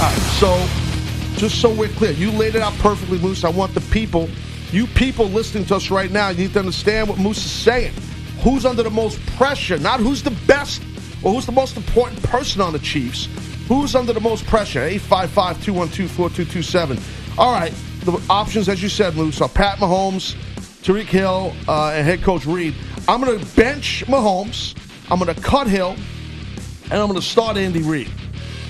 All 0.00 0.10
right, 0.10 0.18
so 0.38 1.38
just 1.40 1.60
so 1.60 1.74
we're 1.74 1.88
clear, 1.88 2.12
you 2.12 2.30
laid 2.30 2.54
it 2.54 2.62
out 2.62 2.74
perfectly, 2.74 3.18
Moose. 3.18 3.42
I 3.42 3.50
want 3.50 3.74
the 3.74 3.80
people, 3.92 4.28
you 4.74 4.86
people 4.88 5.26
listening 5.26 5.64
to 5.66 5.76
us 5.76 5.90
right 5.90 6.10
now, 6.10 6.30
you 6.30 6.38
need 6.38 6.52
to 6.54 6.58
understand 6.58 7.08
what 7.08 7.18
Moose 7.18 7.38
is 7.38 7.50
saying. 7.50 7.92
Who's 8.42 8.66
under 8.66 8.82
the 8.82 8.90
most 8.90 9.24
pressure? 9.36 9.78
Not 9.78 10.00
who's 10.00 10.22
the 10.22 10.36
best 10.46 10.82
or 11.22 11.32
who's 11.32 11.46
the 11.46 11.52
most 11.52 11.76
important 11.76 12.22
person 12.24 12.60
on 12.60 12.72
the 12.72 12.78
Chiefs. 12.80 13.28
Who's 13.68 13.94
under 13.94 14.12
the 14.12 14.20
most 14.20 14.44
pressure? 14.46 14.82
855 14.82 15.64
212 15.64 16.10
4227. 16.10 16.98
All 17.38 17.52
right, 17.52 17.72
the 18.00 18.20
options, 18.28 18.68
as 18.68 18.82
you 18.82 18.88
said, 18.88 19.16
Moose, 19.16 19.40
are 19.40 19.48
Pat 19.48 19.78
Mahomes, 19.78 20.34
Tyreek 20.82 21.06
Hill, 21.06 21.54
uh, 21.68 21.92
and 21.94 22.06
head 22.06 22.22
coach 22.22 22.44
Reid. 22.44 22.74
I'm 23.08 23.22
going 23.22 23.38
to 23.38 23.56
bench 23.56 24.04
Mahomes. 24.06 24.76
I'm 25.10 25.18
going 25.18 25.34
to 25.34 25.40
cut 25.40 25.66
Hill 25.66 25.96
and 26.84 26.94
I'm 26.94 27.08
going 27.08 27.20
to 27.20 27.26
start 27.26 27.56
Andy 27.56 27.82
Reid. 27.82 28.10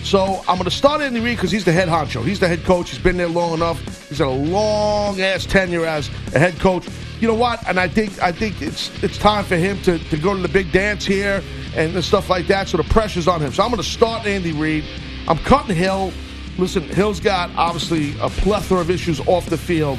So 0.05 0.45
I'm 0.47 0.59
going 0.59 0.65
to 0.65 0.71
start 0.71 1.01
Andy 1.01 1.19
Reid 1.19 1.39
because 1.39 1.51
he's 1.51 1.65
the 1.65 1.73
head 1.73 1.89
honcho. 1.89 2.23
He's 2.23 2.39
the 2.39 2.47
head 2.47 2.63
coach. 2.65 2.91
He's 2.91 2.99
been 2.99 3.17
there 3.17 3.27
long 3.27 3.55
enough. 3.55 3.81
He's 4.11 4.19
had 4.19 4.27
a 4.27 4.31
long 4.31 5.19
ass 5.19 5.47
tenure 5.47 5.87
as 5.87 6.09
a 6.35 6.39
head 6.39 6.61
coach. 6.61 6.87
You 7.21 7.29
know 7.29 7.35
what? 7.35 7.67
And 7.67 7.81
I 7.81 7.89
think 7.89 8.23
I 8.23 8.31
think 8.31 8.61
it's 8.61 8.91
it's 9.03 9.17
time 9.17 9.45
for 9.45 9.57
him 9.57 9.81
to, 9.83 9.99
to 9.99 10.17
go 10.19 10.37
to 10.37 10.43
the 10.43 10.49
big 10.49 10.71
dance 10.73 11.07
here 11.07 11.43
and 11.75 12.05
stuff 12.05 12.29
like 12.29 12.47
that. 12.49 12.69
So 12.69 12.77
the 12.77 12.85
pressure's 12.85 13.27
on 13.27 13.41
him. 13.41 13.51
So 13.55 13.63
I'm 13.63 13.71
going 13.71 13.83
to 13.83 13.89
start 13.89 14.27
Andy 14.27 14.53
Reid. 14.53 14.85
I'm 15.27 15.39
cutting 15.39 15.75
Hill. 15.75 16.13
Listen, 16.59 16.83
Hill's 16.83 17.19
got 17.19 17.51
obviously 17.57 18.15
a 18.21 18.29
plethora 18.29 18.81
of 18.81 18.91
issues 18.91 19.21
off 19.27 19.49
the 19.49 19.57
field. 19.57 19.99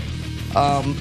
Um, 0.55 0.95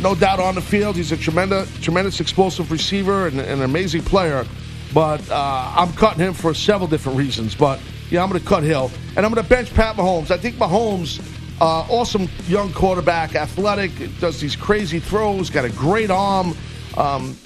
no 0.00 0.14
doubt 0.14 0.40
on 0.40 0.54
the 0.54 0.62
field, 0.62 0.96
he's 0.96 1.12
a 1.12 1.16
tremendous, 1.16 1.70
tremendous 1.80 2.20
explosive 2.20 2.72
receiver 2.72 3.26
and, 3.26 3.38
and 3.38 3.60
an 3.60 3.62
amazing 3.62 4.02
player. 4.02 4.46
But 4.94 5.28
uh, 5.30 5.72
I'm 5.76 5.92
cutting 5.92 6.20
him 6.20 6.32
for 6.32 6.54
several 6.54 6.88
different 6.88 7.18
reasons. 7.18 7.54
But 7.54 7.80
yeah, 8.10 8.22
I'm 8.22 8.28
going 8.28 8.40
to 8.40 8.46
cut 8.46 8.62
Hill, 8.62 8.90
and 9.16 9.26
I'm 9.26 9.32
going 9.32 9.42
to 9.42 9.48
bench 9.48 9.72
Pat 9.74 9.96
Mahomes. 9.96 10.30
I 10.30 10.36
think 10.36 10.56
Mahomes, 10.56 11.20
uh, 11.60 11.86
awesome 11.88 12.28
young 12.46 12.72
quarterback, 12.72 13.34
athletic, 13.34 13.92
does 14.20 14.40
these 14.40 14.56
crazy 14.56 15.00
throws, 15.00 15.50
got 15.50 15.64
a 15.64 15.70
great 15.70 16.10
arm. 16.10 16.56
Um, 16.96 17.36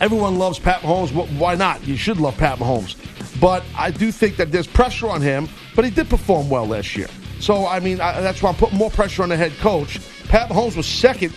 everyone 0.00 0.38
loves 0.38 0.58
Pat 0.58 0.80
Mahomes. 0.80 1.12
Why 1.38 1.54
not? 1.54 1.86
You 1.86 1.96
should 1.96 2.18
love 2.18 2.36
Pat 2.36 2.58
Mahomes. 2.58 2.96
But 3.40 3.64
I 3.76 3.90
do 3.90 4.12
think 4.12 4.36
that 4.36 4.52
there's 4.52 4.66
pressure 4.66 5.08
on 5.08 5.20
him. 5.20 5.48
But 5.74 5.84
he 5.84 5.90
did 5.90 6.08
perform 6.10 6.50
well 6.50 6.66
last 6.66 6.96
year. 6.96 7.08
So 7.40 7.66
I 7.66 7.80
mean, 7.80 8.00
I, 8.00 8.20
that's 8.20 8.42
why 8.42 8.50
I'm 8.50 8.56
putting 8.56 8.78
more 8.78 8.90
pressure 8.90 9.22
on 9.22 9.30
the 9.30 9.36
head 9.36 9.52
coach. 9.58 10.00
Pat 10.28 10.48
Mahomes 10.48 10.76
was 10.76 10.86
second 10.86 11.34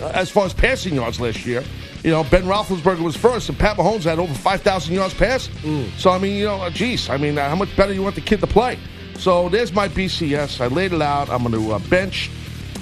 uh, 0.00 0.06
as 0.14 0.30
far 0.30 0.46
as 0.46 0.52
passing 0.52 0.94
yards 0.94 1.20
last 1.20 1.44
year. 1.44 1.62
You 2.02 2.10
know, 2.10 2.24
Ben 2.24 2.42
Roethlisberger 2.44 3.00
was 3.00 3.16
first, 3.16 3.48
and 3.48 3.56
Pat 3.58 3.76
Mahomes 3.76 4.02
had 4.02 4.18
over 4.18 4.34
5,000 4.34 4.92
yards 4.94 5.14
passing. 5.14 5.88
So, 5.98 6.10
I 6.10 6.18
mean, 6.18 6.36
you 6.36 6.46
know, 6.46 6.68
geez, 6.70 7.08
I 7.08 7.16
mean, 7.16 7.38
uh, 7.38 7.48
how 7.48 7.54
much 7.54 7.74
better 7.76 7.92
you 7.92 8.02
want 8.02 8.16
the 8.16 8.20
kid 8.20 8.40
to 8.40 8.46
play? 8.48 8.76
So, 9.18 9.48
there's 9.48 9.72
my 9.72 9.88
BCS. 9.88 10.60
I 10.60 10.66
laid 10.66 10.92
it 10.92 11.00
out. 11.02 11.30
I'm 11.30 11.42
going 11.44 11.52
to 11.54 11.72
uh, 11.74 11.78
bench 11.90 12.28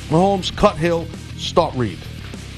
Mahomes, 0.09 0.57
cut 0.57 0.77
Hill, 0.79 1.07
start 1.37 1.75
Reid. 1.75 1.99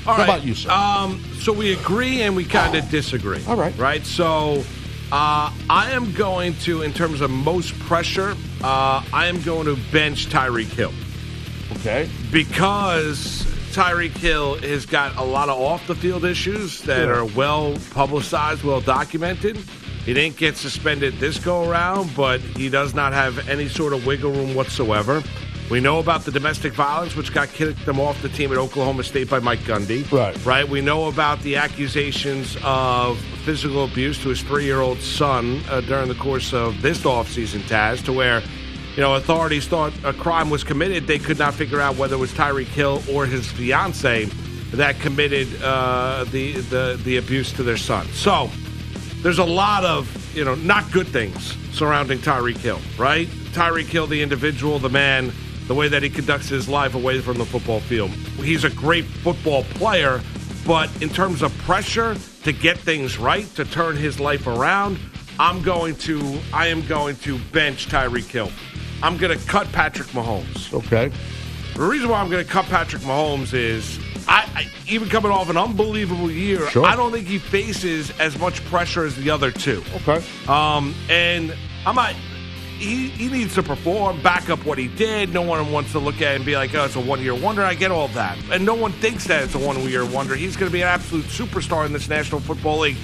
All 0.06 0.14
How 0.14 0.18
right. 0.22 0.28
about 0.28 0.44
you, 0.44 0.54
sir? 0.54 0.70
Um, 0.70 1.22
so 1.40 1.52
we 1.52 1.72
agree 1.72 2.22
and 2.22 2.34
we 2.36 2.44
kind 2.44 2.76
of 2.76 2.88
disagree. 2.90 3.42
All 3.46 3.56
right. 3.56 3.76
Right. 3.76 4.04
So 4.04 4.62
uh, 5.12 5.52
I 5.68 5.90
am 5.90 6.12
going 6.12 6.54
to, 6.60 6.82
in 6.82 6.92
terms 6.92 7.20
of 7.20 7.30
most 7.30 7.76
pressure, 7.80 8.36
uh, 8.62 9.02
I 9.12 9.26
am 9.26 9.40
going 9.42 9.66
to 9.66 9.76
bench 9.92 10.28
Tyreek 10.28 10.66
Hill 10.72 10.92
Okay. 11.78 12.08
because 12.32 13.46
Tyreek 13.73 14.16
Hill 14.18 14.57
has 14.57 14.85
got 14.85 15.16
a 15.16 15.23
lot 15.23 15.49
of 15.49 15.59
off 15.59 15.87
the 15.87 15.95
field 15.95 16.27
issues 16.27 16.83
that 16.83 17.09
are 17.09 17.25
well 17.25 17.75
publicized, 17.93 18.62
well 18.64 18.83
documented. 18.83 19.57
He 20.05 20.12
didn't 20.12 20.37
get 20.37 20.59
suspended 20.59 21.14
this 21.14 21.39
go 21.39 21.70
around, 21.70 22.14
but 22.14 22.41
he 22.41 22.68
does 22.68 22.93
not 22.93 23.14
have 23.14 23.49
any 23.49 23.68
sort 23.68 23.95
of 23.95 24.05
wiggle 24.05 24.31
room 24.31 24.55
whatsoever. 24.55 25.23
We 25.70 25.81
know 25.81 26.01
about 26.01 26.27
the 26.27 26.31
domestic 26.31 26.75
violence, 26.75 27.16
which 27.16 27.33
got 27.33 27.49
kicked 27.49 27.87
them 27.87 27.99
off 27.99 28.20
the 28.20 28.29
team 28.29 28.53
at 28.53 28.59
Oklahoma 28.59 29.05
State 29.05 29.31
by 29.31 29.39
Mike 29.39 29.61
Gundy. 29.61 30.11
Right. 30.12 30.45
Right. 30.45 30.68
We 30.68 30.83
know 30.83 31.09
about 31.09 31.41
the 31.41 31.57
accusations 31.57 32.59
of 32.62 33.18
physical 33.47 33.85
abuse 33.85 34.23
to 34.23 34.29
his 34.29 34.43
three 34.43 34.64
year 34.66 34.81
old 34.81 34.99
son 35.01 35.62
uh, 35.70 35.81
during 35.81 36.09
the 36.09 36.14
course 36.16 36.53
of 36.53 36.83
this 36.83 37.01
offseason, 37.05 37.61
Taz, 37.61 38.05
to 38.05 38.12
where 38.12 38.43
you 38.95 39.01
know, 39.01 39.14
authorities 39.14 39.66
thought 39.66 39.93
a 40.05 40.12
crime 40.12 40.51
was 40.51 40.64
committed. 40.64 41.07
They 41.07 41.18
could 41.18 41.38
not 41.38 41.55
figure 41.55 41.80
out 41.80 41.97
whether 41.97 42.14
it 42.16 42.18
was 42.18 42.32
Tyreek 42.32 42.66
Hill 42.66 43.03
or 43.11 43.24
his 43.24 43.51
fiance 43.51 44.26
that 44.72 44.99
committed 45.01 45.49
uh, 45.62 46.24
the, 46.30 46.53
the 46.53 47.01
the 47.05 47.16
abuse 47.16 47.53
to 47.53 47.62
their 47.62 47.76
son. 47.76 48.07
So 48.09 48.51
there's 49.22 49.38
a 49.38 49.45
lot 49.45 49.84
of 49.84 50.36
you 50.36 50.45
know 50.45 50.55
not 50.57 50.90
good 50.93 51.09
things 51.09 51.57
surrounding 51.74 52.18
Tyreek 52.18 52.59
Hill, 52.59 52.80
right? 52.99 53.28
Tyreek 53.53 53.86
Hill, 53.86 54.07
the 54.07 54.20
individual, 54.22 54.78
the 54.78 54.90
man, 54.90 55.32
the 55.68 55.74
way 55.74 55.88
that 55.88 56.03
he 56.03 56.11
conducts 56.11 56.49
his 56.49 56.68
life 56.68 56.95
away 56.95 57.20
from 57.20 57.38
the 57.38 57.47
football 57.47 57.80
field. 57.80 58.11
He's 58.11 58.64
a 58.64 58.70
great 58.70 59.05
football 59.05 59.64
player, 59.64 60.20
but 60.66 60.90
in 61.03 61.09
terms 61.09 61.43
of 61.43 61.57
pressure 61.59 62.16
to 62.45 62.53
get 62.53 62.76
things 62.78 63.18
right, 63.18 63.47
to 63.55 63.64
turn 63.64 63.97
his 63.97 64.20
life 64.20 64.47
around, 64.47 64.99
I'm 65.38 65.62
going 65.62 65.97
to 65.97 66.40
I 66.53 66.66
am 66.66 66.86
going 66.86 67.16
to 67.16 67.38
bench 67.53 67.88
Tyreek 67.88 68.28
Hill. 68.28 68.51
I'm 69.03 69.16
going 69.16 69.36
to 69.38 69.46
cut 69.46 69.70
Patrick 69.72 70.09
Mahomes. 70.09 70.72
Okay. 70.72 71.11
The 71.74 71.82
reason 71.82 72.09
why 72.09 72.20
I'm 72.20 72.30
going 72.30 72.44
to 72.44 72.50
cut 72.50 72.66
Patrick 72.66 73.03
Mahomes 73.03 73.55
is 73.55 73.98
I, 74.28 74.48
I 74.55 74.66
even 74.88 75.09
coming 75.09 75.32
off 75.32 75.48
an 75.48 75.57
unbelievable 75.57 76.30
year, 76.30 76.68
Sure. 76.70 76.84
I 76.84 76.94
don't 76.96 77.11
think 77.12 77.26
he 77.26 77.38
faces 77.38 78.11
as 78.20 78.38
much 78.38 78.64
pressure 78.66 79.05
as 79.05 79.16
the 79.16 79.30
other 79.30 79.50
two. 79.50 79.82
Okay. 80.07 80.22
Um, 80.48 80.94
and 81.09 81.55
I'm 81.86 81.94
not. 81.96 82.14
he, 82.78 83.09
he 83.09 83.28
needs 83.28 83.55
to 83.55 83.62
perform, 83.62 84.22
back 84.22 84.50
up 84.50 84.64
what 84.66 84.76
he 84.78 84.86
did. 84.88 85.32
No 85.32 85.42
one 85.42 85.72
wants 85.72 85.92
to 85.92 85.98
look 85.98 86.16
at 86.16 86.32
it 86.32 86.36
and 86.36 86.44
be 86.44 86.55
like, 86.57 86.74
oh, 86.74 86.84
it's 86.84 86.94
a 86.96 87.00
one 87.00 87.20
year 87.22 87.34
wonder. 87.34 87.62
I 87.62 87.74
get 87.74 87.90
all 87.90 88.09
that. 88.09 88.36
And 88.53 88.64
no 88.66 88.74
one 88.74 88.92
thinks 88.92 89.26
that 89.28 89.42
it's 89.42 89.55
a 89.55 89.59
one 89.59 89.80
year 89.88 90.05
wonder. 90.05 90.34
He's 90.36 90.57
going 90.57 90.70
to 90.70 90.72
be 90.72 90.82
an 90.82 90.88
absolute 90.88 91.24
superstar 91.26 91.86
in 91.86 91.92
this 91.92 92.09
National 92.09 92.40
Football 92.40 92.80
League, 92.80 92.96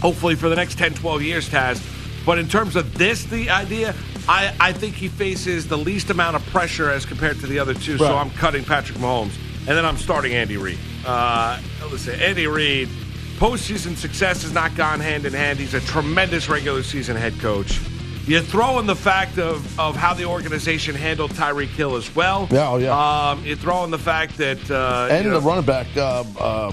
hopefully 0.00 0.34
for 0.34 0.48
the 0.48 0.56
next 0.56 0.78
10, 0.78 0.94
12 0.94 1.22
years, 1.22 1.48
Taz. 1.48 1.82
But 2.26 2.38
in 2.38 2.48
terms 2.48 2.76
of 2.76 2.94
this, 2.98 3.24
the 3.24 3.50
idea, 3.50 3.94
I, 4.28 4.54
I 4.60 4.72
think 4.72 4.94
he 4.94 5.08
faces 5.08 5.66
the 5.66 5.78
least 5.78 6.10
amount 6.10 6.36
of 6.36 6.46
pressure 6.46 6.90
as 6.90 7.04
compared 7.04 7.40
to 7.40 7.46
the 7.46 7.58
other 7.58 7.74
two. 7.74 7.98
So 7.98 8.16
I'm 8.16 8.30
cutting 8.30 8.64
Patrick 8.64 8.98
Mahomes. 8.98 9.36
And 9.66 9.76
then 9.76 9.84
I'm 9.84 9.96
starting 9.96 10.32
Andy 10.32 10.56
Reid. 10.56 10.78
Uh, 11.06 11.60
listen, 11.90 12.18
Andy 12.20 12.46
Reid, 12.48 12.88
postseason 13.38 13.96
success 13.96 14.42
has 14.42 14.52
not 14.52 14.74
gone 14.74 14.98
hand 15.00 15.24
in 15.24 15.32
hand. 15.32 15.58
He's 15.58 15.74
a 15.74 15.80
tremendous 15.80 16.48
regular 16.48 16.82
season 16.82 17.16
head 17.16 17.38
coach. 17.38 17.80
You 18.26 18.40
throw 18.40 18.78
in 18.78 18.86
the 18.86 18.96
fact 18.96 19.38
of, 19.38 19.78
of 19.78 19.96
how 19.96 20.14
the 20.14 20.24
organization 20.24 20.94
handled 20.94 21.32
Tyreek 21.32 21.68
Hill 21.68 21.96
as 21.96 22.14
well. 22.14 22.48
Yeah, 22.50 22.70
oh, 22.70 22.76
yeah. 22.78 23.30
Um, 23.30 23.44
you 23.44 23.56
throw 23.56 23.82
in 23.84 23.90
the 23.90 23.98
fact 23.98 24.36
that 24.38 24.70
uh, 24.70 25.08
And 25.10 25.24
you 25.24 25.30
know, 25.30 25.40
the 25.40 25.46
running 25.46 25.64
back, 25.64 25.88
uh, 25.96 26.24
uh, 26.38 26.72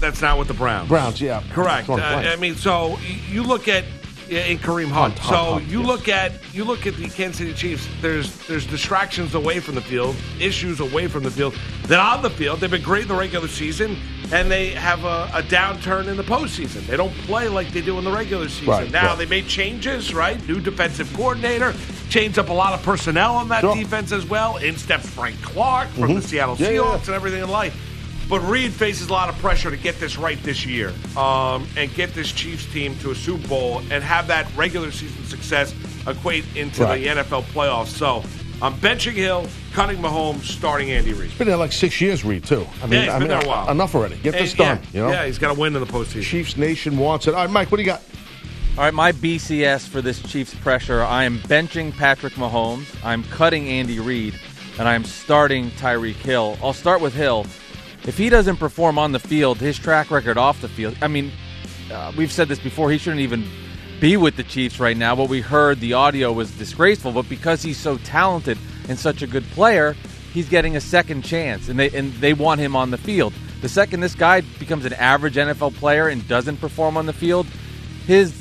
that's 0.00 0.20
not 0.20 0.38
with 0.38 0.48
the 0.48 0.54
Browns. 0.54 0.88
Browns, 0.88 1.20
yeah. 1.20 1.42
Correct. 1.50 1.88
Uh, 1.88 1.96
Drawing 1.96 2.02
a 2.02 2.20
blank. 2.22 2.26
I 2.26 2.40
mean, 2.40 2.54
so 2.56 2.98
you 3.30 3.42
look 3.42 3.68
at 3.68 3.84
in 4.28 4.58
Kareem 4.58 4.88
Hunt. 4.88 5.18
Hunt, 5.18 5.18
so 5.18 5.54
Hunt, 5.54 5.66
you 5.66 5.78
yes. 5.80 5.86
look 5.86 6.08
at 6.08 6.32
you 6.54 6.64
look 6.64 6.86
at 6.86 6.96
the 6.96 7.08
Kansas 7.08 7.38
City 7.38 7.54
Chiefs. 7.54 7.88
There's 8.00 8.36
there's 8.46 8.66
distractions 8.66 9.34
away 9.34 9.60
from 9.60 9.74
the 9.74 9.80
field, 9.80 10.16
issues 10.40 10.80
away 10.80 11.06
from 11.08 11.22
the 11.22 11.30
field. 11.30 11.54
Then 11.86 12.00
on 12.00 12.22
the 12.22 12.30
field, 12.30 12.60
they've 12.60 12.70
been 12.70 12.82
great 12.82 13.02
in 13.02 13.08
the 13.08 13.14
regular 13.14 13.48
season, 13.48 13.96
and 14.32 14.50
they 14.50 14.70
have 14.70 15.04
a, 15.04 15.30
a 15.34 15.42
downturn 15.42 16.08
in 16.08 16.16
the 16.16 16.24
postseason. 16.24 16.86
They 16.86 16.96
don't 16.96 17.14
play 17.26 17.48
like 17.48 17.70
they 17.72 17.80
do 17.82 17.98
in 17.98 18.04
the 18.04 18.10
regular 18.12 18.48
season. 18.48 18.68
Right, 18.68 18.90
now 18.90 19.06
right. 19.08 19.18
they 19.18 19.26
made 19.26 19.46
changes, 19.46 20.12
right? 20.14 20.44
New 20.48 20.60
defensive 20.60 21.12
coordinator, 21.14 21.74
changed 22.08 22.38
up 22.38 22.48
a 22.48 22.52
lot 22.52 22.72
of 22.72 22.82
personnel 22.82 23.36
on 23.36 23.48
that 23.48 23.60
Sure. 23.60 23.74
defense 23.74 24.12
as 24.12 24.26
well. 24.26 24.56
In 24.56 24.76
steps 24.76 25.08
Frank 25.08 25.40
Clark 25.42 25.88
from 25.90 26.14
the 26.14 26.22
Seattle 26.22 26.56
Mm-hmm. 26.56 26.64
Yeah, 26.64 26.70
Seahawks 26.70 26.98
yeah. 27.00 27.06
and 27.06 27.14
everything 27.14 27.42
in 27.42 27.48
life. 27.50 27.85
But 28.28 28.40
Reid 28.40 28.72
faces 28.72 29.08
a 29.08 29.12
lot 29.12 29.28
of 29.28 29.38
pressure 29.38 29.70
to 29.70 29.76
get 29.76 30.00
this 30.00 30.16
right 30.16 30.42
this 30.42 30.66
year 30.66 30.92
um, 31.16 31.66
and 31.76 31.92
get 31.94 32.12
this 32.12 32.32
Chiefs 32.32 32.66
team 32.72 32.98
to 32.98 33.12
a 33.12 33.14
Super 33.14 33.46
Bowl 33.46 33.78
and 33.90 34.02
have 34.02 34.26
that 34.26 34.48
regular 34.56 34.90
season 34.90 35.24
success 35.26 35.72
equate 36.08 36.44
into 36.56 36.82
Right. 36.82 37.00
the 37.00 37.06
NFL 37.08 37.42
playoffs. 37.44 37.86
So 37.88 38.24
I'm 38.60 38.74
benching 38.74 39.12
Hill, 39.12 39.46
cutting 39.74 39.98
Mahomes, 39.98 40.42
starting 40.42 40.90
Andy 40.90 41.12
Reid. 41.12 41.38
Been 41.38 41.46
there 41.46 41.56
like 41.56 41.70
six 41.72 42.00
years, 42.00 42.24
Reid, 42.24 42.42
too. 42.44 42.66
I 42.82 42.86
mean, 42.86 42.94
Yeah, 42.94 43.00
he's 43.02 43.08
I 43.10 43.18
been 43.20 43.28
mean, 43.28 43.28
there 43.28 43.44
a 43.44 43.48
while. 43.48 43.70
enough 43.70 43.94
already. 43.94 44.16
Get 44.16 44.32
this 44.32 44.50
And, 44.50 44.58
done. 44.58 44.80
Yeah, 44.82 44.88
You 45.00 45.06
know, 45.06 45.12
yeah, 45.12 45.26
he's 45.26 45.38
got 45.38 45.54
to 45.54 45.60
win 45.60 45.76
in 45.76 45.80
the 45.80 45.86
postseason. 45.86 46.22
Chiefs 46.24 46.56
Nation 46.56 46.98
wants 46.98 47.28
it. 47.28 47.34
All 47.34 47.42
right, 47.44 47.50
Mike, 47.50 47.70
what 47.70 47.76
do 47.76 47.82
you 47.84 47.88
got? 47.88 48.02
All 48.76 48.82
right, 48.84 48.92
my 48.94 49.12
BCS 49.12 49.86
for 49.86 50.02
this 50.02 50.20
Chiefs 50.20 50.52
pressure. 50.54 51.02
I 51.02 51.24
am 51.24 51.38
benching 51.40 51.96
Patrick 51.96 52.32
Mahomes. 52.34 52.86
I'm 53.04 53.22
cutting 53.24 53.68
Andy 53.68 54.00
Reid, 54.00 54.34
and 54.80 54.88
I'm 54.88 55.04
starting 55.04 55.70
Tyreek 55.72 56.16
Hill. 56.16 56.58
I'll 56.62 56.72
start 56.72 57.00
with 57.00 57.14
Hill. 57.14 57.46
If 58.06 58.16
he 58.16 58.28
doesn't 58.28 58.58
perform 58.58 58.98
on 58.98 59.12
the 59.12 59.18
field, 59.18 59.58
his 59.58 59.78
track 59.78 60.10
record 60.10 60.38
off 60.38 60.60
the 60.60 60.68
field. 60.68 60.96
I 61.02 61.08
mean, 61.08 61.32
uh, 61.92 62.12
we've 62.16 62.32
said 62.32 62.48
this 62.48 62.58
before. 62.58 62.90
He 62.90 62.98
shouldn't 62.98 63.22
even 63.22 63.44
be 64.00 64.16
with 64.16 64.36
the 64.36 64.44
Chiefs 64.44 64.78
right 64.78 64.96
now. 64.96 65.14
What 65.14 65.28
we 65.28 65.40
heard, 65.40 65.80
the 65.80 65.94
audio 65.94 66.32
was 66.32 66.50
disgraceful. 66.52 67.12
But 67.12 67.28
because 67.28 67.62
he's 67.62 67.78
so 67.78 67.98
talented 67.98 68.58
and 68.88 68.98
such 68.98 69.22
a 69.22 69.26
good 69.26 69.44
player, 69.50 69.96
he's 70.32 70.48
getting 70.48 70.76
a 70.76 70.80
second 70.80 71.22
chance, 71.22 71.68
and 71.68 71.78
they 71.78 71.90
and 71.90 72.12
they 72.14 72.32
want 72.32 72.60
him 72.60 72.76
on 72.76 72.90
the 72.90 72.98
field. 72.98 73.32
The 73.62 73.68
second 73.68 74.00
this 74.00 74.14
guy 74.14 74.42
becomes 74.42 74.84
an 74.84 74.92
average 74.92 75.34
NFL 75.34 75.74
player 75.76 76.08
and 76.08 76.26
doesn't 76.28 76.58
perform 76.58 76.96
on 76.96 77.06
the 77.06 77.12
field, 77.12 77.46
his 78.06 78.32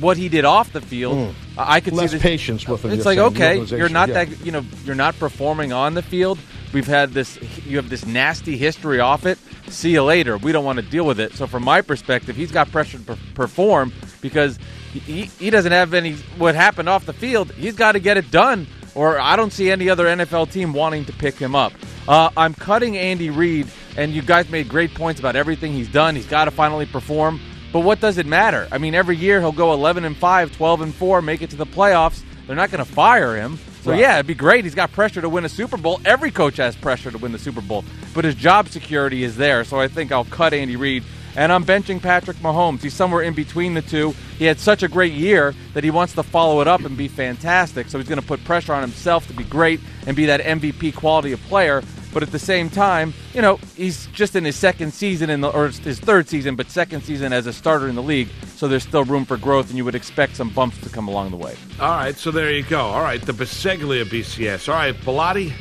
what 0.00 0.16
he 0.16 0.28
did 0.28 0.44
off 0.44 0.72
the 0.72 0.80
field, 0.80 1.34
I 1.56 1.76
I 1.76 1.80
could. 1.80 1.94
Less 1.94 2.10
see 2.10 2.16
this, 2.16 2.22
patience 2.22 2.66
with 2.66 2.84
him, 2.84 2.90
It's 2.90 3.06
like 3.06 3.18
okay, 3.18 3.62
you're 3.62 3.88
not 3.88 4.08
yeah. 4.08 4.24
that 4.24 4.44
you 4.44 4.52
know 4.52 4.64
you're 4.84 4.94
not 4.94 5.18
performing 5.18 5.72
on 5.72 5.94
the 5.94 6.02
field. 6.02 6.38
We've 6.74 6.86
had 6.88 7.12
this. 7.12 7.38
You 7.64 7.76
have 7.76 7.88
this 7.88 8.04
nasty 8.04 8.56
history 8.56 8.98
off 8.98 9.26
it. 9.26 9.38
See 9.68 9.92
you 9.92 10.02
later. 10.02 10.36
We 10.36 10.50
don't 10.50 10.64
want 10.64 10.80
to 10.80 10.84
deal 10.84 11.06
with 11.06 11.20
it. 11.20 11.32
So 11.34 11.46
from 11.46 11.62
my 11.62 11.80
perspective, 11.80 12.34
he's 12.34 12.50
got 12.50 12.70
pressure 12.72 12.98
to 12.98 13.16
perform 13.34 13.92
because 14.20 14.58
he, 14.92 15.26
he, 15.38 15.50
doesn't 15.50 15.70
have 15.70 15.94
any 15.94 16.14
what 16.36 16.56
happened 16.56 16.88
off 16.88 17.06
the 17.06 17.12
field. 17.12 17.52
He's 17.52 17.76
got 17.76 17.92
to 17.92 18.00
get 18.00 18.16
it 18.16 18.28
done, 18.32 18.66
or 18.96 19.20
I 19.20 19.36
don't 19.36 19.52
see 19.52 19.70
any 19.70 19.88
other 19.88 20.06
NFL 20.06 20.50
team 20.50 20.72
wanting 20.72 21.04
to 21.04 21.12
pick 21.12 21.36
him 21.36 21.54
up. 21.54 21.72
Uh, 22.08 22.30
I'm 22.36 22.54
cutting 22.54 22.96
Andy 22.96 23.30
Reid, 23.30 23.68
and 23.96 24.12
you 24.12 24.22
guys 24.22 24.50
made 24.50 24.68
great 24.68 24.94
points 24.94 25.20
about 25.20 25.36
everything 25.36 25.72
he's 25.72 25.90
done. 25.90 26.16
He's 26.16 26.26
got 26.26 26.46
to 26.46 26.50
finally 26.50 26.86
perform. 26.86 27.40
But 27.72 27.80
what 27.80 28.00
does 28.00 28.18
it 28.18 28.26
matter? 28.26 28.66
I 28.72 28.78
mean, 28.78 28.96
every 28.96 29.16
year 29.16 29.40
he'll 29.40 29.52
go 29.52 29.72
11 29.72 30.04
and 30.04 30.16
5, 30.16 30.56
12 30.56 30.80
and 30.80 30.94
4, 30.94 31.22
make 31.22 31.40
it 31.40 31.50
to 31.50 31.56
the 31.56 31.66
playoffs. 31.66 32.22
They're 32.46 32.56
not 32.56 32.72
going 32.72 32.84
to 32.84 32.90
fire 32.90 33.36
him. 33.36 33.58
So 33.84 33.90
Right. 33.90 34.00
yeah, 34.00 34.14
it'd 34.14 34.26
be 34.26 34.34
great. 34.34 34.64
He's 34.64 34.74
got 34.74 34.92
pressure 34.92 35.20
to 35.20 35.28
win 35.28 35.44
a 35.44 35.48
Super 35.48 35.76
Bowl. 35.76 36.00
Every 36.06 36.30
coach 36.30 36.56
has 36.56 36.74
pressure 36.74 37.10
to 37.10 37.18
win 37.18 37.32
the 37.32 37.38
Super 37.38 37.60
Bowl, 37.60 37.84
but 38.14 38.24
his 38.24 38.34
job 38.34 38.68
security 38.70 39.24
is 39.24 39.36
there. 39.36 39.62
So 39.62 39.78
I 39.78 39.88
think 39.88 40.10
I'll 40.10 40.24
cut 40.24 40.54
Andy 40.54 40.76
Reid, 40.76 41.04
and 41.36 41.52
I'm 41.52 41.66
benching 41.66 42.00
Patrick 42.00 42.38
Mahomes. 42.38 42.80
He's 42.80 42.94
somewhere 42.94 43.20
in 43.20 43.34
between 43.34 43.74
the 43.74 43.82
two. 43.82 44.14
He 44.38 44.46
had 44.46 44.58
such 44.58 44.82
a 44.82 44.88
great 44.88 45.12
year 45.12 45.54
that 45.74 45.84
he 45.84 45.90
wants 45.90 46.14
to 46.14 46.22
follow 46.22 46.62
it 46.62 46.66
up 46.66 46.80
and 46.86 46.96
be 46.96 47.08
fantastic. 47.08 47.88
So 47.90 47.98
he's 47.98 48.08
going 48.08 48.20
to 48.20 48.26
put 48.26 48.42
pressure 48.44 48.72
on 48.72 48.80
himself 48.80 49.26
to 49.26 49.34
be 49.34 49.44
great 49.44 49.80
and 50.06 50.16
be 50.16 50.24
that 50.26 50.40
MVP 50.40 50.94
quality 50.94 51.32
of 51.32 51.42
player. 51.42 51.82
But 52.14 52.22
at 52.22 52.30
the 52.30 52.38
same 52.38 52.70
time, 52.70 53.12
you 53.34 53.42
know, 53.42 53.56
he's 53.76 54.06
just 54.06 54.36
in 54.36 54.44
his 54.44 54.54
second 54.54 54.94
season 54.94 55.30
in 55.30 55.40
the 55.40 55.50
or 55.50 55.66
his 55.68 55.98
third 55.98 56.28
season, 56.28 56.54
but 56.54 56.70
second 56.70 57.02
season 57.02 57.32
as 57.32 57.48
a 57.48 57.52
starter 57.52 57.88
in 57.88 57.96
the 57.96 58.02
league. 58.02 58.28
So 58.54 58.68
there's 58.68 58.84
still 58.84 59.02
room 59.02 59.24
for 59.24 59.36
growth, 59.36 59.68
and 59.68 59.76
you 59.76 59.84
would 59.84 59.96
expect 59.96 60.36
some 60.36 60.48
bumps 60.48 60.80
to 60.82 60.88
come 60.88 61.08
along 61.08 61.32
the 61.32 61.36
way. 61.36 61.56
All 61.80 61.90
right, 61.90 62.16
so 62.16 62.30
there 62.30 62.52
you 62.52 62.62
go. 62.62 62.80
All 62.80 63.02
right, 63.02 63.20
the 63.20 63.32
Biseglia 63.32 64.04
BCS. 64.04 64.68
All 64.68 64.76
right, 64.76 64.94
Bilotti. 64.94 65.52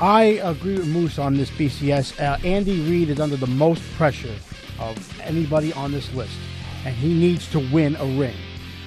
I 0.00 0.22
agree 0.42 0.78
with 0.78 0.88
Moose 0.88 1.18
on 1.18 1.36
this 1.36 1.50
BCS. 1.50 2.18
Uh, 2.18 2.38
Andy 2.42 2.80
Reid 2.88 3.10
is 3.10 3.20
under 3.20 3.36
the 3.36 3.46
most 3.46 3.82
pressure 3.96 4.34
of 4.78 5.20
anybody 5.20 5.74
on 5.74 5.92
this 5.92 6.12
list, 6.14 6.38
and 6.86 6.94
he 6.94 7.12
needs 7.12 7.50
to 7.50 7.58
win 7.70 7.96
a 7.96 8.06
ring. 8.18 8.36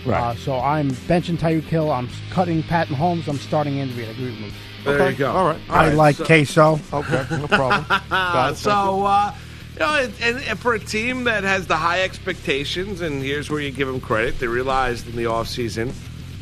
Right. 0.05 0.19
Uh, 0.19 0.35
so 0.35 0.59
I'm 0.59 0.89
benching 0.89 1.37
Tyreek 1.37 1.63
Hill. 1.63 1.91
I'm 1.91 2.09
cutting 2.31 2.63
Pat 2.63 2.87
Mahomes. 2.87 3.27
I'm 3.27 3.37
starting 3.37 3.79
Andy 3.79 3.93
Reid. 3.93 4.07
I 4.07 4.11
agree 4.11 4.31
with 4.31 4.39
Moose. 4.39 4.53
There 4.83 4.95
Okay, 4.95 5.11
you 5.11 5.17
go. 5.17 5.31
all 5.31 5.45
right. 5.47 5.59
All 5.69 5.75
I 5.75 5.87
right, 5.89 5.95
like 5.95 6.15
so- 6.15 6.25
queso. 6.25 6.79
Okay, 6.93 7.25
no 7.31 7.47
problem. 7.47 7.85
Got 8.09 8.53
it. 8.53 8.55
So, 8.57 9.05
uh, 9.05 9.33
you 9.73 9.79
know, 9.79 9.95
and, 9.95 10.13
and, 10.21 10.37
and 10.43 10.59
for 10.59 10.73
a 10.73 10.79
team 10.79 11.23
that 11.25 11.43
has 11.43 11.67
the 11.67 11.77
high 11.77 12.01
expectations, 12.03 13.01
and 13.01 13.21
here's 13.23 13.49
where 13.49 13.61
you 13.61 13.71
give 13.71 13.87
them 13.87 14.01
credit, 14.01 14.39
they 14.39 14.47
realized 14.47 15.07
in 15.07 15.15
the 15.15 15.23
offseason, 15.25 15.93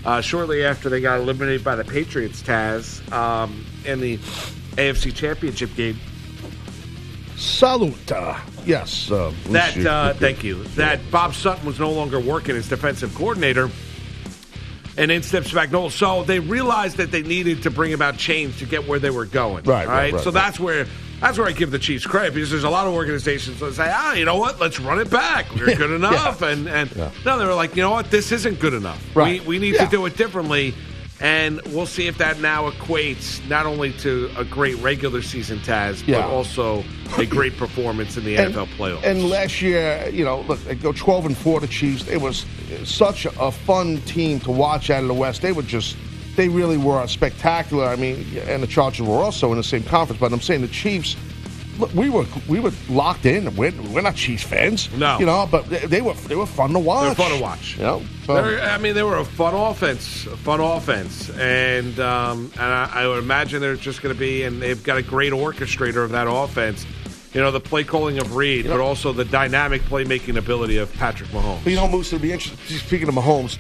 uh, 0.06 0.22
shortly 0.22 0.64
after 0.64 0.90
they 0.90 1.02
got 1.02 1.20
eliminated 1.20 1.64
by 1.64 1.76
the 1.76 1.84
Patriots, 1.84 2.42
Taz, 2.42 3.10
um, 3.12 3.66
in 3.86 4.00
the 4.00 4.18
AFC 4.78 5.14
Championship 5.14 5.76
game, 5.76 5.98
Salute. 7.38 8.12
Uh, 8.12 8.38
yes. 8.66 9.10
Uh, 9.10 9.32
that, 9.48 9.78
uh, 9.86 10.14
thank 10.16 10.44
you, 10.44 10.64
that 10.76 11.00
Bob 11.10 11.34
Sutton 11.34 11.66
was 11.66 11.80
no 11.80 11.90
longer 11.90 12.20
working 12.20 12.56
as 12.58 12.68
defensive 12.68 13.16
coordinator. 13.16 13.70
And 15.00 15.10
in 15.12 15.24
steps 15.24 15.52
back. 15.54 15.72
No, 15.72 15.88
So 15.90 16.24
they 16.24 16.40
realized 16.40 16.98
that 16.98 17.10
they 17.10 17.24
needed 17.24 17.64
to 17.64 17.72
bring 17.72 17.94
about 17.94 18.18
change 18.18 18.60
to 18.60 18.66
get 18.66 18.86
where 18.88 19.00
they 19.00 19.10
were 19.10 19.26
going. 19.26 19.64
Right, 19.64 19.88
all 19.88 19.94
right, 19.94 20.12
right, 20.14 20.22
so 20.22 20.26
right. 20.30 20.34
that's 20.34 20.60
where 20.60 20.86
that's 21.22 21.38
where 21.38 21.48
I 21.48 21.52
give 21.54 21.72
the 21.72 21.80
Chiefs 21.80 22.06
credit 22.06 22.34
because 22.34 22.50
there's 22.50 22.64
a 22.64 22.70
lot 22.70 22.86
of 22.88 22.94
organizations 22.94 23.60
that 23.60 23.74
say, 23.74 23.90
ah, 23.94 24.14
you 24.14 24.24
know 24.26 24.38
what, 24.38 24.60
let's 24.60 24.80
run 24.80 25.00
it 25.00 25.10
back. 25.10 25.54
We're 25.56 25.76
good 25.84 25.92
enough. 25.92 26.42
And 26.42 26.68
and 26.68 26.92
Yeah. 26.96 27.12
no, 27.26 27.40
they 27.40 27.46
were 27.46 27.56
like, 27.56 27.76
you 27.76 27.82
know 27.82 27.92
what, 27.92 28.12
this 28.12 28.32
isn't 28.34 28.60
good 28.60 28.74
enough. 28.74 29.02
Right. 29.16 29.42
We 29.42 29.48
we 29.48 29.60
need 29.60 29.76
Yeah. 29.76 29.86
to 29.86 29.90
do 29.92 30.06
it 30.06 30.18
differently. 30.18 30.74
And 31.22 31.60
we'll 31.74 31.86
see 31.86 32.08
if 32.08 32.18
that 32.20 32.40
now 32.40 32.70
equates 32.70 33.46
not 33.50 33.66
only 33.66 33.92
to 33.94 34.30
a 34.38 34.46
great 34.46 34.78
regular 34.78 35.22
season 35.22 35.60
Taz, 35.60 36.02
Yeah. 36.08 36.22
but 36.22 36.30
also 36.30 36.84
a 37.18 37.26
great 37.26 37.58
performance 37.58 38.16
in 38.16 38.24
the 38.24 38.38
And- 38.38 38.54
NFL 38.56 38.68
playoffs. 38.78 39.04
And 39.04 39.30
last 39.30 39.62
year, 39.62 40.10
you 40.14 40.24
know, 40.24 40.42
look, 40.48 40.64
they 40.64 40.76
go 40.76 40.94
12 40.94 41.26
and 41.26 41.38
4 41.38 41.60
the 41.60 41.68
Chiefs. 41.68 42.08
It 42.08 42.22
was 42.22 42.46
such 42.86 43.26
a 43.26 43.52
fun 43.52 43.98
team 44.06 44.40
to 44.42 44.52
watch 44.52 44.90
out 44.90 45.02
of 45.02 45.08
the 45.10 45.14
West. 45.14 45.42
They 45.42 45.52
were 45.52 45.62
just, 45.64 45.98
they 46.38 46.48
really 46.48 46.78
were 46.78 47.06
spectacular. 47.08 47.86
I 47.86 47.98
mean, 47.98 48.26
and 48.48 48.64
the 48.64 48.68
Chargers 48.68 49.06
were 49.06 49.18
also 49.18 49.52
in 49.52 49.58
the 49.58 49.64
same 49.64 49.84
conference, 49.84 50.22
but 50.22 50.32
I'm 50.32 50.40
saying 50.40 50.62
the 50.62 50.68
Chiefs, 50.70 51.18
we 51.96 52.10
were 52.10 52.26
we 52.48 52.60
were 52.60 52.72
locked 52.90 53.26
in. 53.26 53.56
We're, 53.56 53.72
we're 53.92 54.02
not 54.02 54.16
Chiefs 54.16 54.44
fans. 54.44 54.92
No. 54.96 55.20
You 55.20 55.26
know, 55.26 55.48
but 55.50 55.66
they, 55.66 55.80
they 55.80 56.02
were 56.02 56.14
they 56.14 56.36
were 56.36 56.46
fun 56.46 56.72
to 56.74 56.80
watch. 56.80 57.18
They're 57.18 57.28
fun 57.28 57.38
to 57.38 57.42
watch. 57.42 57.78
You 57.78 57.84
know? 57.84 58.04
I 58.28 58.78
mean, 58.78 58.94
they 58.94 59.04
were 59.04 59.18
a 59.18 59.26
fun 59.26 59.56
offense, 59.56 60.28
a 60.28 60.38
fun 60.38 60.60
offense, 60.60 61.30
and 61.32 62.00
um, 62.00 62.52
and 62.54 62.62
I, 62.62 62.90
I 62.94 63.08
would 63.08 63.20
imagine 63.20 63.62
they're 63.62 63.76
just 63.76 64.02
going 64.02 64.14
to 64.14 64.20
be, 64.20 64.44
and 64.44 64.62
they've 64.62 64.84
got 64.84 64.98
a 64.98 65.02
great 65.02 65.34
orchestrator 65.34 66.04
of 66.04 66.12
that 66.12 66.28
offense. 66.30 66.86
You 67.34 67.42
know, 67.42 67.52
the 67.52 67.60
play 67.60 67.84
calling 67.84 68.18
of 68.20 68.36
Reid, 68.36 68.68
but 68.68 68.80
also 68.80 69.14
the 69.14 69.26
dynamic 69.26 69.84
playmaking 69.84 70.38
ability 70.38 70.78
of 70.78 70.92
Patrick 70.94 71.30
Mahomes. 71.30 71.64
But 71.64 71.70
you 71.72 71.76
know, 71.76 71.88
Moose, 71.88 72.12
it'll 72.12 72.22
be 72.22 72.32
interesting. 72.32 72.78
Speaking 72.80 73.08
of 73.08 73.14
Mahomes, 73.14 73.58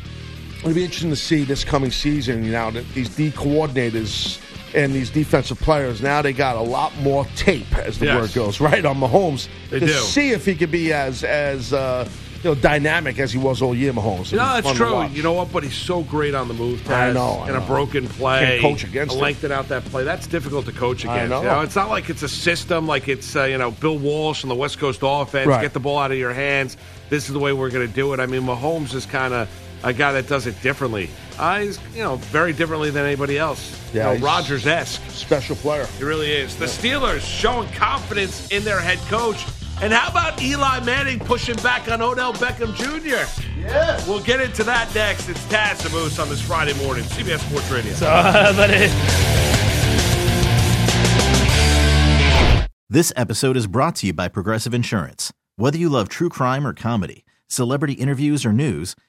it'll 0.59 0.74
be 0.74 0.84
interesting 0.84 1.11
to 1.11 1.15
see 1.15 1.43
this 1.43 1.63
coming 1.63 1.91
season. 1.91 2.43
You 2.43 2.51
know, 2.51 2.72
that 2.72 2.88
these 2.93 3.15
D 3.15 3.32
coordinators 3.32 4.39
and 4.76 4.93
these 4.93 5.09
defensive 5.09 5.59
players 5.59 6.01
now 6.01 6.22
they 6.22 6.34
got 6.34 6.55
a 6.55 6.61
lot 6.61 6.95
more 7.01 7.26
tape, 7.36 7.76
as 7.78 7.99
the 7.99 8.05
Yes. 8.07 8.22
word 8.22 8.34
goes, 8.34 8.59
right 8.59 8.86
on 8.86 8.97
Mahomes 8.99 9.47
They 9.70 9.80
to 9.80 9.86
do. 9.88 9.91
see 9.93 10.32
if 10.32 10.45
he 10.45 10.55
could 10.55 10.72
be 10.72 10.93
as 10.93 11.24
as 11.24 11.74
uh, 11.74 12.07
you 12.43 12.49
know 12.51 12.55
dynamic 12.55 13.20
as 13.20 13.34
he 13.34 13.38
was 13.38 13.61
all 13.61 13.76
year, 13.76 13.91
Mahomes. 13.91 14.32
No, 14.32 14.55
It's 14.57 14.65
that's 14.67 14.78
true. 14.78 15.05
You 15.07 15.24
know 15.24 15.34
what? 15.34 15.51
But 15.51 15.63
he's 15.63 15.74
so 15.76 16.03
great 16.03 16.34
on 16.36 16.47
the 16.47 16.53
move. 16.53 16.80
Taz, 16.82 17.09
I 17.09 17.11
know, 17.11 17.39
I 17.45 17.49
in 17.49 17.55
a 17.55 17.61
broken 17.61 18.07
play, 18.07 18.39
Can't 18.39 18.61
coach 18.61 18.84
against 18.86 19.15
lengthen 19.17 19.51
out 19.51 19.67
that 19.70 19.84
play. 19.86 20.03
That's 20.05 20.26
difficult 20.28 20.65
to 20.67 20.72
coach 20.72 21.03
against. 21.03 21.30
know. 21.32 21.41
You 21.41 21.47
know, 21.47 21.61
it's 21.61 21.76
not 21.76 21.89
like 21.89 22.09
it's 22.09 22.24
a 22.24 22.30
system 22.30 22.88
like 22.88 23.07
it's 23.09 23.36
uh, 23.36 23.43
you 23.43 23.57
know 23.57 23.72
Bill 23.72 23.97
Walsh 23.97 24.43
and 24.43 24.49
the 24.51 24.55
West 24.55 24.80
Coast 24.80 25.01
offense. 25.03 25.47
Right. 25.47 25.61
Get 25.61 25.74
the 25.74 25.80
ball 25.82 25.97
out 25.99 26.11
of 26.11 26.17
your 26.17 26.34
hands. 26.34 26.78
This 27.09 27.28
is 27.28 27.34
the 27.34 27.39
way 27.39 27.51
we're 27.53 27.72
going 27.72 27.88
to 27.88 27.93
do 27.93 28.13
it. 28.13 28.20
I 28.22 28.26
mean, 28.28 28.43
Mahomes 28.43 28.93
is 28.93 29.05
kind 29.05 29.34
of 29.34 29.49
a 29.84 29.91
guy 29.91 30.11
that 30.13 30.28
does 30.28 30.45
it 30.47 30.61
differently. 30.61 31.09
Uh, 31.39 31.59
he's 31.61 31.79
you 31.95 32.03
know 32.03 32.17
very 32.17 32.51
differently 32.53 32.89
than 32.91 33.05
anybody 33.05 33.37
else. 33.37 33.75
Yeah, 33.93 34.11
you 34.13 34.19
know, 34.19 34.25
Rodgers 34.25 34.67
esque. 34.67 35.01
special 35.09 35.55
player. 35.55 35.85
He 35.97 36.03
really 36.03 36.31
is. 36.31 36.55
The 36.57 36.65
Steelers 36.65 37.21
showing 37.21 37.69
confidence 37.69 38.51
in 38.51 38.63
their 38.63 38.79
head 38.79 38.99
coach. 39.09 39.45
And 39.81 39.93
how 39.93 40.09
about 40.09 40.41
Eli 40.41 40.81
Manning 40.81 41.19
pushing 41.19 41.55
back 41.57 41.89
on 41.89 42.01
Odell 42.01 42.33
Beckham 42.33 42.75
Jr.? 42.75 43.25
Yeah. 43.57 44.05
We'll 44.05 44.21
get 44.21 44.41
into 44.41 44.65
that 44.65 44.93
next. 44.93 45.29
It's 45.29 45.43
Taz 45.45 45.85
and 45.85 45.93
Moose 45.93 46.19
on 46.19 46.27
this 46.27 46.41
Friday 46.41 46.73
morning, 46.83 47.05
CBS 47.05 47.39
Sports 47.39 47.71
Radio. 47.71 47.93
Uh, 48.01 48.53
but 48.57 48.69
This 52.89 53.13
episode 53.15 53.55
is 53.55 53.67
brought 53.67 53.95
to 53.97 54.07
you 54.07 54.13
by 54.13 54.27
Progressive 54.27 54.73
Insurance. 54.73 55.31
Whether 55.55 55.77
you 55.77 55.87
love 55.89 56.09
true 56.09 56.27
crime 56.27 56.67
or 56.67 56.73
comedy, 56.73 57.23
celebrity 57.47 57.93
interviews 57.93 58.45
or 58.45 58.51
news, 58.51 58.95